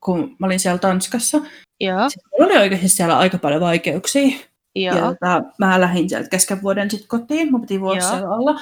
kun 0.00 0.36
mä 0.38 0.46
olin 0.46 0.60
siellä 0.60 0.78
Tanskassa, 0.78 1.38
Joo, 1.80 2.08
oli 2.40 2.56
oikeasti 2.56 2.88
siellä 2.88 3.18
aika 3.18 3.38
paljon 3.38 3.60
vaikeuksia. 3.60 4.36
Ja 4.74 4.96
joo, 4.96 5.08
tota, 5.08 5.42
mä 5.58 5.80
lähdin 5.80 6.08
sieltä 6.08 6.28
kesken 6.28 6.62
vuoden 6.62 6.90
sitten 6.90 7.08
kotiin, 7.08 7.50
mun 7.50 7.60
piti 7.60 7.80
vuosi 7.80 7.98
Joo. 7.98 8.10
siellä 8.10 8.28
olla. 8.28 8.60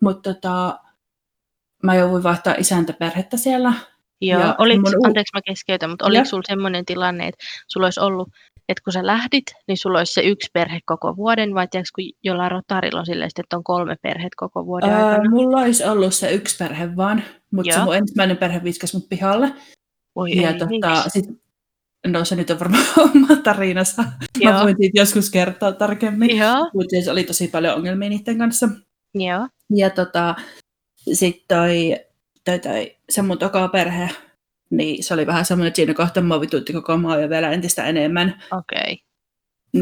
Mutta 0.00 0.34
tota, 0.34 0.78
mä 1.82 1.94
jouduin 1.94 2.22
vaihtaa 2.22 2.54
isäntäperhettä 2.58 3.36
siellä. 3.36 3.72
joo. 4.20 4.40
Ja 4.40 4.54
Oliko, 4.58 4.82
mun 4.82 5.06
anteeksi 5.06 5.36
mä 5.36 5.40
keskeytän, 5.46 5.90
mutta 5.90 6.06
oliko 6.06 6.24
sulla 6.24 6.42
semmoinen 6.46 6.84
tilanne, 6.84 7.28
että 7.28 7.44
sulla 7.68 7.86
olisi 7.86 8.00
ollut, 8.00 8.28
että 8.70 8.82
kun 8.84 8.92
sä 8.92 9.06
lähdit, 9.06 9.44
niin 9.68 9.78
sulla 9.78 9.98
olisi 9.98 10.12
se 10.12 10.20
yksi 10.20 10.50
perhe 10.52 10.80
koko 10.86 11.16
vuoden, 11.16 11.54
vai 11.54 11.68
tiedätkö, 11.68 11.90
kun 11.94 12.04
jollain 12.22 12.50
rotarilla 12.50 13.00
on 13.00 13.06
silleen, 13.06 13.30
että 13.38 13.56
on 13.56 13.64
kolme 13.64 13.96
perhet 14.02 14.34
koko 14.36 14.66
vuoden 14.66 14.90
Ää, 14.90 15.08
aikana? 15.08 15.30
mulla 15.30 15.60
olisi 15.60 15.84
ollut 15.84 16.14
se 16.14 16.32
yksi 16.32 16.56
perhe 16.56 16.96
vaan, 16.96 17.22
mutta 17.50 17.74
se 17.74 17.84
mun 17.84 17.96
ensimmäinen 17.96 18.36
perhe 18.36 18.64
viskasi 18.64 18.96
mut 18.96 19.08
pihalle. 19.08 19.52
Voi 20.16 20.36
ja 20.36 20.50
ei, 20.50 20.58
tota, 20.58 21.04
sit, 21.08 21.24
no 22.06 22.24
se 22.24 22.36
nyt 22.36 22.50
on 22.50 22.60
varmaan 22.60 22.84
oma 23.14 23.36
tarinansa. 23.44 24.02
Mä 24.02 24.50
Joo. 24.50 24.62
voin 24.62 24.76
siitä 24.80 25.00
joskus 25.00 25.30
kertoa 25.30 25.72
tarkemmin. 25.72 26.30
Mutta 26.74 26.90
siis 26.90 27.08
oli 27.08 27.24
tosi 27.24 27.48
paljon 27.48 27.74
ongelmia 27.74 28.08
niiden 28.08 28.38
kanssa. 28.38 28.68
joo, 29.14 29.48
Ja 29.70 29.90
tota, 29.90 30.34
sitten 31.12 31.44
toi, 31.56 31.96
toi, 32.44 32.58
toi, 32.58 32.96
se 33.10 33.22
mun 33.22 33.38
toka 33.38 33.68
perhe, 33.68 34.10
niin 34.70 35.04
se 35.04 35.14
oli 35.14 35.26
vähän 35.26 35.44
semmoinen, 35.44 35.68
että 35.68 35.76
siinä 35.76 35.94
kohtaa 35.94 36.22
mua 36.22 36.40
vituutti 36.40 36.72
koko 36.72 36.96
maa 36.96 37.18
ja 37.20 37.28
vielä 37.30 37.50
entistä 37.50 37.84
enemmän. 37.84 38.42
okei. 38.52 38.78
Okay. 38.80 38.96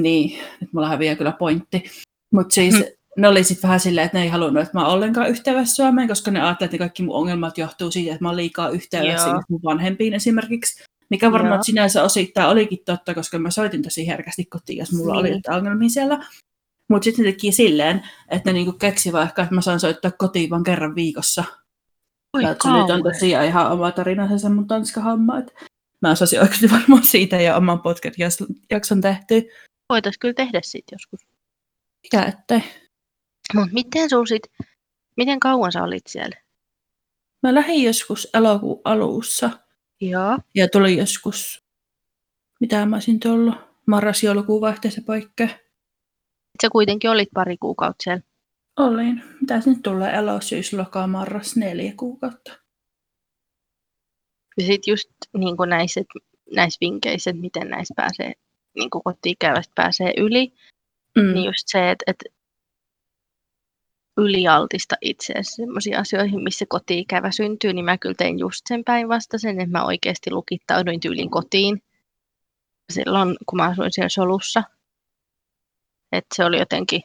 Niin, 0.02 0.38
nyt 0.60 0.72
mulla 0.72 0.88
häviää 0.88 1.16
kyllä 1.16 1.32
pointti. 1.32 1.84
Mutta 2.32 2.54
siis 2.54 2.74
Hmm. 2.74 2.84
ne 3.16 3.28
oli 3.28 3.44
sitten 3.44 3.62
vähän 3.68 3.80
silleen, 3.80 4.04
että 4.04 4.18
ne 4.18 4.24
ei 4.24 4.30
halunnut, 4.30 4.62
että 4.62 4.78
mä 4.78 4.84
oon 4.86 4.94
ollenkaan 4.94 5.28
yhteydessä 5.30 5.74
Suomeen, 5.74 6.08
koska 6.08 6.30
ne 6.30 6.40
ajattelivat, 6.40 6.72
että 6.74 6.78
kaikki 6.78 7.02
mun 7.02 7.14
ongelmat 7.16 7.58
johtuu 7.58 7.90
siitä, 7.90 8.12
että 8.12 8.24
mä 8.24 8.28
oon 8.28 8.36
liikaa 8.36 8.68
yhteydessä 8.68 9.28
mun 9.48 9.60
vanhempiin 9.64 10.14
esimerkiksi. 10.14 10.84
Mikä 11.10 11.32
varmaan 11.32 11.54
Joo. 11.58 11.62
sinänsä 11.62 12.02
osittain 12.02 12.48
olikin 12.48 12.78
totta, 12.84 13.14
koska 13.14 13.38
mä 13.38 13.50
soitin 13.50 13.82
tosi 13.82 14.06
herkästi 14.06 14.44
kotiin, 14.44 14.78
jos 14.78 14.92
mulla 14.92 15.14
oli 15.14 15.28
Niin. 15.28 15.36
jotain 15.38 15.58
ongelmia 15.58 15.88
siellä. 15.88 16.26
Mutta 16.90 17.04
sitten 17.04 17.24
ne 17.24 17.30
teki 17.32 17.52
silleen, 17.52 18.02
että 18.30 18.48
ne 18.48 18.52
niinku 18.52 18.72
keksi 18.72 19.12
vaikka, 19.12 19.42
että 19.42 19.54
mä 19.54 19.60
saan 19.60 19.80
soittaa 19.80 20.10
kotiin 20.10 20.50
vain 20.50 20.64
kerran 20.64 20.94
viikossa. 20.94 21.44
Se 22.36 22.70
nyt 22.72 22.90
on 22.90 23.02
tosiaan 23.02 23.46
ihan 23.46 23.72
oma 23.72 23.92
tarinansa 23.92 24.38
se 24.38 24.48
mun 24.48 24.66
tanska 24.66 25.00
homma. 25.00 25.38
Että 25.38 25.52
mä 26.02 26.10
osasin 26.10 26.40
oikeasti 26.40 26.70
varmaan 26.76 27.04
siitä 27.04 27.36
ja 27.36 27.56
oman 27.56 27.80
podcast-jakson 27.80 29.00
tehty. 29.00 29.48
Voitaisiin 29.88 30.20
kyllä 30.20 30.34
tehdä 30.34 30.60
sitten 30.62 30.96
joskus. 30.96 31.20
Mikä 32.02 32.22
ettei. 32.22 32.62
Mutta 33.54 33.72
miten 33.72 34.10
sul 34.10 34.26
sit, 34.26 34.42
miten 35.16 35.40
kauan 35.40 35.72
sä 35.72 35.82
olit 35.82 36.06
siellä? 36.06 36.36
Mä 37.42 37.54
lähdin 37.54 37.82
joskus 37.82 38.28
elokuun 38.34 38.80
alussa 38.84 39.50
Joo, 40.00 40.38
ja 40.54 40.68
tuli 40.68 40.96
joskus, 40.96 41.64
mitä 42.60 42.86
mä 42.86 42.96
olisin 42.96 43.20
tullut, 43.20 43.54
marras-joulukuun 43.86 44.60
vaihteessa 44.60 45.00
poikkea. 45.06 45.48
sä 46.62 46.68
kuitenkin 46.72 47.10
olit 47.10 47.28
pari 47.34 47.56
kuukautta 47.56 48.02
siellä. 48.02 48.22
Olin. 48.78 49.22
Mitä 49.40 49.60
nyt 49.66 49.82
tulee 49.82 50.12
elo, 50.14 50.40
syys, 50.40 50.72
loka, 50.72 51.06
marras, 51.06 51.56
neljä 51.56 51.92
kuukautta. 51.96 52.52
Ja 54.58 54.66
sitten 54.66 54.92
just 54.92 55.08
niin 55.36 55.56
kuin 55.56 55.70
näissä, 55.70 56.00
näissä 56.54 56.78
vinkkeissä, 56.80 57.30
että 57.30 57.40
miten 57.40 57.68
näissä 57.68 57.94
pääsee, 57.96 58.32
niin 58.74 58.90
kuin 58.90 59.02
kotiikävästä 59.04 59.72
pääsee 59.74 60.12
yli, 60.16 60.52
Mm. 61.18 61.22
mm. 61.22 61.34
niin 61.34 61.44
just 61.44 61.64
se, 61.66 61.90
että, 61.90 62.04
että 62.06 62.24
ylialtista 64.16 64.96
itseäsi 65.00 65.54
sellaisiin 65.54 65.98
asioihin, 65.98 66.42
missä 66.42 66.64
kotiikävä 66.68 67.30
syntyy, 67.30 67.72
niin 67.72 67.84
mä 67.84 67.98
kyllä 67.98 68.14
tein 68.18 68.38
just 68.38 68.60
sen 68.68 68.84
päinvastaisen, 68.84 69.60
että 69.60 69.78
mä 69.78 69.84
oikeasti 69.84 70.30
lukittauduin 70.30 71.00
tyylin 71.00 71.30
kotiin 71.30 71.82
silloin, 72.92 73.36
kun 73.46 73.56
mä 73.56 73.68
asuin 73.68 73.92
siellä 73.92 74.08
solussa. 74.08 74.62
Että 76.12 76.34
se 76.34 76.44
oli 76.44 76.58
jotenkin, 76.58 77.02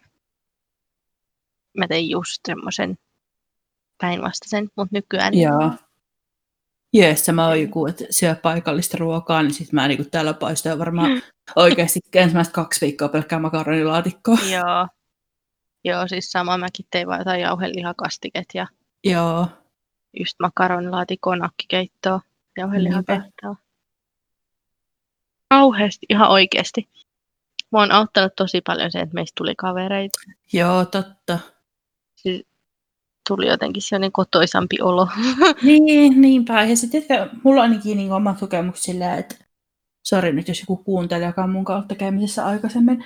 mä 1.78 1.88
tein 1.88 2.10
just 2.10 2.42
semmoisen 2.48 2.98
päinvastaisen, 4.02 4.70
mutta 4.76 4.96
nykyään 4.96 5.34
Joo. 5.38 5.72
Jees, 6.94 7.30
mä 7.32 7.48
oon 7.48 7.62
joku, 7.62 7.88
että 7.88 8.04
syö 8.10 8.36
paikallista 8.36 8.98
ruokaa, 8.98 9.44
niin 9.44 9.54
sit 9.54 9.72
mä 9.72 9.88
niinku 9.88 10.04
täällä 10.12 10.34
paistoin 10.34 10.80
varmaan 10.80 11.22
oikeasti 11.56 12.00
ensimmäistä 12.16 12.54
kaksi 12.54 12.86
viikkoa 12.86 13.10
pelkkää 13.10 13.40
makaronilaatikkoa. 13.40 14.38
Joo. 14.56 14.88
Joo, 15.86 16.08
siis 16.08 16.32
sama 16.32 16.58
mäkin 16.58 16.86
tein 16.92 17.08
vaan 17.08 17.20
jotain 17.20 17.42
jauhelihakastiket 17.42 18.46
ja 18.54 18.68
Joo. 19.04 19.48
just 20.20 20.36
makaronilaatikkoa, 20.40 21.36
nakkikeittoa, 21.36 22.22
jauhelihakeittoa. 22.58 23.56
Kauheasti, 25.50 26.06
ihan 26.10 26.30
oikeasti. 26.30 26.90
Mua 27.72 27.82
on 27.82 27.92
auttanut 27.92 28.36
tosi 28.36 28.62
paljon 28.62 28.92
se, 28.92 29.00
että 29.00 29.14
meistä 29.14 29.34
tuli 29.38 29.56
kavereita. 29.56 30.20
Joo, 30.54 30.86
totta. 30.86 31.40
Siis 32.24 32.46
tuli 33.30 33.48
jotenkin 33.48 33.82
sellainen 33.84 34.12
kotoisampi 34.12 34.82
olo. 34.82 35.08
Niin, 35.62 36.22
niinpä. 36.22 36.64
Ja 36.64 36.78
sitten 36.78 37.30
mulla 37.44 37.62
on 37.64 37.70
ainakin 37.70 37.98
niin 37.98 38.12
oma 38.12 38.34
kokemus 38.40 38.84
sillä, 38.84 39.16
että 39.16 39.36
sori 40.08 40.34
nyt 40.34 40.48
jos 40.48 40.60
joku 40.60 40.78
kuuntelee, 40.78 41.28
joka 41.28 41.44
on 41.44 41.50
mun 41.50 41.66
kautta 41.66 41.96
käymisessä 41.96 42.46
aikaisemmin, 42.46 43.06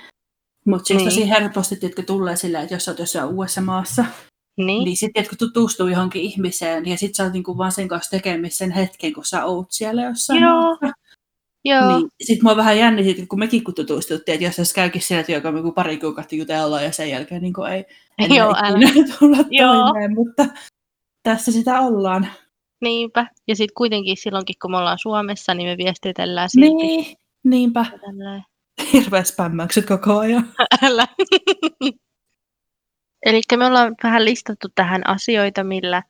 Mutta 0.66 0.86
siis 0.88 0.98
Niin. 0.98 1.10
tosi 1.10 1.30
helposti, 1.30 1.78
että 1.82 2.04
tulee 2.04 2.36
silleen, 2.36 2.64
että 2.64 2.76
jos 2.76 2.88
olet 2.88 3.00
jossain 3.00 3.30
uudessa 3.30 3.62
maassa, 3.62 4.06
Niin, 4.58 4.84
niin 4.84 4.98
sitten 4.98 5.28
kun 5.30 5.38
tutustuu 5.38 5.88
johonkin 5.88 6.22
ihmiseen, 6.22 6.86
ja 6.86 6.98
sitten 6.98 7.16
sä 7.16 7.24
oot 7.24 7.34
niinku 7.34 7.58
vaan 7.58 7.72
sen 7.72 7.88
kanssa 7.88 8.12
tekemisissä 8.12 8.66
sen 8.66 8.72
hetken, 8.72 9.14
kun 9.14 9.26
sä 9.26 9.46
oot 9.46 9.68
siellä 9.72 10.04
jossain 10.04 10.42
Joo. 10.42 10.62
maassa. 10.62 10.92
Joo. 11.68 11.98
Niin, 11.98 12.10
sitten 12.24 12.44
mua 12.44 12.56
vähän 12.56 12.78
jännitti, 12.78 13.28
kun 13.28 13.40
mekin 13.40 13.64
kun 13.64 13.74
tutustuttiin, 13.74 14.34
että 14.34 14.46
jos 14.46 14.56
tässä 14.56 14.76
käykin 14.76 15.02
siellä 15.02 15.24
työkauden 15.24 15.58
joku 15.58 15.72
pari 15.72 15.98
kuukautta 15.98 16.36
jutellaan 16.36 16.84
ja 16.84 16.92
sen 16.92 17.10
jälkeen 17.10 17.42
niin 17.42 17.54
ei 17.72 17.86
enää 18.18 18.38
Joo, 18.38 18.56
älä. 18.64 18.80
tulla 19.20 19.38
Joo. 19.50 19.74
toimeen, 19.74 20.14
mutta 20.14 20.46
tässä 21.24 21.52
sitä 21.52 21.80
ollaan. 21.80 22.28
Niinpä. 22.82 23.28
Ja 23.48 23.56
sitten 23.56 23.74
kuitenkin 23.78 24.18
silloinkin, 24.18 24.56
kun 24.62 24.72
me 24.72 24.78
ollaan 24.78 25.00
Suomessa, 25.00 25.54
niin 25.54 25.70
me 25.70 25.78
viestitellään 25.78 26.50
silti. 26.50 26.74
Niin, 26.74 27.16
niinpä. 27.44 27.86
Tälleen. 28.02 28.44
Hirveä 28.94 29.24
spämmäykset 29.24 29.86
koko 29.86 30.18
ajan. 30.18 30.54
Älä. 30.84 31.08
Eli 33.26 33.42
me 33.58 33.66
ollaan 33.66 33.96
vähän 34.04 34.26
listattu 34.26 34.68
tähän 34.76 35.08
asioita, 35.08 35.64
millä 35.64 36.04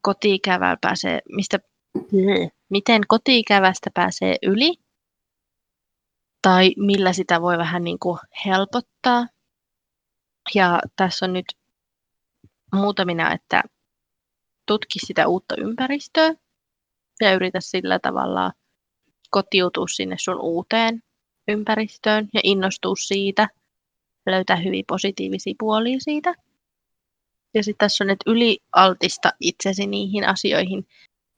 kotiikävällä 0.00 0.76
pääsee, 0.80 1.20
mistä, 1.28 1.58
miten 2.70 3.02
kotiikävästä 3.08 3.90
pääsee 3.94 4.36
yli, 4.42 4.74
tai 6.42 6.74
millä 6.76 7.12
sitä 7.12 7.40
voi 7.40 7.58
vähän 7.58 7.84
niin 7.84 7.98
kuin 7.98 8.18
helpottaa. 8.46 9.26
Ja 10.54 10.80
tässä 10.96 11.26
on 11.26 11.32
nyt 11.32 11.46
muutamina, 12.74 13.32
että 13.32 13.62
tutki 14.66 14.98
sitä 15.06 15.28
uutta 15.28 15.54
ympäristöä 15.58 16.34
ja 17.20 17.34
yritä 17.34 17.60
sillä 17.60 17.98
tavalla 17.98 18.52
kotiutua 19.30 19.86
sinne 19.88 20.16
sun 20.18 20.40
uuteen 20.40 21.02
ympäristöön 21.48 22.28
ja 22.34 22.40
innostua 22.44 22.94
siitä, 22.96 23.48
löytää 24.26 24.56
hyvin 24.56 24.84
positiivisia 24.88 25.54
puolia 25.58 26.00
siitä. 26.00 26.34
Ja 27.54 27.64
sitten 27.64 27.78
tässä 27.78 28.04
on, 28.04 28.10
että 28.10 28.30
ylialtista 28.30 29.32
itsesi 29.40 29.86
niihin 29.86 30.28
asioihin, 30.28 30.86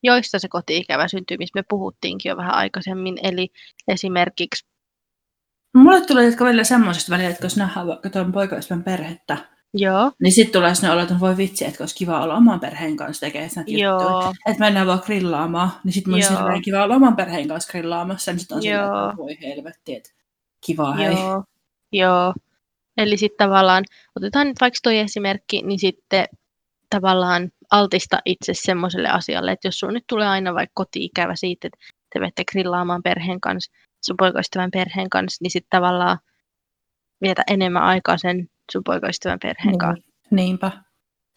joista 0.03 0.39
se 0.39 0.49
koti-ikävä 0.49 1.09
syntyy, 1.09 1.37
missä 1.37 1.59
me 1.59 1.65
puhuttiinkin 1.69 2.31
jo 2.31 2.37
vähän 2.37 2.55
aikaisemmin. 2.55 3.19
Eli 3.23 3.49
esimerkiksi, 3.89 4.71
Mulle 5.75 6.01
tulee 6.07 6.25
jotka 6.27 6.45
välillä 6.45 6.65
semmoisesta 6.65 7.11
välillä, 7.11 7.31
että 7.31 7.47
jos 7.47 7.57
nähdään 7.57 7.87
vaikka 7.87 8.11
tuon 8.11 8.33
poikaystävän 8.33 8.85
perhettä, 8.85 9.37
joo, 9.75 10.13
niin 10.23 10.33
sitten 10.33 10.53
tulee 10.53 10.75
sinne 10.75 10.93
olo, 10.93 11.01
että 11.01 11.21
voi 11.21 11.37
vitsi, 11.37 11.65
että 11.65 11.83
olisi 11.83 11.95
kiva 11.95 12.23
olla 12.23 12.35
oman 12.35 12.61
perheen 12.61 12.97
kanssa 12.97 13.21
tekemään 13.21 13.51
näitä 13.57 13.71
juttuja. 13.71 14.33
Että 14.47 14.65
mennään 14.65 14.87
vaan 14.87 15.03
grillaamaan, 15.07 15.71
niin 15.85 15.93
sitten 15.93 16.15
olisi 16.15 16.31
hirveän 16.31 16.63
kiva 16.63 16.85
olla 16.85 16.97
oman 16.97 17.17
perheen 17.17 17.49
kanssa 17.49 17.71
grillaamassa, 17.71 18.33
niin 18.33 18.41
sitten 18.41 18.57
on 18.57 18.65
Joo. 18.65 19.09
että 19.09 19.17
voi 19.17 19.39
helvetti, 19.43 19.97
että 19.97 20.11
kiva 20.67 20.93
hei. 20.95 21.13
joo, 21.15 21.45
joo. 21.93 22.35
Eli 22.97 23.17
sitten 23.17 23.47
tavallaan, 23.49 23.85
otetaan 24.17 24.47
nyt 24.47 24.61
vaikka 24.61 24.79
tuo 24.83 24.93
esimerkki, 24.93 25.63
niin 25.63 25.79
sitten 25.79 26.25
tavallaan 26.91 27.51
altista 27.70 28.18
itse 28.24 28.52
semmoiselle 28.54 29.09
asialle, 29.09 29.52
että 29.52 29.68
jos 29.68 29.78
sun 29.78 29.94
nyt 29.94 30.04
tulee 30.09 30.28
aina 30.28 30.54
vaikka 30.54 30.72
koti-ikävä 30.74 31.37
siitä, 31.37 31.66
että 31.66 31.78
te 32.12 32.18
menette 32.18 32.44
grillaamaan 32.52 33.02
perheen 33.02 33.40
kanssa, 33.40 33.72
sun 34.04 34.16
poikaystävän 34.16 34.70
perheen 34.70 35.11
kanssa, 35.11 35.42
niin 35.42 35.50
sitten 35.50 35.78
tavallaan 35.80 36.18
vietä 37.22 37.42
enemmän 37.46 37.83
aikaa 37.83 38.18
sen 38.18 38.48
sun 38.72 38.83
poikaystävän 38.85 39.38
perheen 39.42 39.78
kanssa. 39.78 40.11
Niin, 40.30 40.37
niinpä. 40.37 40.72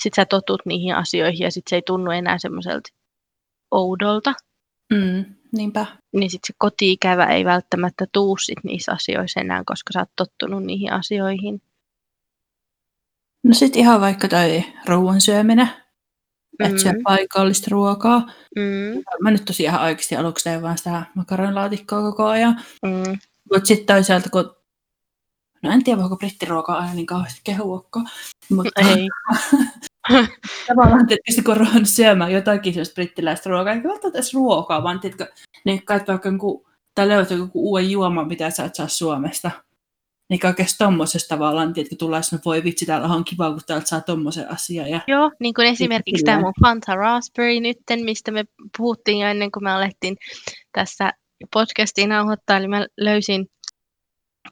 Sitten 0.03 0.21
sä 0.21 0.25
totut 0.25 0.61
niihin 0.65 0.95
asioihin 0.95 1.43
ja 1.43 1.51
sitten 1.51 1.69
se 1.69 1.75
ei 1.75 1.81
tunnu 1.85 2.11
enää 2.11 2.37
semmoiselta 2.37 2.89
oudolta. 3.71 4.33
Mm, 4.93 5.25
niinpä. 5.53 5.85
Niin 6.13 6.29
sitten 6.29 6.47
se 6.47 6.53
koti-ikävä 6.57 7.25
ei 7.25 7.45
välttämättä 7.45 8.05
tuu 8.11 8.37
sit 8.37 8.63
niissä 8.63 8.91
asioissa 8.91 9.39
enää, 9.39 9.63
koska 9.65 9.93
sä 9.93 9.99
oot 9.99 10.09
tottunut 10.15 10.63
niihin 10.63 10.91
asioihin. 10.91 11.61
No 13.43 13.53
sitten 13.53 13.79
ihan 13.79 14.01
vaikka 14.01 14.27
toi 14.27 14.63
ruoan 14.87 15.21
syöminen, 15.21 15.69
mm. 16.59 16.67
Mm. 16.67 17.03
paikallista 17.03 17.67
ruokaa. 17.71 18.19
Mm, 18.55 19.03
Mä 19.21 19.31
nyt 19.31 19.45
tosiaan 19.45 19.81
oikeasti 19.83 20.15
aluksi 20.15 20.43
tein 20.43 20.61
vaan 20.61 20.77
sitä 20.77 21.03
makaronilaatikkoa 21.15 22.01
koko 22.01 22.25
ajan. 22.25 22.61
mm, 22.85 23.17
Mutta 23.53 23.67
sitten 23.67 23.95
toisaalta, 23.95 24.29
kun... 24.29 24.55
No 25.63 25.71
en 25.71 25.83
tiedä, 25.83 26.01
voiko 26.01 26.17
brittiruokaa 26.17 26.77
aina 26.77 26.93
niin 26.93 27.05
kauheasti 27.05 27.41
kehuokko. 27.43 28.01
Mutta 28.49 28.81
ei. 28.81 29.07
tavallaan 30.67 31.07
tietysti 31.07 31.41
kun 31.43 31.51
on 31.53 31.59
ruvennut 31.59 31.89
syömään 31.89 32.31
jotakin 32.31 32.73
sellaista 32.73 32.93
brittiläistä 32.93 33.49
ruokaa, 33.49 33.73
eikä 33.73 33.87
välttämättä 33.89 34.19
edes 34.19 34.33
ruokaa, 34.33 34.83
vaan 34.83 34.99
tiedätkö, 34.99 35.27
niin 35.65 35.85
kai 35.85 36.01
vaikka 36.07 36.29
joku, 36.29 36.67
tai 36.95 37.07
löydät 37.07 37.31
joku 37.31 37.69
uuden 37.69 37.91
juoman, 37.91 38.27
mitä 38.27 38.49
sä 38.49 38.65
et 38.65 38.75
saa 38.75 38.87
Suomesta. 38.87 39.51
Niin 40.29 40.39
kaikesta 40.39 40.85
tommosesta 40.85 41.35
tavallaan, 41.35 41.73
tiedätkö, 41.73 41.95
tulee 41.95 42.23
sinne, 42.23 42.41
voi 42.45 42.63
vitsi, 42.63 42.85
täällä 42.85 43.07
on 43.07 43.25
kiva, 43.25 43.51
kun 43.51 43.61
täältä 43.67 43.85
saa 43.85 44.01
tommosen 44.01 44.51
asian. 44.51 44.89
Ja... 44.89 45.01
Joo, 45.07 45.31
niin 45.39 45.53
kuin 45.53 45.67
esimerkiksi 45.67 46.25
tämä 46.25 46.39
mun 46.39 46.53
Fanta 46.61 46.95
Raspberry 46.95 47.59
nytten, 47.59 48.05
mistä 48.05 48.31
me 48.31 48.43
puhuttiin 48.77 49.19
jo 49.19 49.27
ennen 49.27 49.51
kuin 49.51 49.63
me 49.63 49.71
alettiin 49.71 50.17
tässä 50.71 51.11
podcastiin 51.53 52.09
nauhoittaa, 52.09 52.57
eli 52.57 52.67
mä 52.67 52.87
löysin 52.97 53.47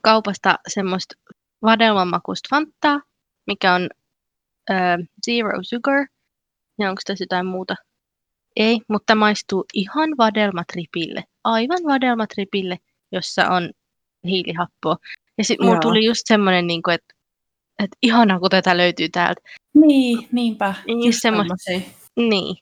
kaupasta 0.02 0.56
semmoista 0.68 1.16
vadelmanmakuista 1.62 2.48
Fantaa, 2.50 3.02
mikä 3.48 3.74
on 3.74 3.90
ö, 4.70 4.74
zero 5.26 5.60
sugar. 5.62 6.08
Ja 6.80 6.90
onko 6.90 7.02
tässä 7.06 7.24
jotain 7.24 7.46
muuta? 7.46 7.76
Ei, 8.56 8.80
mutta 8.88 9.16
maistuu 9.16 9.66
ihan 9.74 10.10
vadelmatripille. 10.18 11.24
Aivan 11.44 11.84
vadelmatripille, 11.86 12.78
jossa 13.12 13.50
on 13.50 13.72
hiilihappoa. 14.26 14.98
Ja 15.42 15.46
sitten 15.46 15.66
mulla 15.66 15.76
Joo. 15.76 15.82
tuli 15.82 16.06
just 16.06 16.22
semmoinen, 16.26 16.68
niin 16.68 16.84
kuin, 16.84 16.96
että, 16.96 17.14
että 17.84 17.98
ihanaa, 18.02 18.40
kun 18.40 18.50
tätä 18.50 18.78
löytyy 18.78 19.10
täältä. 19.10 19.42
Niin, 19.74 20.28
niinpä. 20.32 20.74
Niin, 20.88 21.06
Just 21.06 21.20
tommosia. 21.24 21.80
Niin. 22.18 22.58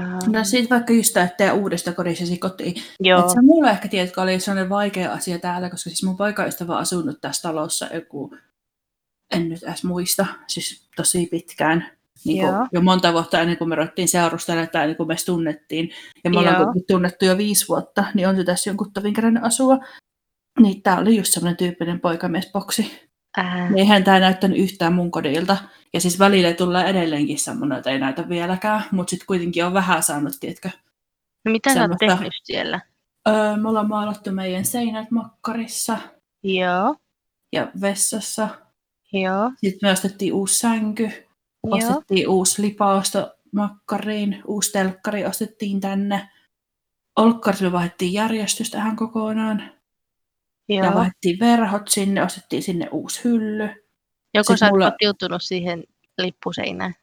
Uh, 0.00 0.28
No 0.32 0.44
siitä 0.44 0.74
vaikka 0.74 0.92
just 0.92 1.16
tämä, 1.36 1.52
uudesta 1.52 1.92
kodissasi 1.92 2.38
kotiin. 2.38 2.74
joo, 3.00 3.20
Et 3.20 3.30
se 3.30 3.38
on 3.38 3.44
mulle 3.44 3.70
ehkä, 3.70 3.88
tiedätkö, 3.88 4.22
oli 4.22 4.40
sellainen 4.40 4.68
vaikea 4.68 5.12
asia 5.12 5.38
täällä, 5.38 5.70
koska 5.70 5.90
siis 5.90 6.02
mun 6.02 6.16
poikaystävä 6.16 6.72
on 6.72 6.78
asunut 6.78 7.20
tässä 7.20 7.48
talossa 7.48 7.86
joku, 7.94 8.34
en 9.34 9.48
nyt 9.48 9.62
edes 9.62 9.84
muista, 9.84 10.26
siis 10.46 10.88
tosi 10.96 11.28
pitkään. 11.30 11.90
Niin 12.24 12.40
kuin, 12.40 12.54
Joo. 12.54 12.66
jo 12.72 12.80
monta 12.80 13.12
vuotta 13.12 13.40
ennen 13.40 13.58
kuin 13.58 13.68
me 13.68 13.74
ruvettiin 13.74 14.08
seurustelemaan 14.08 14.68
tai 14.72 14.82
ennen 14.82 14.96
kuin 14.96 15.06
me 15.06 15.16
tunnettiin. 15.26 15.90
Ja 16.24 16.30
me 16.30 16.38
ollaan 16.38 16.66
tunnettu 16.88 17.24
jo 17.24 17.38
viisi 17.38 17.68
vuotta, 17.68 18.04
niin 18.14 18.28
on 18.28 18.36
se 18.36 18.44
tässä 18.44 18.70
jonkun 18.70 18.92
kerännyt 19.14 19.44
asua. 19.44 19.78
Niin 20.60 20.82
tää 20.82 20.98
oli 20.98 21.16
just 21.16 21.32
semmoinen 21.32 21.56
tyyppinen 21.56 22.00
poikamiesboksi. 22.00 23.08
ää, 23.36 23.68
Niin 23.68 23.78
eihän 23.78 24.04
tää 24.04 24.20
näyttänyt 24.20 24.58
yhtään 24.58 24.92
mun 24.92 25.10
kodilta. 25.10 25.56
Ja 25.94 26.00
siis 26.00 26.18
välillä 26.18 26.52
tulee 26.52 26.84
edelleenkin 26.84 27.38
semmoinen, 27.38 27.78
että 27.78 27.90
ei 27.90 27.98
näytä 27.98 28.28
vieläkään, 28.28 28.84
mutta 28.90 29.10
sitten 29.10 29.26
kuitenkin 29.26 29.64
on 29.64 29.74
vähän 29.74 30.02
saanut, 30.02 30.32
tiedätkö, 30.40 30.70
no 31.44 31.52
mitä 31.52 31.74
sä 31.74 31.82
oot 31.82 31.98
tehnyt 31.98 32.32
siellä? 32.44 32.80
Öö, 33.28 33.56
me 33.56 33.68
ollaan 33.68 33.88
maalattu 33.88 34.32
meidän 34.32 34.64
seinät 34.64 35.10
makkarissa 35.10 35.98
Joo, 36.42 36.96
ja 37.52 37.68
vessassa. 37.80 38.48
joo, 39.12 39.50
Sitten 39.56 39.88
me 39.88 39.92
ostettiin 39.92 40.32
uusi 40.32 40.58
sänky, 40.58 41.02
joo, 41.04 41.76
ostettiin 41.76 42.28
uusi 42.28 42.62
lipausto 42.62 43.34
makkariin, 43.52 44.42
uusi 44.46 44.72
telkkari 44.72 45.26
ostettiin 45.26 45.80
tänne. 45.80 46.28
Olkkarille 47.16 47.72
vaihdettiin 47.72 48.12
järjestys 48.12 48.70
tähän 48.70 48.96
kokonaan. 48.96 49.62
Ja 50.68 50.84
joo. 50.84 50.94
vaihdettiin 50.94 51.40
verhot 51.40 51.88
sinne, 51.88 52.22
ostettiin 52.22 52.62
sinne 52.62 52.88
uusi 52.92 53.24
hylly. 53.24 53.68
Joko 54.34 54.56
sä 54.56 54.68
mulla- 54.70 54.90
kotiutunut 54.90 55.42
siihen 55.42 55.84
lippuseinään? 56.18 56.94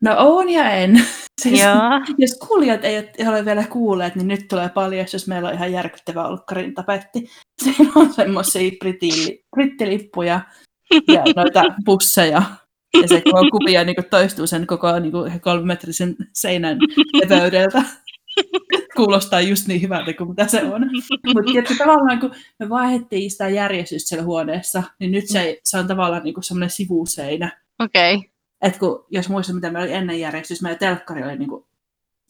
No 0.00 0.14
on 0.18 0.48
ja 0.48 0.70
en. 0.70 1.00
Siis, 1.42 1.60
Joo, 1.60 1.74
jos 2.18 2.38
kuulijat 2.48 2.84
ei 2.84 2.98
ole- 3.28 3.44
vielä 3.44 3.64
kuulleet, 3.66 4.14
niin 4.14 4.28
nyt 4.28 4.48
tulee 4.48 4.68
paljon, 4.68 5.06
jos 5.12 5.28
meillä 5.28 5.48
on 5.48 5.54
ihan 5.54 5.72
järkyttävä 5.72 6.26
olkkarin 6.28 6.74
tapetti. 6.74 7.28
Siinä 7.64 7.92
on 7.94 8.12
semmoisia 8.12 8.70
britti- 8.70 9.44
brittilippuja 9.56 10.40
ja 11.08 11.22
noita 11.36 11.62
busseja. 11.84 12.42
Ja 13.02 13.08
se 13.08 13.22
kuvia 13.50 13.84
niin 13.84 13.96
toistuu 14.10 14.46
sen 14.46 14.66
koko 14.66 14.98
niin 14.98 15.12
kuin 15.12 15.40
kolmemetrisen 15.40 16.16
seinän 16.32 16.78
leveydeltä. 17.12 17.82
Kuulostaa 18.96 19.40
just 19.40 19.68
niin 19.68 19.82
hyvältä 19.82 20.12
kuin 20.12 20.28
mitä 20.28 20.46
se 20.46 20.62
on. 20.62 20.90
Mutta 21.34 21.74
tavallaan 21.78 22.20
kun 22.20 22.34
me 22.58 22.68
vaihdettiin 22.68 23.30
sitä 23.30 23.48
järjestystä 23.48 24.08
siellä 24.08 24.24
huoneessa, 24.24 24.82
niin 25.00 25.12
nyt 25.12 25.28
se, 25.28 25.60
se 25.64 25.78
on 25.78 25.86
tavallaan 25.86 26.24
niin 26.24 26.34
kuin 26.34 26.44
semmoinen 26.44 26.70
sivuseinä. 26.70 27.60
okei. 27.78 28.14
Okay. 28.14 28.28
Et 28.62 28.78
kun, 28.78 29.06
jos 29.10 29.28
muistat, 29.28 29.54
mitä 29.54 29.70
meillä 29.70 29.86
oli 29.86 29.94
ennen 29.94 30.20
järjestys, 30.20 30.62
meidän 30.62 30.78
telkkari 30.78 31.24
oli 31.24 31.36
niinku 31.36 31.68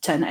sen 0.07 0.27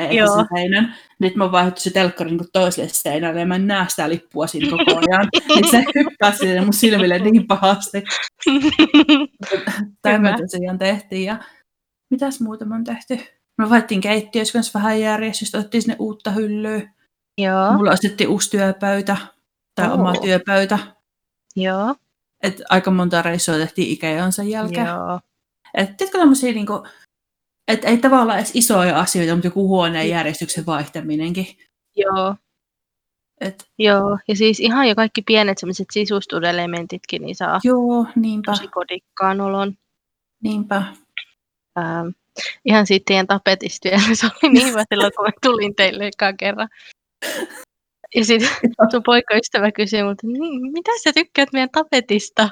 seinän. 0.53 0.95
Nyt 1.19 1.35
mä 1.35 1.43
oon 1.43 1.51
vaihdettu 1.51 1.81
se 1.81 1.89
telkkari 1.89 2.29
niinku 2.29 2.45
toiselle 2.53 2.89
seinälle 2.89 3.39
ja 3.39 3.45
mä 3.45 3.55
en 3.55 3.67
näe 3.67 3.85
sitä 3.89 4.09
lippua 4.09 4.47
siinä 4.47 4.69
koko 4.69 4.99
ajan. 4.99 5.29
niin 5.55 5.71
se 5.71 5.83
hyppää 5.95 6.31
sinne 6.31 6.61
mun 6.61 6.73
silmille 6.73 7.19
niin 7.19 7.47
pahasti. 7.47 8.03
Tämä 10.01 10.17
me 10.17 10.35
tosiaan 10.37 10.77
tehtiin. 10.77 11.25
Ja 11.25 11.37
mitäs 12.09 12.41
muuta 12.41 12.65
me 12.65 12.75
on 12.75 12.83
tehty? 12.83 13.19
Me 13.57 13.69
vaihdettiin 13.69 14.01
keittiössä 14.01 14.53
kanssa 14.53 14.79
vähän 14.79 14.99
järjestystä, 15.01 15.57
otettiin 15.57 15.81
sinne 15.81 15.95
uutta 15.99 16.31
hyllyä. 16.31 16.81
joo, 17.37 17.73
Mulla 17.73 17.91
ostettiin 17.91 18.29
uusi 18.29 18.49
työpöytä, 18.49 19.17
tai 19.75 19.87
Oo. 19.87 19.93
oma 19.93 20.13
työpöytä. 20.21 20.79
Joo, 21.55 21.95
Et 22.43 22.61
aika 22.69 22.91
monta 22.91 23.21
reissua 23.21 23.55
tehtiin 23.55 23.87
Ikean 23.91 24.31
sen 24.31 24.49
jälkeen. 24.49 24.87
joo. 24.87 25.19
Et 25.73 25.97
tiedätkö 25.97 26.17
tämmöisiä 26.17 26.51
niinku, 26.53 26.87
että 27.67 27.87
ei 27.87 27.97
tavallaan 27.97 28.39
edes 28.39 28.51
isoja 28.55 28.99
asioita, 28.99 29.33
mutta 29.33 29.47
joku 29.47 29.67
huoneen 29.67 30.09
järjestyksen 30.09 30.65
vaihtaminenkin. 30.65 31.47
Joo, 31.95 32.35
Et, 33.41 33.67
joo. 33.79 34.17
Ja 34.27 34.35
siis 34.35 34.59
ihan 34.59 34.89
jo 34.89 34.95
kaikki 34.95 35.21
pienet 35.21 35.57
sellaiset 35.57 35.87
sisustuselementitkin, 35.91 37.21
niin 37.21 37.35
saa 37.35 37.59
joo, 37.63 38.05
niinpä, 38.15 38.51
tosi 38.51 38.67
kodikkaan 38.67 39.41
olon. 39.41 39.73
niinpä. 40.43 40.75
Ähm, 41.79 42.07
ihan 42.65 42.87
siitä 42.87 43.03
teidän 43.07 43.27
tapetista 43.27 43.89
vielä, 43.89 44.15
se 44.15 44.25
oli 44.25 44.53
niin 44.53 44.67
hyvä 44.67 44.83
silloin, 44.89 45.11
kun 45.15 45.25
mä 45.25 45.31
tulin 45.41 45.75
teille 45.75 46.07
ekaan 46.07 46.37
kerran. 46.37 46.69
Ja 48.15 48.25
sitten 48.25 48.49
sun 48.91 49.03
poikaystävä 49.05 49.71
kysyi 49.71 50.03
multa, 50.03 50.27
niin, 50.27 50.71
mitä 50.71 50.91
sä 51.03 51.13
tykkäät 51.13 51.49
meidän 51.53 51.69
tapetista? 51.69 52.49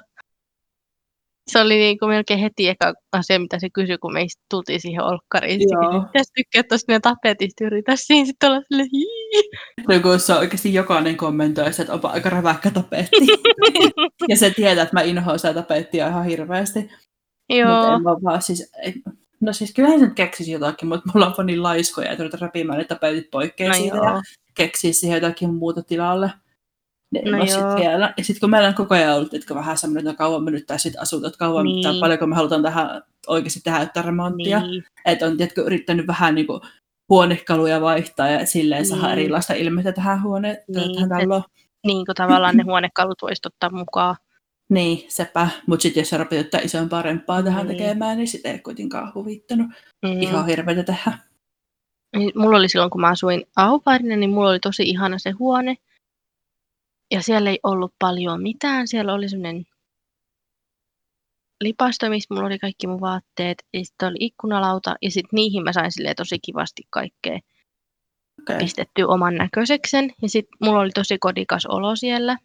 Se 1.49 1.59
oli 1.59 1.75
niin 1.75 1.99
kuin 1.99 2.09
melkein 2.09 2.39
heti 2.39 2.69
eka 2.69 2.93
asia, 3.11 3.39
mitä 3.39 3.59
se 3.59 3.69
kysyi, 3.69 3.97
kun 3.97 4.13
me 4.13 4.25
tultiin 4.49 4.81
siihen 4.81 5.03
olkkariin. 5.03 5.61
Joo. 5.71 6.01
mitä 6.01 6.23
sä 6.23 6.31
tykkäät 6.35 6.67
tuosta 6.67 6.85
meidän 6.87 7.01
tapetista? 7.01 7.65
Yritä 7.65 7.95
siinä 7.95 8.25
sitten 8.25 8.51
olla 8.51 8.61
silleen, 8.67 8.89
hii. 8.93 9.49
No 9.87 9.99
kun 9.99 10.19
se 10.19 10.33
on 10.33 10.39
oikeasti 10.39 10.73
jokainen 10.73 11.17
kommentoi, 11.17 11.71
sitä, 11.71 11.83
että 11.83 11.93
onpa 11.93 12.09
aika 12.09 12.29
räväkkä 12.29 12.71
tapetti. 12.71 13.27
ja 14.29 14.37
se 14.37 14.49
tietää, 14.49 14.83
että 14.83 14.95
mä 14.95 15.01
inhoan 15.01 15.39
sitä 15.39 15.53
tapettia 15.53 16.07
ihan 16.07 16.25
hirveästi. 16.25 16.79
Mutta 16.79 16.95
Joo, 17.49 17.95
en 17.95 18.03
mä 18.03 18.11
vaan 18.23 18.41
siis... 18.41 18.71
No 19.41 19.53
siis 19.53 19.73
kyllähän 19.73 19.99
se 19.99 20.05
nyt 20.05 20.15
keksisi 20.15 20.51
jotakin, 20.51 20.87
mutta 20.87 21.09
mulla 21.13 21.27
on 21.27 21.33
vaan 21.37 21.45
niin 21.45 21.63
laiskoja, 21.63 22.11
että 22.11 22.23
ruveta 22.23 22.37
repiimään 22.45 22.79
ne 22.79 22.85
tapetit 22.85 23.31
poikkeen 23.31 23.67
no 23.69 23.73
siitä 23.75 23.97
ja 23.97 24.03
joo, 24.11 24.21
keksii 24.53 24.93
siihen 24.93 25.21
jotakin 25.21 25.53
muuta 25.53 25.83
tilalle. 25.83 26.31
Niin 27.13 27.31
No 27.31 27.37
no 27.37 27.45
sit 27.45 27.75
vielä. 27.79 28.13
Ja 28.17 28.23
sitten 28.23 28.39
kun 28.39 28.49
meillä 28.49 28.67
on 28.67 28.73
koko 28.73 28.95
ajan 28.95 29.15
ollut, 29.15 29.33
että 29.33 29.55
vähän 29.55 29.77
semmoinen, 29.77 30.09
että 30.11 30.17
kauan 30.17 30.43
me 30.43 30.51
nyt 30.51 30.65
tässä 30.67 30.89
sit 30.89 30.99
asutaan, 30.99 31.27
että 31.27 31.37
kauan 31.39 31.65
Niin. 31.65 31.83
tai 31.83 31.99
paljonko 31.99 32.27
me 32.27 32.35
halutaan 32.35 32.63
tähän 32.63 33.01
oikeasti 33.27 33.59
tehdä 33.63 33.79
jotain 33.79 34.05
remonttia. 34.05 34.59
niin, 34.59 34.83
Että 35.05 35.25
on 35.25 35.37
tiedätkö, 35.37 35.61
yrittänyt 35.61 36.07
vähän 36.07 36.35
niin 36.35 36.47
kuin 36.47 36.61
huonekaluja 37.09 37.81
vaihtaa 37.81 38.27
ja 38.27 38.45
silleen 38.45 38.85
saada 38.85 39.03
Niin. 39.07 39.11
erilaista 39.11 39.53
ilmettä 39.53 39.91
tähän 39.91 40.23
huoneen, 40.23 40.57
Niin, 40.67 40.95
tähän 40.95 41.09
taloon. 41.09 41.43
niin 41.85 42.05
kuin 42.05 42.15
tavallaan 42.15 42.57
ne 42.57 42.63
huonekalut 42.63 43.21
voisi 43.21 43.41
ottaa 43.45 43.69
mukaan. 43.69 44.15
Niin, 44.71 45.05
sepä. 45.07 45.47
Mutta 45.67 45.83
sitten 45.83 46.01
jos 46.01 46.09
sä 46.09 46.17
rupeat 46.17 46.45
jotain 46.45 46.65
isompaa 46.65 47.01
remppaa 47.01 47.43
tähän 47.43 47.67
Niin. 47.67 47.77
tekemään, 47.77 48.17
niin 48.17 48.27
sitä 48.27 48.51
ei 48.51 48.59
kuitenkaan 48.59 49.13
huvittanut. 49.15 49.67
Mm. 50.05 50.21
Ihan 50.21 50.45
hirveätä 50.45 50.83
tehdä. 50.83 51.17
Niin 52.17 52.31
Mulla 52.35 52.57
oli 52.57 52.69
silloin, 52.69 52.91
kun 52.91 53.01
mä 53.01 53.07
asuin 53.07 53.45
Aupairina, 53.55 54.15
niin 54.15 54.29
mulla 54.29 54.49
oli 54.49 54.59
tosi 54.59 54.83
ihana 54.83 55.19
se 55.19 55.31
huone. 55.31 55.75
Ja 57.13 57.21
siellä 57.21 57.49
ei 57.49 57.59
ollut 57.63 57.93
paljon 57.99 58.41
mitään. 58.41 58.87
Siellä 58.87 59.13
oli 59.13 59.29
semmoinen 59.29 59.65
lipasto, 61.63 62.09
missä 62.09 62.33
mulla 62.33 62.47
oli 62.47 62.59
kaikki 62.59 62.87
mun 62.87 63.01
vaatteet. 63.01 63.63
Ja 63.73 63.85
sitten 63.85 64.07
oli 64.09 64.17
ikkunalauta. 64.19 64.95
Ja 65.01 65.11
sitten 65.11 65.29
niihin 65.37 65.63
mä 65.63 65.73
sain 65.73 65.91
tosi 66.17 66.39
kivasti 66.39 66.83
kaikkea 66.89 67.39
Okay. 68.41 68.57
pistettyä 68.57 69.07
oman 69.07 69.35
näköiseksen. 69.35 70.11
Ja 70.21 70.29
sitten 70.29 70.57
mulla 70.61 70.79
oli 70.79 70.89
tosi 70.89 71.17
kodikas 71.19 71.65
olo 71.65 71.95
siellä. 71.95 72.37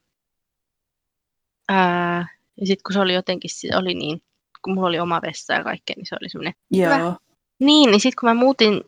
Ää, 1.68 2.28
ja 2.60 2.66
sitten 2.66 2.82
kun 2.86 2.92
se 2.92 3.00
oli 3.00 3.14
jotenkin, 3.14 3.50
se 3.50 3.68
oli 3.76 3.94
niin, 3.94 4.22
kun 4.62 4.74
mulla 4.74 4.88
oli 4.88 5.00
oma 5.00 5.20
vessa 5.22 5.54
ja 5.54 5.64
kaikkea, 5.64 5.94
niin 5.96 6.06
se 6.06 6.16
oli 6.20 6.28
semmoinen 6.28 6.54
Joo. 6.70 7.16
Niin, 7.58 7.90
niin 7.90 8.00
sitten 8.00 8.20
kun 8.20 8.28
mä 8.28 8.34
muutin 8.34 8.80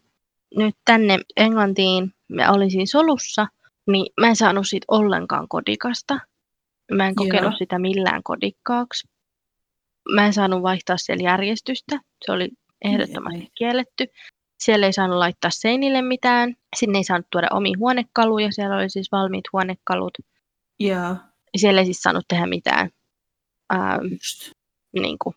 nyt 0.57 0.77
tänne 0.85 1.19
Englantiin, 1.37 2.15
mä 2.29 2.53
olin 2.53 2.71
siinä 2.71 2.87
solussa, 2.87 3.47
niin 3.87 4.13
mä 4.21 4.27
en 4.27 4.37
saanut 4.37 4.69
siitä 4.69 4.85
ollenkaan 4.89 5.49
kodikasta. 5.49 6.21
Mä 6.93 7.07
en 7.07 7.15
kokenut 7.15 7.51
Joo. 7.51 7.59
sitä 7.59 7.79
millään 7.79 8.23
kodikkaaksi. 8.23 9.09
Mä 10.15 10.27
en 10.27 10.33
saanut 10.33 10.63
vaihtaa 10.63 10.97
siellä 10.97 11.25
järjestystä. 11.25 12.01
Se 12.25 12.33
oli 12.33 12.49
ehdottomasti 12.85 13.41
Ei. 13.41 13.51
kielletty. 13.55 14.07
Siellä 14.59 14.87
ei 14.87 14.93
saanut 14.93 15.19
laittaa 15.19 15.51
seinille 15.51 16.03
mitään. 16.03 16.55
Sinne 16.77 16.99
ei 16.99 17.05
saanut 17.05 17.27
tuoda 17.31 17.49
omia 17.51 17.79
huonekaluja. 17.79 18.53
Siellä 18.53 18.77
oli 18.77 18.91
siis 18.91 19.13
valmiit 19.13 19.45
huonekalut. 19.53 20.19
Joo. 20.81 21.17
Siellä 21.57 21.81
ei 21.81 21.85
siis 21.85 22.03
saanut 22.03 22.25
tehdä 22.29 22.47
mitään. 22.47 22.91
Ähm, 23.75 24.07
niin 24.93 25.17
kuin, 25.23 25.35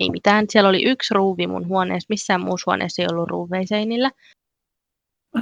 ei 0.00 0.10
mitään. 0.10 0.44
Siellä 0.48 0.68
oli 0.68 0.84
yksi 0.84 1.14
ruuvi 1.14 1.46
mun 1.46 1.68
huoneessa. 1.68 2.06
Missään 2.08 2.40
muussa 2.40 2.70
huoneessa 2.70 3.02
ei 3.02 3.08
ollut 3.12 3.28
ruuveja 3.28 3.66
seinillä. 3.66 4.10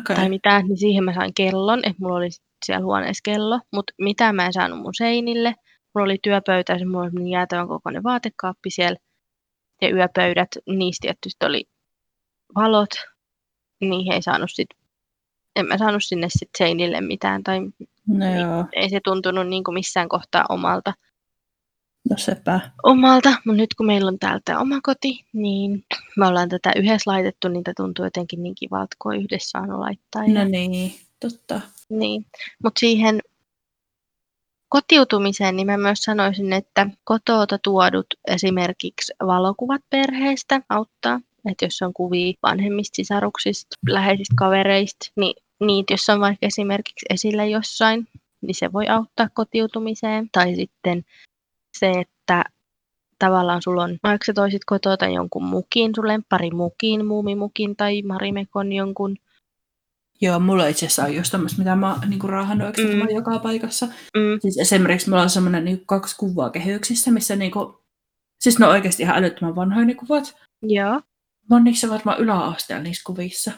Okei. 0.01 0.17
tai 0.17 0.29
mitään, 0.29 0.67
niin 0.67 0.79
siihen 0.79 1.05
mä 1.05 1.15
sain 1.15 1.35
kellon, 1.35 1.79
että 1.79 1.97
mulla 2.01 2.17
oli 2.17 2.29
siellä 2.65 2.85
huoneessa 2.85 3.21
kello, 3.25 3.61
mutta 3.73 3.93
mitään 3.99 4.37
mä 4.37 4.47
en 4.47 4.53
saanut 4.53 4.79
mun 4.79 4.95
seinille. 4.95 5.55
Mulla 5.95 6.05
oli 6.05 6.19
työpöytä 6.23 6.73
ja 6.73 6.87
mulla 6.87 7.01
oli 7.01 7.11
semmoinen 7.11 7.33
jäätävän 7.33 7.69
kokoinen 7.69 8.03
vaatekaappi 8.03 8.71
siellä 8.71 8.97
ja 9.83 9.91
yöpöydät, 9.91 10.49
niistä 10.67 11.03
tietysti 11.03 11.47
oli 11.47 11.65
valot, 12.55 12.89
niihin 13.81 14.13
ei 14.13 14.23
saanut 14.23 14.51
sit, 14.53 14.69
en 15.57 15.67
mä 15.67 15.79
saanut 15.79 16.05
sinne 16.05 16.27
sit 16.31 16.51
seinille 16.59 17.01
mitään 17.01 17.43
tai 17.43 17.61
No 18.07 18.35
joo. 18.35 18.65
ei 18.73 18.91
se 18.91 19.01
tuntunut 19.05 19.47
niin 19.49 19.65
kuin 19.65 19.75
missään 19.75 20.09
kohtaa 20.09 20.45
omalta. 20.49 20.95
No 22.11 22.17
sepä. 22.17 22.61
omalta, 22.83 23.29
mutta 23.31 23.53
nyt 23.63 23.75
kun 23.75 23.87
meillä 23.87 24.09
on 24.09 24.19
täältä 24.19 24.59
oma 24.59 24.81
koti, 24.83 25.25
niin 25.33 25.85
me 26.17 26.27
ollaan 26.27 26.49
tätä 26.49 26.73
yhdessä 26.77 27.11
laitettu, 27.11 27.49
niin 27.49 27.65
tämä 27.65 27.75
tuntuu 27.77 28.05
jotenkin 28.05 28.43
niin 28.43 28.55
kivalta, 28.55 28.97
kun 28.99 29.13
on 29.15 29.21
yhdessä 29.21 29.51
saanut 29.51 29.79
laittaa. 29.81 30.25
ja- 30.25 30.45
No 30.45 30.51
niin, 30.51 30.93
totta. 31.21 31.61
Niin, 31.91 32.27
mutta 32.63 32.79
siihen 32.81 33.21
kotiutumiseen 34.69 35.57
niin 35.57 35.67
mä 35.67 35.77
myös 35.77 35.99
sanoisin, 35.99 36.53
että 36.53 36.87
kotoota 37.05 37.59
tuodut 37.59 38.07
esimerkiksi 38.29 39.13
valokuvat 39.27 39.81
perheestä 39.91 40.61
auttaa. 40.69 41.21
Että 41.51 41.65
jos 41.65 41.83
on 41.83 41.93
kuvia 41.93 42.33
vanhemmista 42.43 42.97
sisaruksista, 42.97 43.77
läheisistä 43.89 44.35
kavereista, 44.39 45.07
niin 45.17 45.35
niitä, 45.61 45.93
jos 45.93 46.09
on 46.09 46.21
vaikka 46.21 46.47
esimerkiksi 46.47 47.07
esillä 47.11 47.45
jossain, 47.45 48.09
niin 48.41 48.55
se 48.55 48.73
voi 48.73 48.89
auttaa 48.89 49.29
kotiutumiseen. 49.35 50.29
Tai 50.33 50.55
sitten 50.57 51.05
se, 51.79 51.91
että 51.91 52.45
tavallaan 53.19 53.63
sulla 53.63 53.83
on, 53.83 53.99
vaikka 54.03 54.25
sä 54.25 54.33
toisit 54.33 54.65
kotota 54.65 55.07
jonkun 55.07 55.45
mukin, 55.45 55.93
sun 55.97 56.09
lemppari 56.09 56.51
mukin, 56.51 57.07
muumimukin 57.07 57.77
tai 57.77 58.03
marimekon 58.03 58.73
jonkun, 58.73 59.17
Joo, 60.21 60.39
mulla 60.41 60.67
itse 60.67 60.87
asiassa 60.87 61.05
on 61.05 61.15
just 61.15 61.31
tämmöistä, 61.33 61.59
mitä 61.59 61.77
mä 61.77 61.93
oon 61.93 62.01
niinku 62.11 62.27
raahannut 62.27 62.67
oikeastaan 62.67 63.09
Mm. 63.09 63.15
joka 63.15 63.39
paikassa. 63.39 63.87
mm, 63.87 64.41
Siis 64.43 64.59
esimerkiksi 64.59 65.11
mulla 65.11 65.23
on 65.23 65.31
semmoinen 65.31 65.65
niinku 65.65 65.85
kaksi 65.87 66.17
kuvaa 66.17 66.51
kehyksissä, 66.51 67.11
missä 67.11 67.37
niinku, 67.37 67.85
siis 68.41 68.59
ne 68.59 68.67
on 68.67 68.73
oikeasti 68.73 69.03
ihan 69.03 69.17
älyttömän 69.17 69.57
vanhoja 69.57 69.87
ne 69.87 69.95
kuvat. 69.95 70.37
joo, 70.63 70.91
Mä 71.51 71.57
oon 71.57 71.65
niissä 71.65 71.89
varmaan 71.91 72.19
yläasteella 72.21 72.83
niissä 72.83 73.03
kuvissa. 73.07 73.53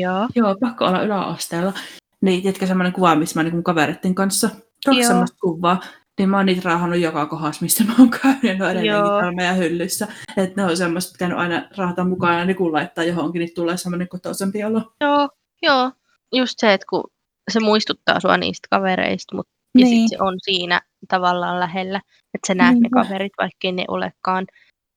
Joo, 0.00 0.28
Joo, 0.36 0.56
pakko 0.60 0.84
olla 0.84 1.02
yläasteella. 1.02 1.72
Niin, 2.20 2.42
tiedätkö 2.42 2.66
semmoinen 2.66 2.92
kuva, 2.92 3.14
missä 3.14 3.38
mä 3.38 3.42
niinku 3.42 3.56
mun 3.56 3.64
kavereiden 3.64 4.14
kanssa, 4.14 4.50
kaksi 4.86 5.04
semmoista 5.04 5.36
kuvaa, 5.40 5.80
niin 6.18 6.28
mä 6.28 6.36
oon 6.36 6.46
niitä 6.46 6.60
raahannut 6.64 6.98
joka 7.00 7.26
kohdassa, 7.26 7.62
missä 7.62 7.84
mä 7.84 7.94
oon 7.98 8.10
käynyt, 8.10 8.42
ja 8.42 8.54
ne 8.54 8.64
on 8.64 8.70
edelleenkin 8.70 9.10
täällä 9.12 9.32
meidän 9.32 9.56
hyllyssä. 9.56 10.08
Että 10.36 10.60
ne 10.62 10.64
on 10.70 10.76
semmoista 10.76 11.12
pitänyt 11.12 11.38
aina 11.38 11.68
raahata 11.76 12.04
mukaan, 12.04 12.38
ja 12.38 12.44
niin 12.44 12.56
kun 12.56 12.72
laittaa 12.72 13.04
johonkin, 13.04 13.40
niin 13.40 13.54
tulee 13.54 13.76
semmoinen 13.76 14.08
kotoisempi 14.08 14.64
olo. 14.64 14.92
Joo, 15.00 15.28
joo. 15.62 15.92
Just 16.34 16.54
se, 16.58 16.72
että 16.72 16.86
kun 16.90 17.04
se 17.50 17.60
muistuttaa 17.60 18.20
sua 18.20 18.36
niistä 18.36 18.68
kavereista, 18.70 19.36
mutta 19.36 19.52
ja 19.78 19.84
Niin. 19.84 20.08
sit 20.08 20.18
se 20.18 20.22
on 20.24 20.34
siinä 20.42 20.80
tavallaan 21.08 21.60
lähellä, 21.60 22.00
että 22.34 22.46
sä 22.46 22.54
näet 22.54 22.74
Niinpä. 22.74 23.00
ne 23.00 23.04
kaverit, 23.04 23.32
vaikkei 23.38 23.72
ne 23.72 23.84
olekaan 23.88 24.46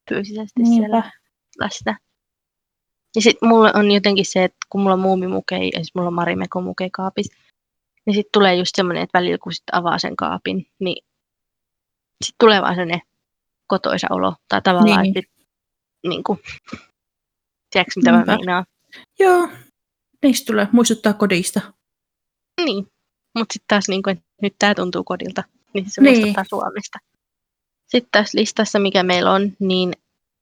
fyysisesti 0.09 0.65
siellä 0.65 0.99
Niinpä. 1.01 1.11
läsnä. 1.59 1.97
Ja 3.15 3.21
sitten 3.21 3.49
mulla 3.49 3.71
on 3.75 3.91
jotenkin 3.91 4.25
se, 4.25 4.43
että 4.43 4.57
kun 4.69 4.81
mulla 4.81 4.93
on 4.93 4.99
muumimukei, 4.99 5.69
ja 5.73 5.83
sit 5.83 5.95
mulla 5.95 6.07
on 6.07 6.13
Marimekon 6.13 6.63
mukei 6.63 6.89
kaapissa, 6.89 7.33
niin 8.05 8.13
sitten 8.13 8.31
tulee 8.33 8.55
just 8.55 8.71
semmoinen, 8.75 9.03
että 9.03 9.17
välillä 9.19 9.37
kun 9.37 9.53
sit 9.53 9.63
avaa 9.71 9.99
sen 9.99 10.15
kaapin, 10.15 10.67
niin 10.79 11.05
sitten 12.23 12.35
tulee 12.39 12.61
vaan 12.61 12.75
sellainen 12.75 13.01
kotoisa 13.67 14.07
olo. 14.09 14.33
Tai 14.49 14.61
tavallaan, 14.61 15.03
Niin. 15.03 15.17
että 15.17 15.31
niin 16.07 16.23
kuin, 16.23 16.39
tiedätkö 17.71 17.91
mitä 17.95 18.11
mä 18.11 18.17
Niinpä. 18.17 18.35
meinaan? 18.35 18.65
Joo, 19.19 19.49
niistä 20.23 20.45
tulee 20.45 20.67
muistuttaa 20.71 21.13
kodista. 21.13 21.61
Niin, 22.65 22.87
mutta 23.37 23.53
sitten 23.53 23.67
taas 23.67 23.87
niin 23.89 24.03
kuin, 24.03 24.23
nyt 24.41 24.55
tämä 24.59 24.75
tuntuu 24.75 25.03
kodilta, 25.03 25.43
niin 25.73 25.85
se 25.89 26.01
Niin. 26.01 26.17
muistuttaa 26.17 26.43
Suomesta. 26.49 26.99
Sitten 27.87 28.09
tässä 28.11 28.37
listassa, 28.37 28.79
mikä 28.79 29.03
meillä 29.03 29.31
on, 29.31 29.51
niin 29.59 29.93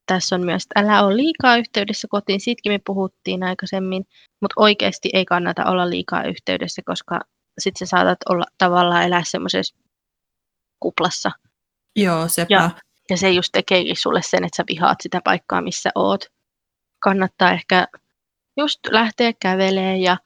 tässä 0.05 0.35
on 0.35 0.45
myös, 0.45 0.63
että 0.63 0.79
älä 0.79 1.05
ole 1.05 1.15
liikaa 1.17 1.57
yhteydessä 1.57 2.07
kotiin. 2.11 2.39
Siitäkin 2.39 2.71
me 2.71 2.79
puhuttiin 2.85 3.43
aikaisemmin, 3.43 4.05
mutta 4.41 4.53
oikeasti 4.61 5.09
ei 5.13 5.25
kannata 5.25 5.65
olla 5.65 5.89
liikaa 5.89 6.23
yhteydessä, 6.23 6.81
koska 6.85 7.19
sitten 7.59 7.87
sä 7.87 7.89
saatat 7.89 8.17
olla 8.29 8.45
tavallaan 8.57 9.03
elää 9.03 9.23
semmoisessa 9.25 9.75
kuplassa. 10.79 11.31
Joo, 11.95 12.27
sepä. 12.27 12.47
Ja- 12.55 12.69
Ja 13.09 13.17
se 13.17 13.29
just 13.31 13.49
tekeekin 13.51 13.95
sulle 13.97 14.21
sen, 14.21 14.43
että 14.43 14.57
sä 14.57 14.63
vihaat 14.69 14.97
sitä 15.01 15.21
paikkaa, 15.23 15.61
missä 15.61 15.89
oot. 15.95 16.25
Kannattaa 16.99 17.51
ehkä 17.51 17.87
just 18.57 18.79
lähteä 18.91 19.33
kävelemään 19.39 20.01
ja 20.01 20.17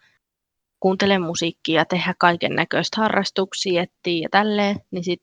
kuuntele 0.80 1.20
musiikkia 1.20 1.80
ja 1.82 1.86
tehdä 1.86 2.14
kaiken 2.18 2.56
näköistä 2.56 3.02
harrastuksia, 3.02 3.82
etsiä 3.82 4.22
ja 4.22 4.30
tälleen, 4.32 4.76
niin 4.92 5.04
sit 5.04 5.20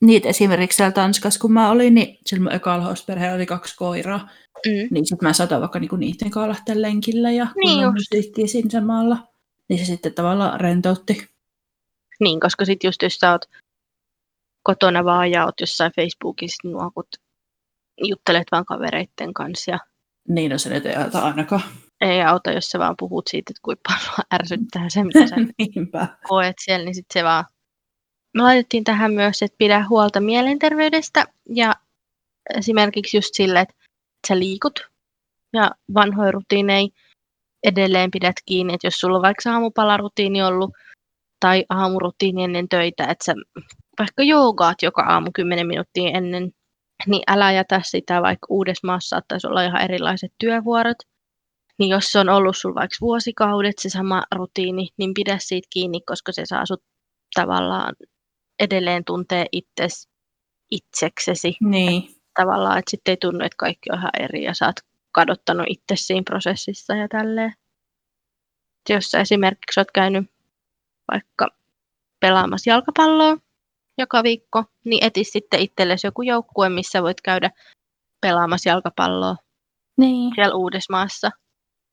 niitä 0.00 0.28
esimerkiksi 0.28 0.76
siellä 0.76 0.92
Tanskassa, 0.92 1.40
kun 1.40 1.52
mä 1.52 1.70
olin, 1.70 1.94
niin 1.94 2.18
silloin 2.26 2.42
mun 2.42 2.52
ekalla 2.52 2.94
oli 3.34 3.46
kaksi 3.46 3.76
koiraa. 3.76 4.28
Mm. 4.66 4.88
Niin 4.90 5.06
sitten 5.06 5.28
mä 5.28 5.32
saatoin 5.32 5.60
vaikka 5.60 5.78
niinku 5.78 5.96
niiden 5.96 6.30
kanssa 6.30 6.48
lähteä 6.48 6.82
lenkillä 6.82 7.30
ja 7.30 7.46
niin 7.64 7.84
kun 7.84 7.92
musiikkia 7.92 8.46
siinä 8.46 8.70
samalla. 8.70 9.16
Niin 9.68 9.78
se 9.78 9.84
sitten 9.84 10.14
tavallaan 10.14 10.60
rentoutti. 10.60 11.28
Niin, 12.20 12.40
koska 12.40 12.64
sitten 12.64 12.88
just 12.88 13.02
jos 13.02 13.14
sä 13.14 13.32
oot 13.32 13.44
kotona 14.62 15.04
vaan 15.04 15.30
ja 15.30 15.44
oot 15.44 15.60
jossain 15.60 15.92
Facebookissa 15.96 16.68
nuokut, 16.68 17.08
juttelet 18.04 18.46
vaan 18.52 18.64
kavereitten 18.64 19.34
kanssa. 19.34 19.70
Ja... 19.70 19.78
Niin, 20.28 20.50
no 20.50 20.58
se 20.58 20.70
nyt 20.70 20.86
ei 20.86 20.96
auta 20.96 21.18
ainakaan. 21.18 21.62
Ei 22.00 22.22
auta, 22.22 22.52
jos 22.52 22.70
sä 22.70 22.78
vaan 22.78 22.94
puhut 22.98 23.26
siitä, 23.26 23.50
että 23.50 23.60
kuinka 23.62 23.82
paljon 23.88 24.26
ärsyttää 24.34 24.88
se, 24.88 25.04
mitä 25.04 25.26
sä 25.26 25.36
Niinpä. 25.58 26.08
koet 26.28 26.56
siellä, 26.64 26.84
niin 26.84 26.94
sitten 26.94 27.20
se 27.20 27.24
vaan... 27.24 27.44
Me 28.38 28.42
laitettiin 28.42 28.84
tähän 28.84 29.12
myös, 29.12 29.42
että 29.42 29.56
pidä 29.58 29.84
huolta 29.88 30.20
mielenterveydestä 30.20 31.24
ja 31.54 31.74
esimerkiksi 32.58 33.16
just 33.16 33.28
sille, 33.32 33.60
että 33.60 33.74
sä 34.28 34.38
liikut 34.38 34.80
ja 35.52 35.70
vanhoja 35.94 36.32
rutiineja 36.32 36.88
edelleen 37.64 38.10
pidät 38.10 38.36
kiinni, 38.46 38.74
että 38.74 38.86
jos 38.86 38.94
sulla 38.94 39.16
on 39.16 39.22
vaikka 39.22 39.52
aamupalarutiini 39.52 40.42
ollut 40.42 40.70
tai 41.40 41.64
aamurutiini 41.70 42.44
ennen 42.44 42.68
töitä, 42.68 43.04
että 43.04 43.24
sä 43.24 43.34
vaikka 43.98 44.22
joogaat 44.22 44.82
joka 44.82 45.02
aamu 45.02 45.30
10 45.34 45.66
minuuttia 45.66 46.10
ennen, 46.10 46.50
niin 47.06 47.22
älä 47.26 47.52
jätä 47.52 47.80
sitä, 47.84 48.22
vaikka 48.22 48.46
uudessa 48.50 48.86
maassa 48.86 49.08
saattaisi 49.08 49.46
olla 49.46 49.62
ihan 49.62 49.82
erilaiset 49.82 50.32
työvuorot. 50.40 50.98
Niin 51.78 51.88
jos 51.88 52.04
se 52.04 52.18
on 52.18 52.28
ollut 52.28 52.56
sulla 52.56 52.74
vaikka 52.74 52.96
vuosikaudet 53.00 53.78
se 53.78 53.88
sama 53.88 54.22
rutiini, 54.34 54.88
niin 54.98 55.14
pidä 55.14 55.36
siitä 55.40 55.68
kiinni, 55.70 56.00
koska 56.00 56.32
se 56.32 56.42
saa 56.46 56.66
sut 56.66 56.82
tavallaan 57.34 57.94
edelleen 58.60 59.04
tuntee 59.04 59.46
itses, 59.52 60.08
itseksesi. 60.70 61.56
Niin. 61.60 62.02
Että 62.02 62.20
tavallaan, 62.34 62.78
että 62.78 62.90
sitten 62.90 63.12
ei 63.12 63.16
tunnu, 63.16 63.44
että 63.44 63.56
kaikki 63.56 63.90
on 63.92 63.98
ihan 63.98 64.10
eri 64.20 64.44
ja 64.44 64.54
sä 64.54 64.66
oot 64.66 64.76
kadottanut 65.12 65.66
itse 65.68 65.96
siinä 65.96 66.22
prosessissa 66.26 66.94
ja 66.94 67.08
tälleen. 67.08 67.54
Jos 68.88 69.10
sä 69.10 69.20
esimerkiksi 69.20 69.80
oot 69.80 69.90
käynyt 69.90 70.30
vaikka 71.12 71.48
pelaamassa 72.20 72.70
jalkapalloa 72.70 73.36
joka 73.98 74.22
viikko, 74.22 74.64
niin 74.84 75.04
eti 75.04 75.24
sitten 75.24 75.60
itsellesi 75.60 76.06
joku 76.06 76.22
joukkue, 76.22 76.68
missä 76.68 77.02
voit 77.02 77.20
käydä 77.20 77.50
pelaamassa 78.20 78.68
jalkapalloa 78.68 79.36
niin. 79.96 80.32
siellä 80.34 80.54
Uudesmaassa. 80.54 81.30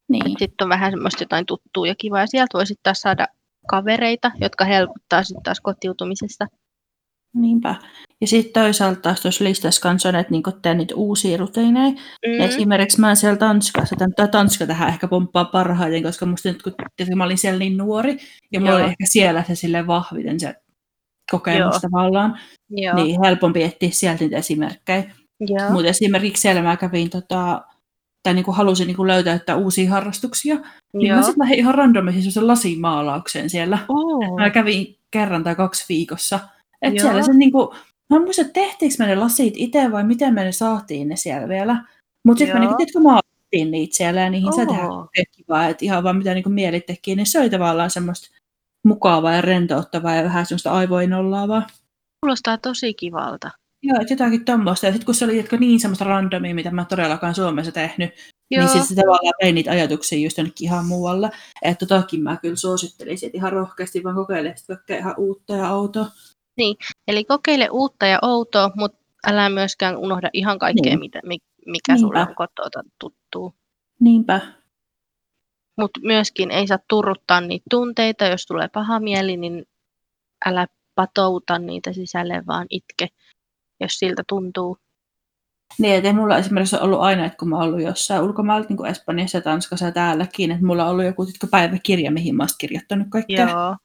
Niin. 0.07 0.39
Sitten 0.39 0.65
on 0.65 0.69
vähän 0.69 0.91
semmoista 0.91 1.23
jotain 1.23 1.45
tuttua 1.45 1.87
ja 1.87 1.95
kivaa. 1.95 2.21
Ja 2.21 2.27
sieltä 2.27 2.57
voisit 2.57 2.79
taas 2.83 2.99
saada 3.01 3.27
kavereita, 3.67 4.31
jotka 4.41 4.65
helpottaa 4.65 5.23
sitten 5.23 5.43
taas 5.43 5.61
kotiutumisesta. 5.61 6.47
Niinpä. 7.35 7.75
Ja 8.21 8.27
sitten 8.27 8.63
toisaalta 8.63 9.01
taas 9.01 9.21
tuossa 9.21 9.43
listassa 9.43 9.81
kanssa 9.81 10.09
on, 10.09 10.15
että 10.15 10.31
niinku 10.31 10.51
tehdään 10.51 10.77
niitä 10.77 10.95
uusia 10.95 11.37
rutiineja. 11.37 11.91
Mm. 11.91 12.41
Esimerkiksi 12.41 12.99
mä 12.99 13.15
siellä 13.15 13.37
Tanskassa, 13.37 13.95
tai 14.15 14.27
Tanska 14.27 14.67
tähän 14.67 14.89
ehkä 14.89 15.07
pomppaa 15.07 15.45
parhaiten, 15.45 16.03
koska 16.03 16.25
musta 16.25 16.49
nyt 16.49 16.61
kun 16.61 16.73
mä 17.15 17.23
olin 17.23 17.37
siellä 17.37 17.59
niin 17.59 17.77
nuori, 17.77 18.17
ja 18.51 18.59
mulla 18.59 18.75
oli 18.75 18.83
ehkä 18.83 19.05
siellä 19.07 19.43
se 19.43 19.55
sille 19.55 19.87
vahviten 19.87 20.39
se 20.39 20.55
kokemus 21.31 21.59
Joo. 21.59 21.79
tavallaan, 21.79 22.39
Joo. 22.69 22.95
niin 22.95 23.19
helpompi 23.25 23.63
etsiä 23.63 23.89
sieltä 23.91 24.23
niitä 24.23 24.37
esimerkkejä. 24.37 25.03
Mutta 25.71 25.87
esimerkiksi 25.87 26.41
siellä 26.41 26.61
mä 26.61 26.77
kävin, 26.77 27.09
tota, 27.09 27.61
tai 28.25 28.33
niinku 28.33 28.51
halusin 28.51 28.87
niinku 28.87 29.07
löytää 29.07 29.35
että 29.35 29.55
uusia 29.55 29.91
harrastuksia, 29.91 30.55
niin 30.93 31.07
Joo. 31.07 31.17
mä 31.17 31.23
sitten 31.23 31.39
lähdin 31.39 31.59
ihan 31.59 31.75
randomisti 31.75 32.31
sen 32.31 32.47
lasimaalaukseen 32.47 33.49
siellä. 33.49 33.77
Oh. 33.87 34.35
Mä 34.39 34.49
kävin 34.49 34.95
kerran 35.11 35.43
tai 35.43 35.55
kaksi 35.55 35.85
viikossa. 35.89 36.39
Että 36.81 37.01
siellä 37.01 37.23
se 37.23 37.33
niinku, 37.33 37.73
mä 38.09 38.17
en 38.17 38.23
muista, 38.23 38.43
tehtiinkö 38.43 38.95
me 38.99 39.05
ne 39.05 39.15
lasit 39.15 39.53
itse 39.57 39.91
vai 39.91 40.03
miten 40.03 40.33
me 40.33 40.43
ne 40.43 40.51
saatiin 40.51 41.07
ne 41.07 41.15
siellä 41.15 41.47
vielä. 41.47 41.83
Mutta 42.23 42.39
sitten 42.39 42.55
me 42.55 42.59
niinku, 42.59 42.77
tiedätkö, 42.77 42.99
maalattiin 42.99 43.71
niitä 43.71 43.95
siellä 43.95 44.21
ja 44.21 44.29
niihin 44.29 44.47
oh. 44.47 44.55
saa 44.55 44.65
tehdä 44.65 45.31
kivaa, 45.31 45.67
että 45.67 45.85
ihan 45.85 46.03
vaan 46.03 46.17
mitä 46.17 46.33
niinku 46.33 46.49
mieli 46.49 46.81
teki, 46.81 47.15
niin 47.15 47.25
se 47.25 47.39
oli 47.39 47.49
tavallaan 47.49 47.89
semmoista 47.89 48.27
mukavaa 48.85 49.33
ja 49.33 49.41
rentouttavaa 49.41 50.15
ja 50.15 50.23
vähän 50.23 50.45
semmoista 50.45 50.71
aivoinollaavaa. 50.71 51.67
Kuulostaa 52.21 52.57
tosi 52.57 52.93
kivalta. 52.93 53.51
Joo, 53.87 54.01
että 54.01 54.13
jotakin 54.13 54.45
tuommoista. 54.45 54.85
Ja 54.85 54.91
sitten 54.91 55.05
kun 55.05 55.15
se 55.15 55.25
oli 55.25 55.37
jotka 55.37 55.57
niin 55.57 55.79
semmoista 55.79 56.05
randomia, 56.05 56.55
mitä 56.55 56.71
mä 56.71 56.85
todellakaan 56.85 57.35
Suomessa 57.35 57.71
tehnyt, 57.71 58.09
niin 58.09 58.13
Joo. 58.51 58.61
niin 58.61 58.69
sitten 58.69 58.87
se 58.87 58.95
tavallaan 58.95 59.33
vei 59.43 59.51
niitä 59.51 59.71
ajatuksia 59.71 60.19
just 60.19 60.37
jonnekin 60.37 60.65
ihan 60.65 60.85
muualle. 60.85 61.29
Että 61.61 61.85
totakin 61.85 62.23
mä 62.23 62.37
kyllä 62.37 62.55
suosittelisin, 62.55 63.27
että 63.27 63.37
ihan 63.37 63.51
rohkeasti 63.51 64.03
vaan 64.03 64.15
kokeile 64.15 64.53
sitten 64.55 64.97
ihan 64.97 65.15
uutta 65.17 65.55
ja 65.55 65.73
outoa. 65.73 66.05
Niin, 66.57 66.77
eli 67.07 67.23
kokeile 67.23 67.69
uutta 67.71 68.05
ja 68.05 68.19
outoa, 68.21 68.71
mutta 68.75 68.97
älä 69.27 69.49
myöskään 69.49 69.97
unohda 69.97 70.29
ihan 70.33 70.59
kaikkea, 70.59 70.83
niin. 70.83 70.99
mitä, 70.99 71.19
mikä 71.65 71.93
Niinpä. 71.93 71.97
sulle 71.97 72.19
on 72.19 72.35
kotoa 72.35 72.83
tuttuu. 72.99 73.53
Niinpä. 73.99 74.41
Mutta 75.77 75.99
myöskin 76.03 76.51
ei 76.51 76.67
saa 76.67 76.79
turruttaa 76.89 77.41
niitä 77.41 77.65
tunteita, 77.69 78.25
jos 78.25 78.45
tulee 78.45 78.67
paha 78.67 78.99
mieli, 78.99 79.37
niin 79.37 79.65
älä 80.45 80.67
patouta 80.95 81.59
niitä 81.59 81.93
sisälle, 81.93 82.43
vaan 82.47 82.67
itke, 82.69 83.07
jos 83.79 83.93
siltä 83.93 84.23
tuntuu. 84.29 84.77
Niin, 85.79 85.95
että 85.95 86.13
mulla 86.13 86.37
esimerkiksi 86.37 86.75
on 86.75 86.81
ollut 86.81 86.99
aina, 86.99 87.25
että 87.25 87.37
kun 87.37 87.49
mä 87.49 87.55
oon 87.55 87.67
ollut 87.67 87.81
jossain 87.81 88.23
ulkomailla, 88.23 88.67
niin 88.69 88.77
kuin 88.77 88.89
Espanjassa, 88.89 89.41
Tanskassa 89.41 89.85
ja 89.85 89.91
täälläkin, 89.91 90.51
että 90.51 90.65
mulla 90.65 90.85
on 90.85 90.91
ollut 90.91 91.05
joku 91.05 91.27
päiväkirja, 91.51 92.11
mihin 92.11 92.35
mä 92.35 92.43
oon 92.43 92.49
kirjoittanut 92.57 93.07
kaikkea. 93.09 93.49
Joo. 93.49 93.75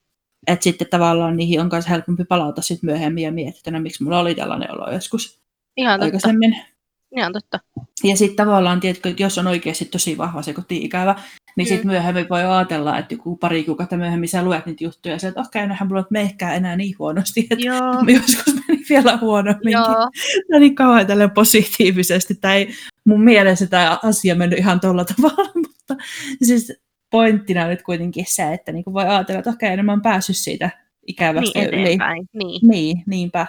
Että 0.46 0.64
sitten 0.64 0.88
tavallaan 0.90 1.36
niihin 1.36 1.60
on 1.60 1.68
myös 1.72 1.88
helpompi 1.88 2.24
palata 2.24 2.62
sit 2.62 2.82
myöhemmin 2.82 3.24
ja 3.24 3.32
miettiä, 3.32 3.60
että 3.66 3.80
miksi 3.80 4.04
mulla 4.04 4.20
oli 4.20 4.34
tällainen 4.34 4.72
olo 4.72 4.92
joskus 4.92 5.40
Ihan 5.76 6.02
aikaisemmin. 6.02 6.52
Totta. 6.52 6.70
Ihan 7.16 7.32
totta. 7.32 7.60
Ja 8.04 8.16
sitten 8.16 8.36
tavallaan, 8.36 8.80
tiedätkö, 8.80 9.08
että 9.08 9.22
jos 9.22 9.38
on 9.38 9.46
oikeasti 9.46 9.84
tosi 9.84 10.18
vahva 10.18 10.42
se 10.42 10.52
koti-ikävä, 10.52 11.14
niin 11.56 11.66
mm. 11.66 11.68
sitten 11.68 11.86
myöhemmin 11.86 12.28
voi 12.28 12.44
ajatella, 12.44 12.98
että 12.98 13.14
joku 13.14 13.36
pari 13.36 13.64
kuukautta 13.64 13.96
myöhemmin 13.96 14.28
sä 14.28 14.44
luet 14.44 14.66
niitä 14.66 14.84
juttuja, 14.84 15.18
ja 15.22 15.28
että 15.28 15.40
okei, 15.40 15.60
okay, 15.60 15.68
nohan 15.68 15.88
mulla 15.88 16.04
ei 16.14 16.22
ehkä 16.22 16.52
enää 16.52 16.76
niin 16.76 16.98
huonosti, 16.98 17.40
että 17.50 17.66
Joo. 17.66 17.94
joskus 18.16 18.54
meni 18.68 18.84
vielä 18.88 19.16
huonommin. 19.16 19.72
Joo. 19.72 20.10
Tämä 20.48 20.60
niin 20.60 20.74
kauan 20.74 21.06
tälle 21.06 21.28
positiivisesti, 21.28 22.34
tai 22.34 22.68
mun 23.04 23.24
mielestä 23.24 23.66
tämä 23.66 23.98
asia 24.02 24.34
mennyt 24.34 24.58
ihan 24.58 24.80
tuolla 24.80 25.04
tavalla, 25.04 25.50
mutta 25.66 26.04
siis 26.42 26.72
pointtina 27.10 27.68
nyt 27.68 27.82
kuitenkin 27.82 28.24
se, 28.28 28.52
että 28.52 28.72
niin 28.72 28.84
voi 28.92 29.04
ajatella, 29.04 29.38
että 29.38 29.50
okei, 29.50 29.68
okay, 29.68 29.76
no 29.76 29.82
mä 29.82 29.92
oon 29.92 30.02
päässyt 30.02 30.36
siitä 30.36 30.70
ikävästä 31.06 31.58
niin, 31.58 31.74
yli. 31.74 31.98
Niin. 32.34 32.60
niin, 32.62 33.02
niinpä 33.06 33.46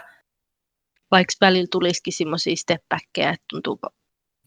vaikka 1.12 1.34
välillä 1.42 1.68
tulisikin 1.72 2.14
semmoisia 2.14 2.56
stepbackkejä, 2.56 3.30
että 3.30 3.46
tuntuu 3.50 3.80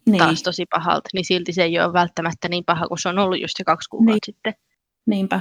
niin. 0.06 0.18
taas 0.18 0.42
tosi 0.42 0.66
pahalta, 0.66 1.08
niin 1.12 1.24
silti 1.24 1.52
se 1.52 1.62
ei 1.62 1.80
ole 1.80 1.92
välttämättä 1.92 2.48
niin 2.48 2.64
paha 2.64 2.88
kuin 2.88 2.98
se 2.98 3.08
on 3.08 3.18
ollut 3.18 3.40
just 3.40 3.56
se 3.56 3.64
kaksi 3.64 3.88
kuukautta 3.90 4.12
niin. 4.12 4.20
sitten. 4.24 4.54
Niinpä. 5.06 5.40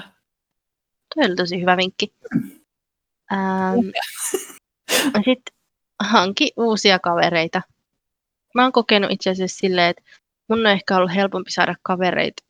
Tuo 1.16 1.26
oli 1.26 1.36
tosi 1.36 1.62
hyvä 1.62 1.78
vinkki. 1.78 2.14
Ähm, 3.34 3.80
sitten 5.26 5.56
hanki 6.00 6.52
uusia 6.58 7.00
kavereita. 7.00 7.62
Mä 8.56 8.64
oon 8.64 8.72
kokenut 8.72 9.12
itse 9.12 9.30
asiassa 9.30 9.58
silleen, 9.58 9.90
että 9.90 10.04
mun 10.48 10.60
on 10.60 10.66
ehkä 10.68 10.98
ollut 10.98 11.16
helpompi 11.16 11.52
saada 11.52 11.76
kavereita 11.84 12.44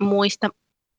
muista, 0.00 0.48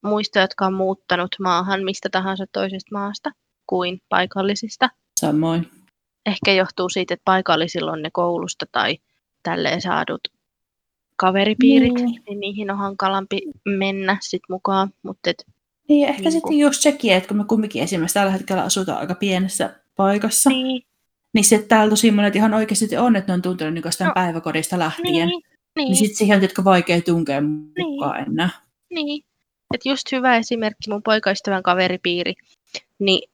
muista, 0.03 0.39
jotka 0.39 0.65
on 0.65 0.73
muuttanut 0.73 1.36
maahan 1.39 1.84
mistä 1.84 2.10
tahansa 2.10 2.45
toisesta 2.51 2.89
maasta 2.91 3.32
kuin 3.67 4.01
paikallisista. 4.10 4.89
Samoin 5.19 5.71
ehkä 6.27 6.53
johtuu 6.53 6.89
siitä, 6.89 7.13
että 7.13 7.21
paikallisilla 7.25 7.91
on 7.91 8.01
ne 8.01 8.10
koulusta 8.13 8.65
tai 8.71 8.97
tälleen 9.43 9.82
saadut 9.82 10.21
kaveripiirit, 11.17 11.93
niin, 11.93 12.21
niin 12.27 12.39
niihin 12.39 12.71
on 12.71 12.77
hankalampi 12.77 13.41
mennä 13.65 14.17
sit 14.21 14.41
mukaan. 14.49 14.89
Mutta 15.03 15.30
et, 15.30 15.45
niin, 15.89 16.08
ehkä 16.08 16.21
niin 16.21 16.32
sitten 16.32 16.49
kun... 16.49 16.60
just 16.60 16.82
sekin, 16.82 17.13
että 17.13 17.27
kun 17.27 17.38
me 17.38 17.43
kumminkin 17.43 17.84
esimerkiksi 17.84 18.13
tällä 18.13 18.32
hetkellä 18.32 18.63
asutaan 18.63 18.97
aika 18.97 19.15
pienessä 19.15 19.75
paikassa, 19.95 20.49
niin, 20.49 20.84
niin 21.34 21.45
se 21.45 21.65
täällä 21.67 21.89
tosi 21.89 22.12
monet 22.12 22.36
ihan 22.36 22.53
oikeasti 22.53 22.97
on, 22.97 23.15
että 23.15 23.32
ne 23.32 23.34
on 23.34 23.41
tuntenut 23.41 23.73
niin 23.73 23.84
no, 24.06 24.12
päiväkodista 24.13 24.80
lähtien. 24.80 25.27
Niin, 25.27 25.27
niin. 25.27 25.86
niin 25.86 25.95
sitten 25.95 26.17
siihen 26.17 26.41
on 26.58 26.65
vaikea 26.65 27.02
tunkea 27.02 27.41
mukaan 27.41 28.17
niin. 28.17 28.31
enää. 28.31 28.50
Niin, 28.89 29.25
että 29.73 29.89
just 29.89 30.12
hyvä 30.12 30.37
esimerkki 30.37 30.89
mun 30.89 31.04
poikaystävän 31.04 31.63
kaveripiiri, 31.63 32.33
niin 33.00 33.29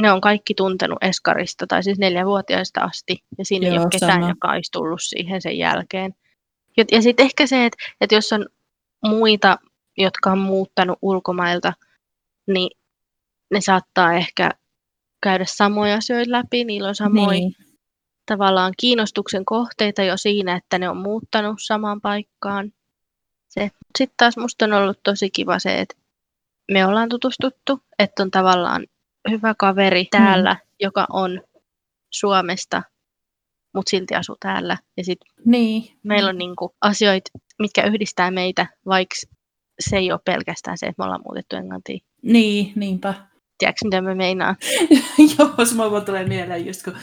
ne 0.00 0.12
on 0.12 0.20
kaikki 0.20 0.54
tuntenut 0.54 0.98
Eskarista, 1.02 1.66
tai 1.66 1.82
siis 1.82 1.98
neljävuotiaista 1.98 2.80
asti, 2.80 3.22
ja 3.38 3.44
siinä 3.44 3.66
Joo, 3.66 3.74
ei 3.74 3.78
ole 3.78 3.88
ketään, 3.90 4.12
sama. 4.12 4.28
joka 4.28 4.50
olisi 4.50 4.72
tullut 4.72 5.02
siihen 5.02 5.42
sen 5.42 5.58
jälkeen. 5.58 6.14
Ja, 6.78 6.84
ja 6.92 7.02
sitten 7.02 7.24
ehkä 7.24 7.46
se, 7.46 7.64
että, 7.64 7.84
että 8.00 8.14
jos 8.14 8.32
on 8.32 8.46
muita, 9.04 9.58
jotka 9.96 10.32
on 10.32 10.38
muuttanut 10.38 10.98
ulkomailta, 11.02 11.72
niin 12.46 12.70
ne 13.50 13.60
saattaa 13.60 14.14
ehkä 14.14 14.50
käydä 15.22 15.44
samoja 15.48 15.96
asioita 15.96 16.32
läpi, 16.32 16.64
niillä 16.64 16.88
on 16.88 16.94
samoja 16.94 17.40
niin. 17.40 17.56
tavallaan 18.26 18.72
kiinnostuksen 18.76 19.44
kohteita 19.44 20.02
jo 20.02 20.16
siinä, 20.16 20.56
että 20.56 20.78
ne 20.78 20.88
on 20.88 20.96
muuttanut 20.96 21.58
samaan 21.60 22.00
paikkaan. 22.00 22.72
Sitten 23.98 24.16
taas 24.16 24.36
musta 24.36 24.64
on 24.64 24.72
ollut 24.72 25.00
tosi 25.02 25.30
kiva 25.30 25.58
se, 25.58 25.80
että 25.80 25.94
me 26.72 26.86
ollaan 26.86 27.08
tutustuttu, 27.08 27.80
että 27.98 28.22
on 28.22 28.30
tavallaan 28.30 28.86
hyvä 29.30 29.54
kaveri 29.58 30.04
täällä, 30.10 30.54
mm. 30.54 30.60
joka 30.80 31.06
on 31.12 31.42
Suomesta, 32.10 32.82
mutta 33.78 33.90
silti 33.90 34.14
asuu 34.14 34.36
täällä. 34.40 34.76
Ja 34.96 35.04
sitten 35.04 35.28
Niin. 35.44 35.98
meillä 36.02 36.28
on 36.28 36.38
niinku 36.38 36.74
asioita, 36.80 37.30
mitkä 37.58 37.82
yhdistää 37.84 38.30
meitä, 38.30 38.66
vaikka 38.86 39.14
se 39.80 39.96
ei 39.96 40.12
ole 40.12 40.20
pelkästään 40.24 40.78
se, 40.78 40.86
että 40.86 41.02
me 41.02 41.04
ollaan 41.04 41.22
muutettu 41.24 41.56
Englantiin. 41.56 42.00
Niin, 42.22 42.72
niinpä. 42.76 43.14
Tiedätkö, 43.58 43.78
mitä 43.84 44.00
mä 44.00 44.14
meinaan? 44.14 44.56
Joo, 45.38 45.66
sama 45.66 45.90
vaan 45.90 46.04
tulee 46.04 46.24
mieleen 46.28 46.66
just, 46.66 46.82
kun, 46.82 46.94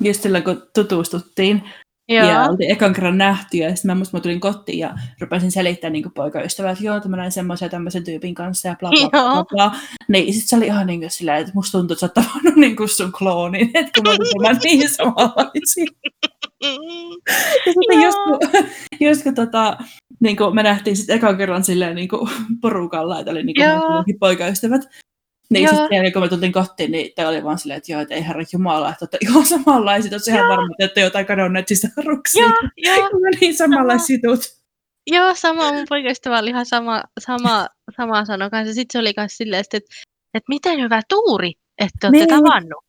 just 0.00 0.22
silloin, 0.22 0.44
kun 0.44 0.62
tutustuttiin. 0.74 1.62
Joo. 2.08 2.28
Ja 2.28 2.42
oltiin 2.50 2.72
ekan 2.72 2.92
kerran 2.92 3.18
nähty, 3.18 3.56
ja 3.56 3.74
sitten 3.76 3.90
mä, 3.90 3.94
musta 3.94 4.16
mä 4.16 4.20
tulin 4.20 4.40
kotiin 4.40 4.78
ja 4.78 4.94
rupesin 5.20 5.52
selittämään 5.52 5.92
niin 5.92 6.12
poikaystävää, 6.14 6.72
että 6.72 6.84
joo, 6.84 6.96
että 6.96 7.08
mä 7.08 7.16
näin 7.16 7.32
semmoisen 7.32 7.66
ja 7.66 7.70
tämmöisen 7.70 8.04
tyypin 8.04 8.34
kanssa 8.34 8.68
ja 8.68 8.76
bla 8.80 8.90
bla 8.90 9.10
bla, 9.10 9.32
bla, 9.32 9.44
bla. 9.44 9.76
Niin 10.08 10.34
sit 10.34 10.48
se 10.48 10.56
oli 10.56 10.66
ihan 10.66 10.86
niin 10.86 11.00
kuin 11.00 11.10
silleen, 11.10 11.40
että 11.40 11.52
musta 11.54 11.78
tuntuu, 11.78 11.94
että 11.94 12.00
sä 12.00 12.06
oot 12.06 12.14
tavannut 12.14 12.56
niin 12.56 12.76
kuin 12.76 12.88
sun 12.88 13.12
kloonin, 13.12 13.70
että 13.74 13.90
kun 13.94 14.04
me 14.04 14.16
ollaan 14.34 14.58
niin 14.64 14.88
samanlaisia. 14.88 15.86
Ja 16.62 17.72
sitten 17.72 18.00
Joo. 18.00 18.04
just, 18.04 18.18
kun, 18.24 18.66
just 19.00 19.22
kun 19.22 19.34
tota, 19.34 19.76
niin 20.20 20.36
kuin 20.36 20.54
me 20.54 20.62
nähtiin 20.62 20.96
sitten 20.96 21.16
ekan 21.16 21.36
kerran 21.36 21.64
silleen 21.64 21.94
niin 21.96 22.08
kuin 22.08 22.30
porukalla, 22.60 23.18
että 23.18 23.30
oli 23.30 23.42
niin 23.42 23.56
kuin 23.56 23.68
Joo. 23.68 24.04
poikaystävät. 24.20 24.82
Niin 25.50 25.64
Joo. 25.64 25.74
sitten 25.76 26.12
kun 26.12 26.22
me 26.22 26.28
tultiin 26.28 26.52
kotiin, 26.52 26.90
niin 26.92 27.12
te 27.16 27.26
oli 27.26 27.44
vaan 27.44 27.58
silleen, 27.58 27.78
että 27.78 27.92
joo, 27.92 28.00
että 28.00 28.14
ei 28.14 28.26
herra 28.26 28.42
jumala, 28.52 28.88
että 28.88 28.98
olette 29.04 29.18
ihan 29.20 29.46
samanlaisia, 29.46 30.16
että 30.16 30.30
ihan 30.30 30.48
varma, 30.48 30.74
että 30.78 31.00
jotain 31.00 31.26
kadonneet 31.26 31.68
sisaruksia. 31.68 32.42
Joo, 32.76 32.96
joo, 32.96 33.08
me 33.20 33.30
niin 33.40 33.56
samanlaiset 33.56 34.08
jutut. 34.24 34.40
joo, 35.10 35.34
sama. 35.34 35.72
Mun 35.72 35.86
poikaystävä 35.88 36.38
oli 36.38 36.50
ihan 36.50 36.66
sama, 36.66 37.02
sama, 37.20 37.66
sama 37.96 38.24
sano 38.24 38.50
kanssa. 38.50 38.74
Sitten 38.74 38.92
se 38.92 38.98
oli 38.98 39.12
myös 39.16 39.36
silleen, 39.36 39.60
että, 39.60 39.76
että 40.34 40.48
miten 40.48 40.80
hyvä 40.80 41.00
tuuri, 41.08 41.52
että 41.78 41.96
te 42.00 42.06
olette 42.06 42.26
Niin. 42.34 42.42
tavannut. 42.42 42.84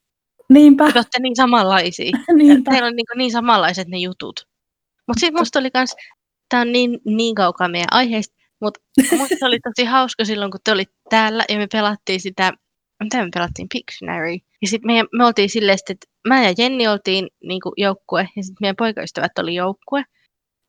Niinpä, 0.53 0.87
Että 0.87 0.99
olette 0.99 1.19
niin 1.19 1.35
samanlaisia. 1.35 2.11
niinpä. 2.37 2.71
Teillä 2.71 2.87
on 2.87 2.95
niin, 2.95 3.05
niin 3.15 3.31
samanlaiset 3.31 3.87
ne 3.87 3.97
jutut. 3.97 4.47
Mutta 5.07 5.19
sitten 5.19 5.41
musta 5.41 5.59
oli 5.59 5.71
kans, 5.71 5.95
tää 6.49 6.61
on 6.61 6.71
niin, 6.71 6.99
niin 7.05 7.35
kaukaa 7.35 7.67
meidän 7.67 7.87
aiheesta, 7.91 8.35
mutta 8.61 8.79
musta 9.17 9.45
oli 9.45 9.59
tosi 9.59 9.85
hauska 9.87 10.25
silloin, 10.25 10.51
kun 10.51 10.59
te 10.63 10.71
olit 10.71 10.89
täällä 11.09 11.45
ja 11.49 11.57
me 11.57 11.67
pelattiin 11.71 12.21
sitä, 12.21 12.51
mitä 13.03 13.23
me 13.23 13.29
pelattiin, 13.33 13.67
Pictionary. 13.73 14.33
Ja 14.61 14.67
sitten 14.67 14.91
me, 14.91 15.03
me 15.17 15.25
oltiin 15.25 15.49
silleen, 15.49 15.77
että 15.89 16.07
mä 16.27 16.43
ja 16.43 16.53
Jenni 16.57 16.87
oltiin 16.87 17.27
niinku 17.43 17.73
joukkue 17.77 18.21
ja 18.35 18.43
sitten 18.43 18.57
meidän 18.61 18.75
poikaystävät 18.75 19.37
oli 19.39 19.55
joukkue. 19.55 20.03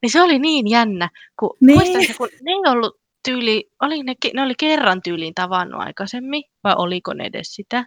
Niin 0.03 0.11
se 0.11 0.23
oli 0.23 0.39
niin 0.39 0.71
jännä, 0.71 1.09
kun 1.41 1.57
Niin. 1.61 1.79
muistan, 1.79 2.17
kun 2.19 2.29
ne 2.43 2.51
ei 2.53 2.73
ollut 2.73 3.01
tyyli, 3.25 3.71
oli 3.83 4.03
ne, 4.03 4.15
ne 4.35 4.43
oli 4.43 4.55
kerran 4.59 5.03
tyyliin 5.03 5.35
tavannut 5.35 5.81
aikaisemmin, 5.81 6.43
vai 6.65 6.75
oliko 6.79 7.15
ne 7.15 7.25
edes 7.25 7.55
sitä? 7.55 7.87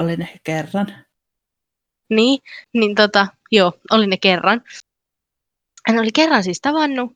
Olin 0.00 0.22
ehkä 0.22 0.38
kerran. 0.44 0.86
Niin, 2.10 2.38
niin 2.74 2.94
tota, 2.94 3.26
joo, 3.52 3.72
oli 3.90 4.06
ne 4.06 4.16
kerran. 4.16 4.62
Hän 5.88 5.98
oli 5.98 6.10
kerran 6.14 6.44
siis 6.44 6.60
tavannut. 6.60 7.12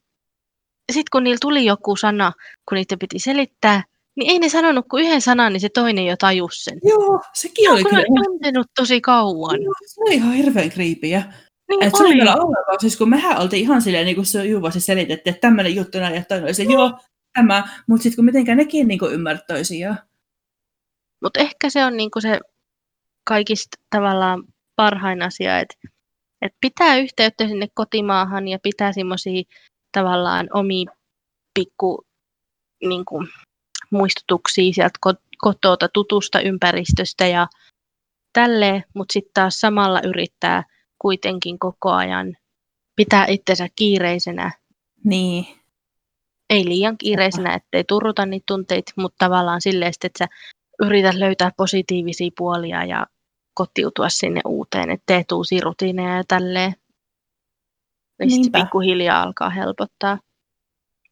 Sitten 0.93 1.11
kun 1.12 1.24
niillä 1.24 1.39
tuli 1.41 1.64
joku 1.64 1.97
sana, 1.97 2.32
kun 2.68 2.76
niitä 2.76 2.97
piti 2.97 3.18
selittää, 3.18 3.84
niin 4.16 4.30
ei 4.30 4.39
ne 4.39 4.49
sanonut 4.49 4.86
kuin 4.91 5.05
yhden 5.05 5.20
sanan, 5.20 5.53
niin 5.53 5.61
se 5.61 5.68
toinen 5.68 6.07
jo 6.07 6.16
tajus 6.16 6.64
sen. 6.64 6.78
Joo, 6.84 7.20
sekin 7.34 7.70
oli 7.70 7.82
Kun 7.82 7.91
kyllä. 7.91 8.05
oli 8.09 8.24
tuntenut 8.24 8.66
tosi 8.80 9.01
kauan. 9.01 9.62
Joo, 9.62 9.74
se 9.86 10.01
oli 10.01 10.14
ihan 10.14 10.32
hirveän 10.32 10.70
kriipiä. 10.70 11.32
Niin 11.68 11.82
Et 11.82 11.93
se 11.97 12.03
oli 12.03 12.09
oli. 12.09 12.16
vielä 12.16 12.34
ollenkaan, 12.36 12.80
siis 12.80 12.97
kun 12.97 13.09
mehän 13.09 13.39
oltiin 13.39 13.62
ihan 13.62 13.82
silleen, 13.82 14.07
niin 14.07 14.14
kuin 14.14 14.26
se 14.26 14.45
Juuvasi 14.45 14.80
selitettiin, 14.80 15.34
että 15.34 15.41
tämmöinen 15.41 15.74
juttu 15.74 15.99
näin, 15.99 16.14
ja 16.14 16.24
toinen 16.24 16.45
oli 16.45 16.55
se, 16.55 16.62
joo, 16.62 16.99
tämä, 17.34 17.68
mutta 17.89 18.03
sitten 18.03 18.16
kun 18.16 18.24
mitenkään 18.24 18.59
nekin 18.59 18.89
niin 18.89 18.99
ymmärrät 19.12 19.47
toisiaan. 19.47 19.99
Mutta 21.22 21.41
ehkä 21.41 21.70
se 21.70 21.84
on 21.84 21.97
niinku 21.97 22.20
se 22.20 22.41
kaikista 23.24 23.76
tavallaan 23.91 24.45
parhain 24.78 25.22
asia, 25.22 25.58
että 25.58 25.74
et 26.42 26.52
pitää 26.60 26.96
yhteyttä 26.96 27.48
sinne 27.48 27.66
kotimaahan 27.74 28.48
ja 28.48 28.58
pitää 28.62 28.92
semmoisia 28.92 29.42
tavallaan 29.92 30.48
omia 30.54 30.92
pikku 31.54 32.06
niinku, 32.84 33.24
muistutuksia 33.90 34.72
sieltä 34.72 34.98
ko- 35.06 35.28
kotota, 35.38 35.88
tutusta 35.88 36.40
ympäristöstä 36.40 37.26
ja 37.26 37.46
tälleen, 38.32 38.84
mutta 38.94 39.12
sitten 39.12 39.30
taas 39.34 39.60
samalla 39.60 40.00
yrittää 40.04 40.64
kuitenkin 40.98 41.58
koko 41.58 41.90
ajan 41.90 42.36
pitää 42.96 43.26
itsensä 43.26 43.68
kiireisenä, 43.76 44.52
Niin, 45.04 45.46
ei 46.50 46.64
liian 46.64 46.98
kiireisenä, 46.98 47.54
ettei 47.54 47.84
turruta 47.84 48.26
niitä 48.26 48.44
tunteita, 48.46 48.92
mutta 48.96 49.26
tavallaan 49.26 49.60
silleen, 49.60 49.92
että 50.04 50.18
sä 50.18 50.28
yrität 50.82 51.14
löytää 51.14 51.50
positiivisia 51.56 52.30
puolia 52.38 52.84
ja 52.84 53.06
kotiutua 53.59 54.09
sinne 54.09 54.40
uuteen, 54.44 54.90
ettei 54.90 55.24
tuu 55.24 55.38
uusia 55.38 55.61
rutiineja 55.64 56.16
ja 56.16 56.24
tälleen. 56.28 56.74
Ja 58.18 58.30
sitten 58.30 58.62
pikkuhiljaa 58.62 59.22
alkaa 59.22 59.50
helpottaa. 59.50 60.18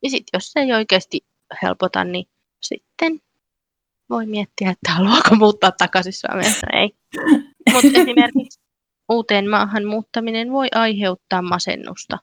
Ja 0.02 0.10
sitten 0.10 0.38
jos 0.38 0.52
se 0.52 0.60
ei 0.60 0.72
oikeasti 0.72 1.20
helpota, 1.62 2.04
niin 2.04 2.26
sitten 2.62 3.20
voi 4.10 4.26
miettiä, 4.26 4.70
että 4.70 4.92
haluaako 4.92 5.34
muuttaa 5.34 5.72
takaisin 5.72 6.12
Suomeen. 6.12 6.54
Ei. 6.72 6.90
Mutta 7.72 8.00
esimerkiksi 8.00 8.60
uuteen 9.08 9.50
maahan 9.50 9.84
muuttaminen 9.84 10.52
voi 10.52 10.68
aiheuttaa 10.74 11.42
masennusta. 11.42 12.18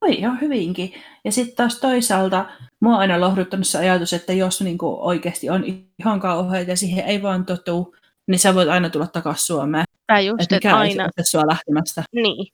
voi 0.00 0.14
ihan 0.14 0.40
hyvinkin. 0.40 0.92
Ja 1.24 1.32
sitten 1.32 1.56
taas 1.56 1.80
toisaalta 1.80 2.46
mua 2.80 2.94
on 2.94 3.00
aina 3.00 3.20
lohduttanut 3.20 3.66
se 3.66 3.78
ajatus, 3.78 4.12
että 4.12 4.32
jos 4.32 4.60
niin 4.60 4.78
kuin 4.78 5.00
oikeasti 5.00 5.50
on 5.50 5.64
ihan 5.98 6.20
kauheita 6.20 6.70
ja 6.70 6.76
siihen 6.76 7.04
ei 7.04 7.22
vaan 7.22 7.46
totu, 7.46 7.94
niin 8.28 8.38
sä 8.38 8.54
voit 8.54 8.68
aina 8.68 8.90
tulla 8.90 9.06
takaisin 9.06 9.46
Suomeen. 9.46 9.84
Tai 10.06 10.26
just, 10.26 10.42
Että 10.42 10.56
että 10.56 10.68
mikä 10.68 10.76
aina, 10.76 11.04
ei 11.04 11.10
se 11.24 11.30
sua 11.30 11.46
lähtemästä. 11.46 12.02
Niin. 12.12 12.52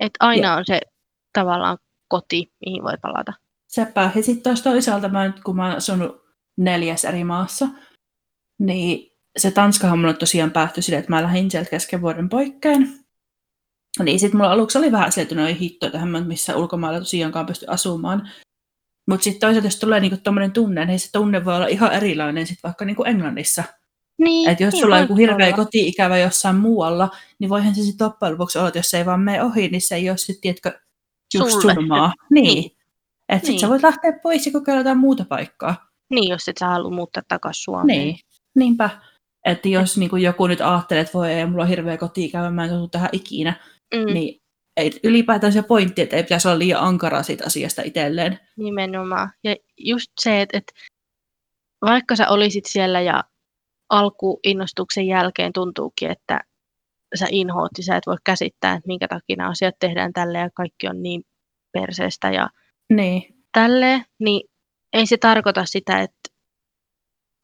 Että 0.00 0.16
aina 0.20 0.54
on 0.56 0.64
se 0.66 0.80
tavallaan 1.32 1.78
koti, 2.08 2.52
mihin 2.66 2.82
voi 2.82 2.96
palata. 3.02 3.32
Sepä. 3.68 4.10
Ja 4.14 4.22
sitten 4.22 4.42
taas 4.42 4.62
toisaalta, 4.62 5.08
mä 5.08 5.26
nyt, 5.26 5.40
kun 5.40 5.56
mä 5.56 5.66
oon 5.66 5.76
asunut 5.76 6.24
neljäs 6.56 7.04
eri 7.04 7.24
maassa, 7.24 7.68
niin 8.58 9.10
se 9.38 9.50
Tanskahan 9.50 9.98
mulle 9.98 10.14
tosiaan 10.14 10.50
päättyi 10.50 10.82
sille, 10.82 10.98
että 10.98 11.10
mä 11.10 11.22
lähdin 11.22 11.50
sieltä 11.50 11.70
kesken 11.70 12.02
vuoden 12.02 12.28
poikkeen. 12.28 12.94
Niin 14.02 14.20
sitten 14.20 14.38
mulla 14.38 14.52
aluksi 14.52 14.78
oli 14.78 14.92
vähän 14.92 15.12
silleen, 15.12 15.22
että 15.22 15.34
no 15.34 15.46
ei 15.46 15.58
hitto, 15.58 15.90
tähän 15.90 16.08
mä 16.08 16.20
missä 16.20 16.56
ulkomailla 16.56 16.98
tosiaankaan 16.98 17.46
pysty 17.46 17.66
asumaan. 17.68 18.30
Mutta 19.08 19.24
sitten 19.24 19.40
toisaalta, 19.40 19.66
jos 19.66 19.78
tulee 19.78 20.00
niinku 20.00 20.18
tommonen 20.24 20.52
tunne, 20.52 20.84
niin 20.84 21.00
se 21.00 21.12
tunne 21.12 21.44
voi 21.44 21.56
olla 21.56 21.66
ihan 21.66 21.92
erilainen 21.92 22.46
sitten 22.46 22.68
vaikka 22.68 22.84
niinku 22.84 23.04
Englannissa. 23.04 23.64
Niin, 24.18 24.50
Että 24.50 24.64
jos 24.64 24.72
niin 24.74 24.80
sulla 24.82 24.94
on 24.94 25.00
joku 25.02 25.16
hirveä 25.16 25.46
olla. 25.46 25.56
koti-ikävä 25.56 26.18
jossain 26.18 26.56
muualla, 26.56 27.10
niin 27.38 27.48
voihan 27.50 27.74
se 27.74 27.82
sitten 27.82 28.04
loppujen 28.06 28.32
lopuksi 28.32 28.58
olla, 28.58 28.68
että 28.68 28.78
jos 28.78 28.90
se 28.90 28.98
ei 28.98 29.06
vaan 29.06 29.20
mene 29.20 29.42
ohi, 29.42 29.68
niin 29.68 29.80
se 29.80 29.94
ei 29.94 30.10
ole 30.10 30.16
sitten, 30.16 30.40
tiedätkö, 30.40 30.80
just 31.34 31.50
Sulle. 31.50 31.74
sun 31.74 31.88
maa. 31.88 32.12
Niin. 32.30 32.44
Niin. 32.54 32.70
Että 33.28 33.46
sitten 33.46 33.60
sä 33.60 33.66
Niin. 33.66 33.70
voit 33.70 33.82
lähteä 33.82 34.12
pois 34.22 34.46
ja 34.46 34.52
kokeilla 34.52 34.80
jotain 34.80 34.98
muuta 34.98 35.24
paikkaa. 35.28 35.90
Niin, 36.10 36.30
jos 36.30 36.48
et 36.48 36.58
sä 36.58 36.66
halua 36.66 36.90
muuttaa 36.90 37.22
takaisin 37.28 37.62
Suomeen. 37.64 37.98
Niin, 37.98 38.16
niinpä. 38.54 38.90
Että 39.44 39.68
jos 39.68 39.98
niin 39.98 40.22
joku 40.22 40.46
nyt 40.46 40.60
ajattelee, 40.60 41.00
että 41.00 41.12
voi 41.18 41.32
ei, 41.32 41.46
mulla 41.46 41.62
on 41.62 41.68
hirveä 41.68 41.96
koti-ikävä, 41.96 42.50
mä 42.50 42.64
en 42.64 42.70
tutu 42.70 42.88
tähän 42.88 43.08
ikinä, 43.12 43.54
mm. 43.94 44.14
niin 44.14 44.40
ei 44.76 45.00
ylipäätään 45.02 45.52
se 45.52 45.62
pointti, 45.62 46.02
että 46.02 46.16
ei 46.16 46.22
pitäisi 46.22 46.48
olla 46.48 46.58
liian 46.58 46.80
ankara 46.80 47.22
siitä 47.22 47.44
asiasta 47.46 47.82
itselleen. 47.84 48.38
Nimenomaan. 48.56 49.30
Ja 49.44 49.56
just 49.78 50.10
se, 50.20 50.40
että, 50.42 50.58
että 50.58 50.72
vaikka 51.82 52.16
sä 52.16 52.28
olisit 52.28 52.64
siellä 52.66 53.00
ja 53.00 53.24
alkuinnostuksen 53.94 55.06
jälkeen 55.06 55.52
tuntuukin, 55.52 56.10
että 56.10 56.40
sä 57.14 57.26
inhoot 57.30 57.70
ja 57.78 57.84
sä 57.84 57.96
et 57.96 58.06
voi 58.06 58.16
käsittää, 58.24 58.72
että 58.72 58.86
minkä 58.86 59.08
takia 59.08 59.36
nämä 59.36 59.50
asiat 59.50 59.74
tehdään 59.80 60.12
tälle 60.12 60.38
ja 60.38 60.50
kaikki 60.54 60.88
on 60.88 61.02
niin 61.02 61.22
perseestä 61.72 62.30
ja 62.30 62.48
Niin, 62.92 63.22
tälleen, 63.52 64.04
niin 64.18 64.48
ei 64.92 65.06
se 65.06 65.16
tarkoita 65.16 65.64
sitä, 65.64 66.00
että, 66.00 66.20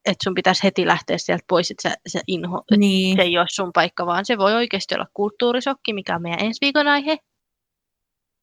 että 0.05 0.25
sun 0.25 0.35
pitäisi 0.35 0.65
heti 0.65 0.87
lähteä 0.87 1.19
sieltä 1.19 1.45
pois, 1.49 1.71
että 1.71 1.89
sä, 1.89 1.97
sä 2.09 2.21
inho, 2.27 2.59
että 2.59 2.77
niin, 2.77 3.17
se 3.17 3.23
ei 3.23 3.39
ole 3.39 3.47
sun 3.51 3.71
paikka, 3.75 4.07
vaan 4.07 4.25
se 4.25 4.39
voi 4.39 4.55
oikeasti 4.55 4.95
olla 4.95 5.07
kulttuurisokki, 5.15 5.93
mikä 5.93 6.15
on 6.17 6.23
meidän 6.23 6.45
ensi 6.45 6.59
viikon 6.61 6.89
aihe. 6.89 7.17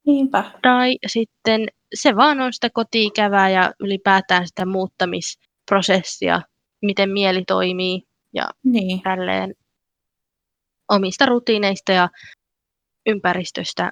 niinpä. 0.06 0.52
Tai 0.62 0.98
sitten 1.08 1.68
se 1.96 2.16
vaan 2.16 2.42
on 2.42 2.54
sitä 2.54 2.70
kotiikävää 2.74 3.50
ja 3.50 3.74
ylipäätään 3.80 4.48
sitä 4.48 4.66
muuttamisprosessia, 4.66 6.42
miten 6.82 7.10
mieli 7.10 7.44
toimii 7.46 8.08
ja 8.34 8.50
Niin, 8.64 9.02
tälleen 9.02 9.56
omista 10.90 11.26
rutiineista 11.26 11.92
ja 11.92 12.10
ympäristöstä 13.06 13.92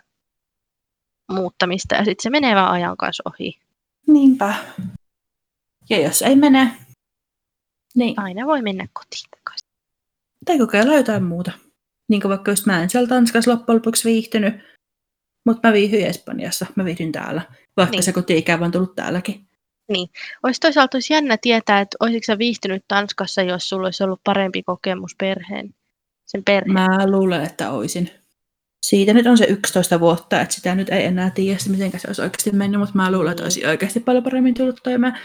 muuttamista. 1.32 1.96
Ja 1.96 2.06
sitten 2.06 2.24
se 2.24 2.30
menee 2.30 2.56
vaan 2.56 2.72
ajan 2.72 2.98
kanssa 2.98 3.24
ohi. 3.26 3.60
niinpä. 4.08 4.54
Ja 5.90 6.02
jos 6.02 6.22
ei 6.22 6.36
mene, 6.36 6.72
niin 7.96 8.20
Aina 8.20 8.46
voi 8.46 8.62
mennä 8.62 8.88
kotiin 8.94 9.30
takaisin. 9.38 9.68
tai 10.46 10.58
kokeilla 10.58 10.96
jotain 10.96 11.24
muuta. 11.24 11.52
Niin 12.10 12.22
kuin 12.22 12.30
vaikka 12.30 12.52
just 12.52 12.66
mä 12.66 12.84
en 12.84 12.90
siellä 12.90 13.08
Tanskassa 13.08 13.52
loppujen 13.52 13.76
lopuksi 13.78 14.10
viihtynyt, 14.10 14.54
mutta 15.46 15.68
mä 15.68 15.74
viihdyin 15.74 16.08
Espanjassa, 16.08 16.66
mä 16.76 16.86
viihdyn 16.86 17.12
täällä, 17.12 17.42
vaikka 17.78 17.92
Niin. 17.92 18.04
se 18.04 18.14
koti-ikävä 18.14 18.66
on 18.66 18.72
tullut 18.72 18.96
täälläkin. 18.96 19.48
Olisi 20.44 20.60
toisaalta 20.60 20.96
olisi 20.98 21.14
jännä 21.14 21.38
tietää, 21.42 21.82
että 21.82 21.98
olisitko 22.00 22.26
sä 22.26 22.38
viihtynyt 22.38 22.84
Tanskassa, 22.88 23.42
jos 23.42 23.70
sulla 23.70 23.88
olisi 23.88 24.04
ollut 24.04 24.22
parempi 24.24 24.64
kokemus 24.64 25.16
perheen 25.20 25.76
sen 26.26 26.44
perheen? 26.44 26.74
Mä 26.74 27.12
luulen, 27.12 27.44
että 27.44 27.72
oisin. 27.72 28.10
Siitä 28.86 29.14
nyt 29.14 29.28
on 29.28 29.38
se 29.38 29.46
11 29.46 30.00
vuotta, 30.00 30.42
että 30.42 30.56
sitä 30.56 30.76
nyt 30.76 30.90
ei 30.90 31.06
enää 31.06 31.30
tiedä, 31.30 31.60
miten 31.70 32.00
se 32.00 32.08
olisi 32.08 32.22
oikeasti 32.22 32.52
mennyt, 32.52 32.80
mutta 32.80 32.96
mä 32.96 33.12
luulen, 33.12 33.32
että 33.32 33.44
olisi 33.44 33.66
oikeasti 33.66 34.00
paljon 34.00 34.24
paremmin 34.24 34.54
tullut 34.54 34.80
toimeen. 34.84 35.18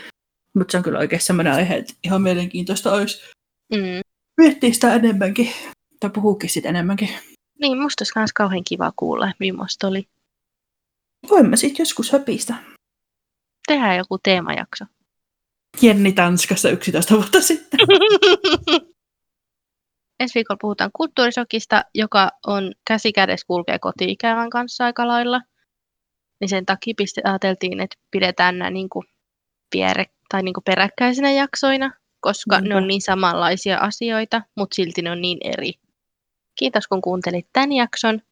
Mutta 0.54 0.72
se 0.72 0.76
on 0.76 0.82
kyllä 0.82 0.98
oikeasti 0.98 1.26
sellainen 1.26 1.52
aihe, 1.52 1.76
että 1.76 1.94
ihan 2.04 2.22
mielenkiintoista 2.22 2.92
olisi 2.92 3.22
Mm. 3.74 4.00
miettiä 4.40 4.72
sitä 4.72 4.94
enemmänkin. 4.94 5.50
Tai 6.00 6.10
puhuukin 6.10 6.50
sitä 6.50 6.68
enemmänkin. 6.68 7.08
Niin, 7.60 7.78
musta 7.78 8.02
olisi 8.02 8.18
myös 8.18 8.32
kauhean 8.32 8.64
kiva 8.64 8.92
kuulla, 8.96 9.32
millaista 9.40 9.88
oli. 9.88 10.06
Voimme 11.30 11.56
sitten 11.56 11.82
joskus 11.82 12.12
höpistä. 12.12 12.54
Tehdään 13.70 13.96
joku 13.96 14.18
teemajakso. 14.18 14.84
Jenni 15.82 16.12
Tanskassa 16.12 16.70
11 16.70 17.14
vuotta 17.14 17.40
sitten. 17.40 17.80
Ensi 20.20 20.34
viikolla 20.34 20.58
puhutaan 20.60 20.90
kulttuurisokista, 20.96 21.84
joka 21.94 22.30
on 22.46 22.72
käsikädessä 22.86 23.46
kulkee 23.46 23.78
koti-ikävän 23.78 24.50
kanssa 24.50 24.84
aika 24.84 25.08
lailla. 25.08 25.40
Niin 26.40 26.48
sen 26.48 26.66
takia 26.66 26.94
piste- 27.02 27.20
ajateltiin, 27.24 27.80
että 27.80 27.96
pidetään 28.10 28.58
nämä 28.58 28.70
niin 28.70 28.88
kuin 28.88 29.06
piere- 29.70 30.14
tai 30.28 30.42
niin 30.42 30.54
kuin 30.54 30.64
peräkkäisinä 30.64 31.30
jaksoina, 31.30 31.92
koska 32.20 32.60
Niinpä. 32.60 32.68
ne 32.68 32.76
on 32.76 32.88
niin 32.88 33.02
samanlaisia 33.02 33.78
asioita, 33.78 34.42
mutta 34.56 34.74
silti 34.74 35.02
ne 35.02 35.10
on 35.10 35.20
niin 35.20 35.38
eri. 35.44 35.72
Kiitos 36.58 36.88
kun 36.88 37.00
kuuntelit 37.00 37.46
tämän 37.52 37.72
jakson 37.72 38.22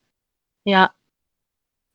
ja 0.67 0.91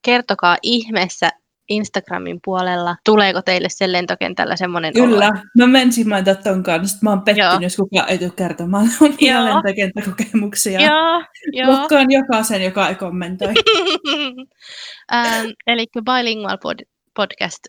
kertokaa 0.05 0.57
ihmeessä 0.61 1.29
Instagramin 1.69 2.39
puolella, 2.45 2.95
tuleeko 3.05 3.41
teille 3.41 3.67
sen 3.69 3.91
lentokentällä 3.91 4.55
semmoinen 4.55 4.93
Kyllä, 4.93 5.27
olo. 5.27 5.37
mä 5.57 5.67
menisin 5.67 6.09
mainita 6.09 6.35
ton 6.35 6.63
kanssa. 6.63 6.97
Mä 7.01 7.09
oon 7.09 7.21
pettynyt, 7.21 7.61
jos 7.61 7.75
kukaan 7.75 8.09
ei 8.09 8.17
tule 8.17 8.31
kertomaan 8.35 8.85
omia 9.01 9.45
lentokenttäkokemuksia. 9.45 10.79
Joo, 10.81 11.23
joo. 11.51 11.65
Blokkaan 11.77 12.11
jokaisen, 12.11 12.63
joka 12.63 12.89
ei 12.89 12.95
kommentoi. 12.95 13.47
ähm, 15.13 15.45
eli 15.67 15.85
Bilingual 16.05 16.57
pod- 16.57 16.85
Podcast 17.15 17.59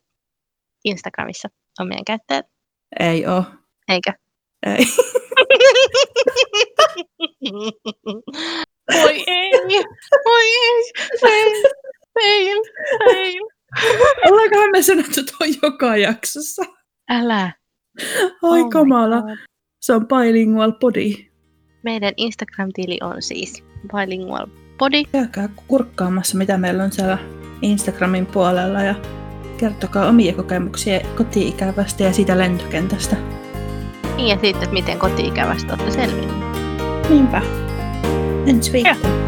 Instagramissa 0.85 1.49
on 1.81 1.89
meidän 1.89 2.05
käyttäjät, 2.05 2.47
ei 3.01 3.27
oo. 3.27 3.45
eikö? 3.89 4.13
Ei. 4.67 4.85
Voi 9.03 9.25
ei, 9.27 9.51
voi 10.25 10.45
ei, 10.45 10.93
fail, 11.21 11.53
fail, 12.15 12.63
fail. 13.05 13.54
Ollaankohan 14.31 14.71
me 14.73 14.83
sanottu 14.83 15.21
tuon 15.25 15.51
joka 15.63 15.97
jaksossa? 15.97 16.63
Älä. 17.11 17.53
Ai 18.43 18.63
Oh 18.63 18.71
kamala. 18.71 19.23
Se 19.81 19.93
on 19.93 20.07
bilingual 20.09 20.73
body. 20.73 21.13
Meidän 21.83 22.13
Instagram-tili 22.17 22.99
on 23.03 23.23
siis 23.23 23.65
Bilingual 23.93 24.47
Body. 24.79 25.03
Käykää 25.13 25.49
kurkkaamassa, 25.67 26.39
mitä 26.39 26.59
meillä 26.59 26.85
on 26.85 26.93
siellä 26.93 27.19
Instagramin 27.63 28.27
puolella 28.27 28.83
ja 28.83 28.95
kertokaa 29.57 30.09
omia 30.09 30.33
kokemuksia 30.33 31.01
koti-ikävästä 31.17 32.03
ja 32.03 32.13
siitä 32.13 32.39
lentokentästä. 32.39 33.17
Niin 34.17 34.29
ja 34.29 34.35
sitten, 34.35 34.63
että 34.63 34.73
miten 34.73 34.99
koti-ikävästä 34.99 35.75
olette 35.75 35.91
selvinneet. 35.91 36.45
Niinpä. 37.09 37.43
Ensi 38.47 38.73
viikko. 38.73 39.24